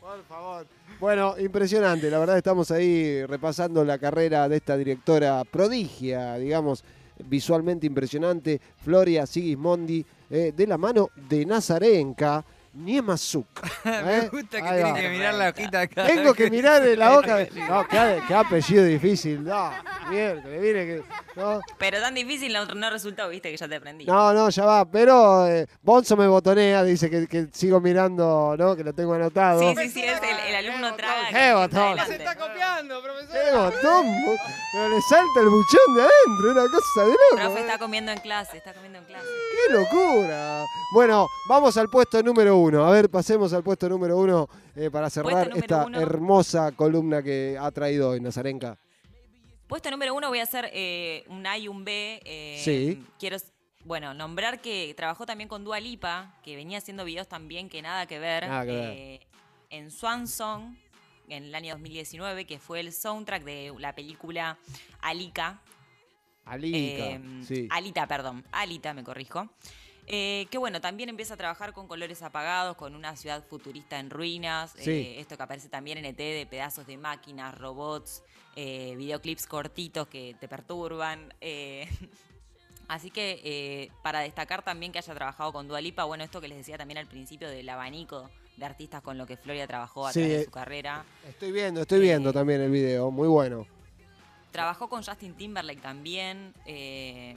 Por 0.00 0.24
favor. 0.24 0.66
Bueno, 1.00 1.34
impresionante. 1.38 2.10
La 2.10 2.18
verdad 2.18 2.36
estamos 2.38 2.70
ahí 2.70 3.24
repasando 3.26 3.84
la 3.84 3.98
carrera 3.98 4.48
de 4.48 4.56
esta 4.56 4.76
directora 4.76 5.42
prodigia, 5.44 6.36
digamos, 6.36 6.84
visualmente 7.24 7.86
impresionante, 7.86 8.60
Floria 8.82 9.26
Sigismondi, 9.26 10.04
eh, 10.30 10.52
de 10.56 10.66
la 10.66 10.78
mano 10.78 11.10
de 11.14 11.44
Nazarenka. 11.46 12.44
Niemazuk. 12.74 13.46
Me 13.84 14.18
¿eh? 14.18 14.28
gusta 14.30 14.60
que 14.60 14.68
Ahí 14.68 14.82
tiene 14.84 15.00
que 15.00 15.08
mirar 15.08 15.34
la 15.34 15.48
hojita 15.48 15.80
acá. 15.80 16.06
Tengo 16.06 16.34
que 16.34 16.50
mirar 16.50 16.86
en 16.86 16.98
la 16.98 17.16
hoja. 17.18 17.38
No, 17.68 17.88
qué, 17.88 18.20
qué 18.28 18.34
apellido 18.34 18.84
difícil. 18.84 19.42
No, 19.44 19.70
miércoles, 20.10 20.60
mire 20.60 20.86
que. 20.86 21.02
No, 21.36 21.60
Pero 21.78 22.00
tan 22.00 22.14
difícil 22.14 22.52
no, 22.52 22.64
no 22.66 22.90
resultó, 22.90 23.28
viste, 23.28 23.50
que 23.50 23.56
ya 23.56 23.68
te 23.68 23.76
aprendí. 23.76 24.06
no, 24.06 24.32
no, 24.32 24.48
ya 24.48 24.64
va. 24.64 24.84
Pero 24.90 25.46
eh, 25.46 25.66
Bonzo 25.82 26.16
me 26.16 26.26
botonea, 26.26 26.82
dice 26.82 27.10
que, 27.10 27.26
que 27.26 27.48
sigo 27.52 27.80
mirando, 27.80 28.54
¿no? 28.58 28.74
Que 28.74 28.82
lo 28.82 28.92
tengo 28.94 29.12
anotado. 29.14 29.60
Sí, 29.60 29.74
sí, 29.76 29.90
sí, 29.90 30.02
es 30.02 30.20
el, 30.22 30.54
el 30.54 30.66
alumno 30.66 30.94
traga. 30.96 31.28
¡Qué 31.30 31.52
botón! 31.52 31.98
Se 32.06 32.14
está 32.16 32.34
copiando, 32.36 33.02
profesor. 33.02 33.32
¡Qué 33.32 33.56
botón! 33.56 34.06
Pero 34.72 34.88
le 34.88 35.00
salta 35.02 35.40
el 35.40 35.48
buchón 35.48 35.94
de 35.94 36.02
adentro, 36.02 36.52
una 36.52 36.70
cosa 36.70 37.02
de 37.02 37.08
loco. 37.10 37.36
Profe 37.36 37.58
¿eh? 37.58 37.60
está 37.60 37.78
comiendo 37.78 38.12
en 38.12 38.18
clase, 38.18 38.56
está 38.56 38.72
comiendo 38.72 38.98
en 38.98 39.04
clase. 39.04 39.26
¡Qué 39.66 39.72
locura! 39.74 40.64
Bueno, 40.94 41.26
vamos 41.48 41.76
al 41.76 41.88
puesto 41.88 42.22
número 42.22 42.56
uno. 42.56 42.86
A 42.86 42.90
ver, 42.92 43.10
pasemos 43.10 43.52
al 43.52 43.62
puesto 43.62 43.88
número 43.88 44.16
uno 44.16 44.48
eh, 44.74 44.90
para 44.90 45.10
cerrar 45.10 45.50
esta 45.54 45.84
uno. 45.86 46.00
hermosa 46.00 46.72
columna 46.72 47.22
que 47.22 47.58
ha 47.60 47.70
traído 47.70 48.10
hoy 48.10 48.20
Nazarenka. 48.20 48.78
Puesto 49.68 49.90
número 49.90 50.14
uno 50.14 50.28
voy 50.28 50.38
a 50.38 50.44
hacer 50.44 50.70
eh, 50.72 51.24
un 51.28 51.46
A 51.46 51.58
y 51.58 51.68
un 51.68 51.84
B. 51.84 52.20
eh, 52.24 52.60
Sí. 52.64 53.04
Quiero, 53.18 53.36
bueno, 53.84 54.14
nombrar 54.14 54.60
que 54.60 54.94
trabajó 54.96 55.26
también 55.26 55.48
con 55.48 55.64
Dua 55.64 55.80
Lipa, 55.80 56.34
que 56.44 56.54
venía 56.56 56.78
haciendo 56.78 57.04
videos 57.04 57.28
también 57.28 57.68
que 57.68 57.82
nada 57.82 58.06
que 58.06 58.18
ver. 58.18 58.46
Nada 58.46 58.64
que 58.64 58.72
ver. 58.72 58.90
eh, 58.96 59.20
en 59.70 59.90
Swan 59.90 60.28
Song, 60.28 60.76
en 61.28 61.44
el 61.44 61.54
año 61.54 61.72
2019, 61.74 62.44
que 62.46 62.58
fue 62.60 62.78
el 62.80 62.92
soundtrack 62.92 63.42
de 63.42 63.72
la 63.78 63.94
película 63.94 64.56
Alika. 65.00 65.60
Alika, 66.44 66.76
Eh, 66.78 67.20
sí. 67.44 67.66
Alita, 67.70 68.06
perdón. 68.06 68.44
Alita, 68.52 68.94
me 68.94 69.02
corrijo. 69.02 69.50
Eh, 70.08 70.46
que 70.50 70.58
bueno, 70.58 70.80
también 70.80 71.08
empieza 71.08 71.34
a 71.34 71.36
trabajar 71.36 71.72
con 71.72 71.88
colores 71.88 72.22
apagados, 72.22 72.76
con 72.76 72.94
una 72.94 73.16
ciudad 73.16 73.44
futurista 73.44 73.98
en 73.98 74.10
ruinas. 74.10 74.72
Sí. 74.78 74.90
eh, 74.90 75.20
esto 75.20 75.36
que 75.36 75.42
aparece 75.42 75.68
también 75.68 75.98
en 75.98 76.04
ET 76.04 76.16
de 76.16 76.46
pedazos 76.48 76.86
de 76.86 76.96
máquinas, 76.96 77.56
robots, 77.58 78.22
eh, 78.54 78.94
videoclips 78.96 79.46
cortitos 79.46 80.06
que 80.06 80.36
te 80.38 80.46
perturban. 80.48 81.34
Así 82.88 83.10
que 83.10 83.90
para 84.04 84.20
destacar 84.20 84.62
también 84.62 84.92
que 84.92 84.98
haya 84.98 85.12
trabajado 85.14 85.52
con 85.52 85.66
Dualipa, 85.66 86.04
bueno, 86.04 86.22
esto 86.22 86.40
que 86.40 86.46
les 86.46 86.58
decía 86.58 86.78
también 86.78 86.98
al 86.98 87.08
principio 87.08 87.48
del 87.50 87.68
abanico 87.68 88.30
de 88.56 88.64
artistas 88.64 89.02
con 89.02 89.18
lo 89.18 89.26
que 89.26 89.36
Floria 89.36 89.66
trabajó 89.66 90.06
a 90.06 90.12
Sí, 90.12 90.20
través 90.20 90.38
de 90.38 90.44
su 90.44 90.50
carrera. 90.52 91.04
Estoy 91.28 91.50
viendo, 91.50 91.80
estoy 91.82 91.98
viendo 92.00 92.32
también 92.32 92.60
el 92.60 92.70
video, 92.70 93.10
muy 93.10 93.26
bueno. 93.26 93.66
Trabajó 94.52 94.88
con 94.88 95.02
Justin 95.02 95.34
Timberlake 95.34 95.80
también. 95.82 96.54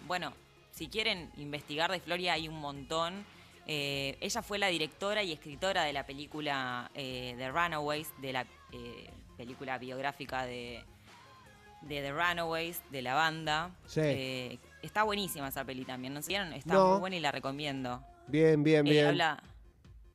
bueno, 0.06 0.34
si 0.80 0.88
quieren 0.88 1.30
investigar 1.36 1.92
de 1.92 2.00
Floria 2.00 2.32
hay 2.34 2.48
un 2.48 2.58
montón. 2.58 3.26
Eh, 3.68 4.18
ella 4.22 4.42
fue 4.42 4.58
la 4.58 4.68
directora 4.68 5.22
y 5.24 5.34
escritora 5.34 5.84
de 5.84 5.92
la 5.92 6.06
película 6.06 6.90
eh, 6.96 7.36
The 7.38 7.50
Runaways, 7.50 8.14
de 8.22 8.32
la 8.32 8.48
eh, 8.72 9.10
película 9.36 9.78
biográfica 9.78 10.46
de, 10.46 10.82
de 11.82 12.02
The 12.02 12.12
Runaways, 12.14 12.82
de 12.92 13.02
la 13.02 13.14
banda. 13.14 13.72
Sí. 13.88 14.00
Eh, 14.02 14.60
está 14.82 15.04
buenísima 15.04 15.50
esa 15.50 15.66
peli 15.66 15.84
también, 15.84 16.14
¿no 16.14 16.22
se 16.22 16.30
vieron? 16.30 16.54
Está 16.54 16.76
No. 16.76 16.92
muy 16.92 17.00
buena 17.02 17.18
y 17.18 17.20
la 17.20 17.34
recomiendo. 17.34 18.02
Bien, 18.28 18.64
bien, 18.64 18.86
bien. 18.86 19.08
habla, 19.08 19.44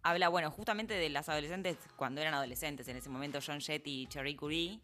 habla, 0.02 0.30
bueno, 0.30 0.50
justamente 0.50 0.94
de 0.94 1.10
las 1.10 1.28
adolescentes, 1.28 1.76
cuando 1.96 2.22
eran 2.22 2.32
adolescentes 2.32 2.88
en 2.88 2.96
ese 2.96 3.10
momento, 3.10 3.38
John 3.46 3.60
Jett 3.60 3.86
y 3.86 4.06
Cherry 4.06 4.34
Curie, 4.34 4.80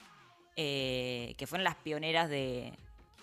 que 0.55 1.47
fueron 1.49 1.65
las 1.65 1.77
pioneras 1.77 2.29
de, 2.29 2.75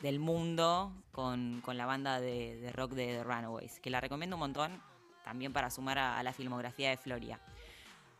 del 0.02 0.20
mundo 0.20 0.92
con, 1.12 1.62
con 1.62 1.78
la 1.78 1.86
banda 1.86 2.20
de, 2.20 2.58
de 2.58 2.72
rock 2.72 2.92
de 2.92 3.08
The 3.08 3.24
Runaways, 3.24 3.80
que 3.80 3.90
la 3.90 4.00
recomiendo 4.00 4.36
un 4.36 4.42
montón 4.42 4.82
también 5.24 5.54
para 5.54 5.70
sumar 5.70 5.98
a, 5.98 6.20
a 6.20 6.24
la 6.24 6.34
filmografía 6.34 6.90
de 6.90 6.98
Floria. 6.98 7.40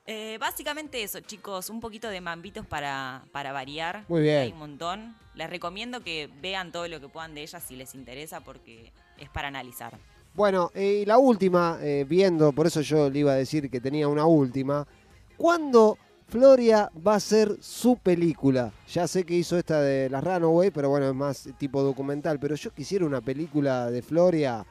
Eh, 0.10 0.38
básicamente 0.40 1.04
eso, 1.04 1.20
chicos, 1.20 1.70
un 1.70 1.82
poquito 1.82 2.08
de 2.08 2.22
mambitos 2.22 2.66
para, 2.66 3.26
para 3.34 3.52
variar. 3.52 4.06
Muy 4.08 4.22
bien. 4.22 4.38
Hay 4.40 4.52
un 4.54 4.60
montón. 4.60 5.18
Les 5.36 5.50
recomiendo 5.50 6.02
que 6.02 6.30
vean 6.42 6.72
todo 6.72 6.88
lo 6.88 7.02
que 7.02 7.10
puedan 7.10 7.36
de 7.36 7.42
ella 7.42 7.60
si 7.60 7.76
les 7.76 7.94
interesa 7.94 8.40
porque 8.40 8.94
es 9.18 9.30
para 9.30 9.50
analizar. 9.50 9.98
Bueno, 10.34 10.72
eh, 10.74 11.02
y 11.02 11.06
la 11.06 11.18
última, 11.18 11.78
eh, 11.82 12.06
viendo, 12.08 12.54
por 12.54 12.68
eso 12.68 12.80
yo 12.82 13.10
le 13.10 13.20
iba 13.20 13.34
a 13.34 13.36
decir 13.36 13.70
que 13.70 13.82
tenía 13.82 14.08
una 14.08 14.26
última. 14.26 14.88
¿Cuándo 15.36 15.98
Floria 16.28 16.92
va 17.06 17.14
a 17.14 17.18
hacer 17.18 17.58
su 17.62 17.96
película? 17.96 18.74
Ya 18.92 19.08
sé 19.08 19.24
que 19.26 19.34
hizo 19.34 19.58
esta 19.58 19.82
de 19.82 20.10
las 20.10 20.22
Runaway, 20.22 20.72
pero 20.72 20.90
bueno, 20.90 21.08
es 21.08 21.16
más 21.16 21.48
tipo 21.58 21.82
documental. 21.82 22.38
Pero 22.38 22.56
yo 22.56 22.74
quisiera 22.74 23.06
una 23.06 23.22
película 23.22 23.90
de 23.90 24.02
Floria 24.02 24.66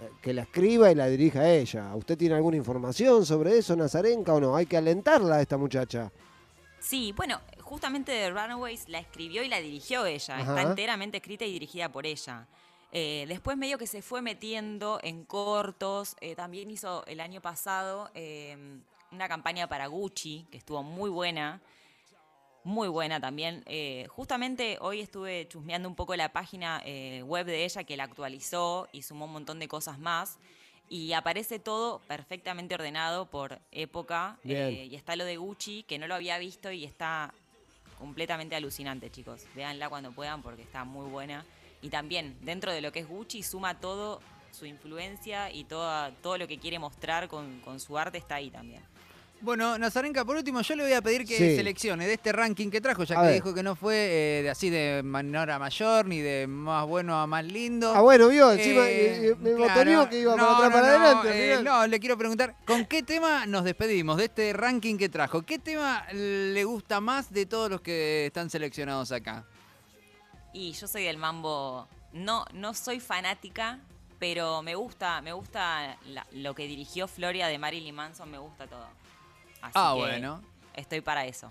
eh, 0.00 0.08
que 0.22 0.32
la 0.32 0.42
escriba 0.42 0.90
y 0.90 0.94
la 0.94 1.08
dirija 1.08 1.50
ella. 1.50 1.94
¿Usted 1.94 2.16
tiene 2.16 2.34
alguna 2.34 2.56
información 2.56 3.26
sobre 3.26 3.58
eso, 3.58 3.76
Nazarenka, 3.76 4.32
o 4.32 4.40
no? 4.40 4.56
Hay 4.56 4.64
que 4.64 4.78
alentarla 4.78 5.36
a 5.36 5.42
esta 5.42 5.58
muchacha. 5.58 6.10
Sí, 6.80 7.12
bueno, 7.14 7.40
justamente 7.60 8.12
The 8.12 8.30
Runaways 8.30 8.88
la 8.88 8.98
escribió 8.98 9.42
y 9.42 9.48
la 9.48 9.60
dirigió 9.60 10.06
ella. 10.06 10.38
Ajá. 10.38 10.60
Está 10.60 10.62
enteramente 10.62 11.18
escrita 11.18 11.44
y 11.44 11.52
dirigida 11.52 11.90
por 11.90 12.06
ella. 12.06 12.46
Eh, 12.90 13.26
después 13.28 13.56
medio 13.56 13.76
que 13.76 13.86
se 13.86 14.00
fue 14.00 14.22
metiendo 14.22 14.98
en 15.02 15.24
cortos. 15.24 16.16
eh, 16.20 16.34
también 16.36 16.70
hizo 16.70 17.04
el 17.06 17.20
año 17.20 17.40
pasado 17.40 18.10
eh, 18.14 18.56
una 19.12 19.28
campaña 19.28 19.68
para 19.68 19.86
Gucci, 19.86 20.46
que 20.50 20.58
estuvo 20.58 20.82
muy 20.82 21.10
buena. 21.10 21.60
Muy 22.64 22.88
buena 22.88 23.20
también. 23.20 23.62
Eh, 23.66 24.06
justamente 24.08 24.78
hoy 24.80 25.00
estuve 25.00 25.48
chusmeando 25.48 25.88
un 25.88 25.96
poco 25.96 26.14
la 26.14 26.32
página 26.32 26.80
eh, 26.84 27.22
web 27.24 27.46
de 27.46 27.64
ella 27.64 27.84
que 27.84 27.96
la 27.96 28.04
actualizó 28.04 28.88
y 28.92 29.02
sumó 29.02 29.24
un 29.24 29.32
montón 29.32 29.58
de 29.58 29.68
cosas 29.68 29.98
más. 29.98 30.38
Y 30.88 31.12
aparece 31.12 31.58
todo 31.58 32.00
perfectamente 32.06 32.74
ordenado 32.74 33.26
por 33.26 33.60
época. 33.72 34.38
Eh, 34.44 34.88
y 34.90 34.94
está 34.94 35.16
lo 35.16 35.24
de 35.24 35.36
Gucci, 35.36 35.82
que 35.84 35.98
no 35.98 36.06
lo 36.06 36.14
había 36.14 36.38
visto 36.38 36.70
y 36.70 36.84
está 36.84 37.34
completamente 37.98 38.54
alucinante, 38.54 39.10
chicos. 39.10 39.46
Véanla 39.54 39.88
cuando 39.88 40.12
puedan 40.12 40.42
porque 40.42 40.62
está 40.62 40.84
muy 40.84 41.08
buena. 41.08 41.44
Y 41.80 41.88
también, 41.88 42.36
dentro 42.42 42.72
de 42.72 42.80
lo 42.80 42.92
que 42.92 43.00
es 43.00 43.08
Gucci, 43.08 43.42
suma 43.42 43.80
todo 43.80 44.20
su 44.52 44.66
influencia 44.66 45.50
y 45.50 45.64
toda, 45.64 46.12
todo 46.22 46.38
lo 46.38 46.46
que 46.46 46.58
quiere 46.58 46.78
mostrar 46.78 47.26
con, 47.26 47.60
con 47.60 47.80
su 47.80 47.98
arte 47.98 48.18
está 48.18 48.36
ahí 48.36 48.50
también. 48.50 48.91
Bueno, 49.42 49.76
Nazarenka, 49.76 50.24
por 50.24 50.36
último, 50.36 50.60
yo 50.62 50.76
le 50.76 50.84
voy 50.84 50.92
a 50.92 51.02
pedir 51.02 51.26
que 51.26 51.36
Sí. 51.36 51.56
seleccione 51.56 52.06
de 52.06 52.12
este 52.14 52.30
ranking 52.30 52.70
que 52.70 52.80
trajo, 52.80 53.02
ya 53.02 53.16
A 53.18 53.22
que 53.22 53.26
ver. 53.26 53.34
dijo 53.34 53.52
que 53.52 53.64
no 53.64 53.74
fue 53.74 53.96
eh, 54.38 54.42
de 54.44 54.50
así 54.50 54.70
de 54.70 55.02
menor 55.04 55.50
a 55.50 55.58
mayor, 55.58 56.06
ni 56.06 56.20
de 56.20 56.46
más 56.46 56.86
bueno 56.86 57.20
a 57.20 57.26
más 57.26 57.44
lindo. 57.44 57.92
Ah, 57.92 58.02
bueno, 58.02 58.28
vio, 58.28 58.52
encima 58.52 58.82
Eh, 58.88 58.92
eh, 58.92 59.28
eh, 59.30 59.34
me 59.40 59.54
claro, 59.56 60.08
que 60.08 60.20
iba 60.20 60.36
para 60.36 60.46
no, 60.46 60.54
atrás, 60.54 60.70
no, 60.70 60.76
para 60.76 60.98
no, 60.98 61.04
adelante. 61.04 61.54
eh, 61.54 61.62
no, 61.64 61.86
le 61.88 61.98
quiero 61.98 62.16
preguntar, 62.16 62.54
¿con 62.64 62.84
qué 62.84 63.02
tema 63.02 63.44
nos 63.46 63.64
despedimos 63.64 64.16
de 64.16 64.26
este 64.26 64.52
ranking 64.52 64.96
que 64.96 65.08
trajo? 65.08 65.42
¿Qué 65.42 65.58
tema 65.58 66.06
le 66.12 66.62
gusta 66.62 67.00
más 67.00 67.32
de 67.32 67.44
todos 67.44 67.68
los 67.68 67.80
que 67.80 68.26
están 68.26 68.48
seleccionados 68.48 69.10
acá? 69.10 69.44
Y 70.52 70.70
yo 70.72 70.86
soy 70.86 71.02
del 71.02 71.16
mambo, 71.16 71.88
no, 72.12 72.44
no 72.52 72.74
soy 72.74 73.00
fanática, 73.00 73.80
pero 74.20 74.62
me 74.62 74.76
gusta, 74.76 75.20
me 75.20 75.32
gusta 75.32 75.96
la- 76.06 76.28
lo 76.30 76.54
que 76.54 76.68
dirigió 76.68 77.08
Floria 77.08 77.48
de 77.48 77.58
Marilyn 77.58 77.92
Manson, 77.96 78.30
me 78.30 78.38
gusta 78.38 78.68
todo. 78.68 78.86
Así 79.62 79.72
Ah, 79.74 79.92
que 79.94 80.00
bueno. 80.00 80.42
Estoy 80.74 81.00
para 81.00 81.24
eso. 81.26 81.50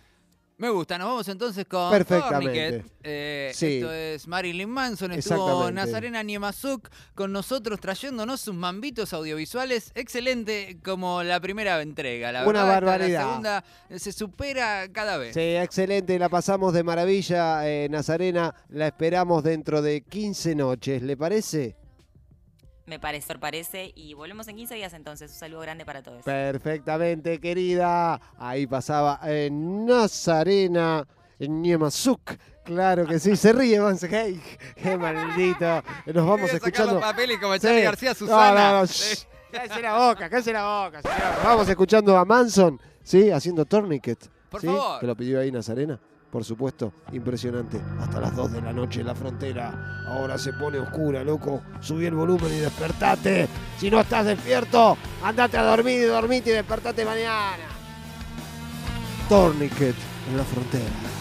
Me 0.57 0.69
gusta, 0.69 0.95
nos 0.99 1.07
vamos 1.07 1.27
entonces 1.27 1.65
con 1.65 1.89
Perfectamente. 1.89 2.85
Eh, 3.01 3.51
Sí. 3.51 3.77
Esto 3.77 3.91
es 3.91 4.27
Marilyn 4.27 4.69
Manson, 4.69 5.11
estuvo. 5.13 5.71
Nazarena 5.71 6.21
Niemazuk 6.21 6.87
con 7.15 7.31
nosotros 7.31 7.79
trayéndonos 7.79 8.41
sus 8.41 8.53
mambitos 8.53 9.11
audiovisuales. 9.13 9.91
Excelente 9.95 10.77
como 10.83 11.23
la 11.23 11.39
primera 11.39 11.81
entrega, 11.81 12.31
la 12.31 12.45
Una 12.45 12.63
verdad. 12.63 12.73
barbaridad. 12.75 13.21
La 13.21 13.27
segunda 13.27 13.63
eh, 13.89 13.97
se 13.97 14.11
supera 14.11 14.87
cada 14.91 15.17
vez. 15.17 15.33
Sí, 15.33 15.39
excelente, 15.55 16.19
la 16.19 16.29
pasamos 16.29 16.73
de 16.73 16.83
maravilla, 16.83 17.67
eh, 17.67 17.87
Nazarena, 17.89 18.53
la 18.69 18.85
esperamos 18.85 19.43
dentro 19.43 19.81
de 19.81 20.01
15 20.01 20.53
noches, 20.53 21.01
¿le 21.01 21.17
parece? 21.17 21.75
Me 22.85 22.99
parece, 22.99 23.33
me 23.33 23.39
parece. 23.39 23.91
Y 23.95 24.13
volvemos 24.13 24.47
en 24.47 24.55
15 24.55 24.75
días 24.75 24.93
entonces. 24.93 25.31
Un 25.31 25.37
saludo 25.37 25.61
grande 25.61 25.85
para 25.85 26.01
todos. 26.01 26.23
Perfectamente, 26.23 27.39
querida. 27.39 28.19
Ahí 28.37 28.67
pasaba 28.67 29.19
eh, 29.25 29.49
Nazarena 29.51 31.07
Niemazuk. 31.39 32.21
Claro 32.63 33.05
que 33.05 33.19
sí, 33.19 33.35
se 33.35 33.53
ríe, 33.53 33.79
Vance. 33.79 34.07
Hey, 34.09 34.41
qué 34.75 34.97
maldito. 34.97 35.83
Nos 36.07 36.25
vamos 36.27 36.41
sacar 36.51 36.55
escuchando. 36.55 36.93
los 36.93 37.01
papeles 37.01 37.39
como 37.39 37.53
Sí. 37.55 37.59
Charlie 37.61 37.81
García 37.83 38.13
Susana. 38.13 38.71
no, 38.73 38.81
no. 38.81 38.87
Cállese 39.51 39.81
la 39.81 39.97
boca, 40.07 40.29
cállese 40.29 40.53
la 40.53 40.85
boca, 40.85 41.01
señor. 41.01 41.43
Vamos 41.43 41.67
escuchando 41.67 42.17
a 42.17 42.23
Manson, 42.23 42.79
¿sí? 43.03 43.29
Haciendo 43.31 43.65
Tourniquet. 43.65 44.29
Por 44.49 44.61
¿sí? 44.61 44.67
favor. 44.67 44.99
Que 44.99 45.07
lo 45.07 45.15
pidió 45.15 45.39
ahí 45.41 45.51
Nazarena 45.51 45.99
por 46.31 46.45
supuesto, 46.45 46.93
impresionante. 47.11 47.79
Hasta 47.99 48.21
las 48.21 48.35
2 48.35 48.53
de 48.53 48.61
la 48.61 48.71
noche 48.71 49.01
en 49.01 49.07
la 49.07 49.15
frontera. 49.15 50.05
Ahora 50.07 50.37
se 50.37 50.53
pone 50.53 50.79
oscura, 50.79 51.23
loco. 51.23 51.61
Subí 51.81 52.05
el 52.05 52.15
volumen 52.15 52.51
y 52.53 52.59
despertate. 52.59 53.47
Si 53.77 53.91
no 53.91 53.99
estás 53.99 54.25
despierto, 54.25 54.97
andate 55.21 55.57
a 55.57 55.63
dormir 55.63 55.99
y 55.99 56.05
dormite 56.05 56.51
y 56.51 56.53
despertate 56.53 57.03
mañana. 57.03 57.65
Tourniquet 59.27 59.95
en 60.29 60.37
la 60.37 60.43
frontera. 60.43 61.20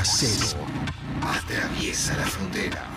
acero 0.00 0.46
atraviesa 1.22 2.16
la 2.16 2.24
frontera. 2.24 2.88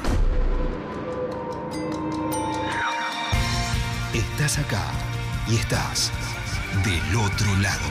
Estás 4.14 4.58
acá 4.60 4.86
y 5.50 5.58
estás 5.58 6.12
del 6.86 7.16
otro 7.18 7.56
lado. 7.58 7.90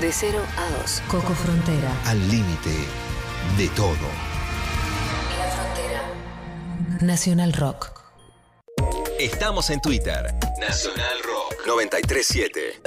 De 0.00 0.10
cero 0.10 0.42
a 0.56 0.78
dos, 0.78 1.02
Coco 1.08 1.34
Frontera. 1.34 1.92
Al 2.06 2.18
límite 2.30 2.74
de 3.58 3.68
todo. 3.68 4.08
La 5.38 5.50
frontera. 5.50 6.02
Nacional 7.02 7.52
Rock. 7.52 7.92
Estamos 9.18 9.68
en 9.68 9.82
Twitter. 9.82 10.34
Nacional 10.58 11.18
Rock 11.24 11.66
937. 11.66 12.80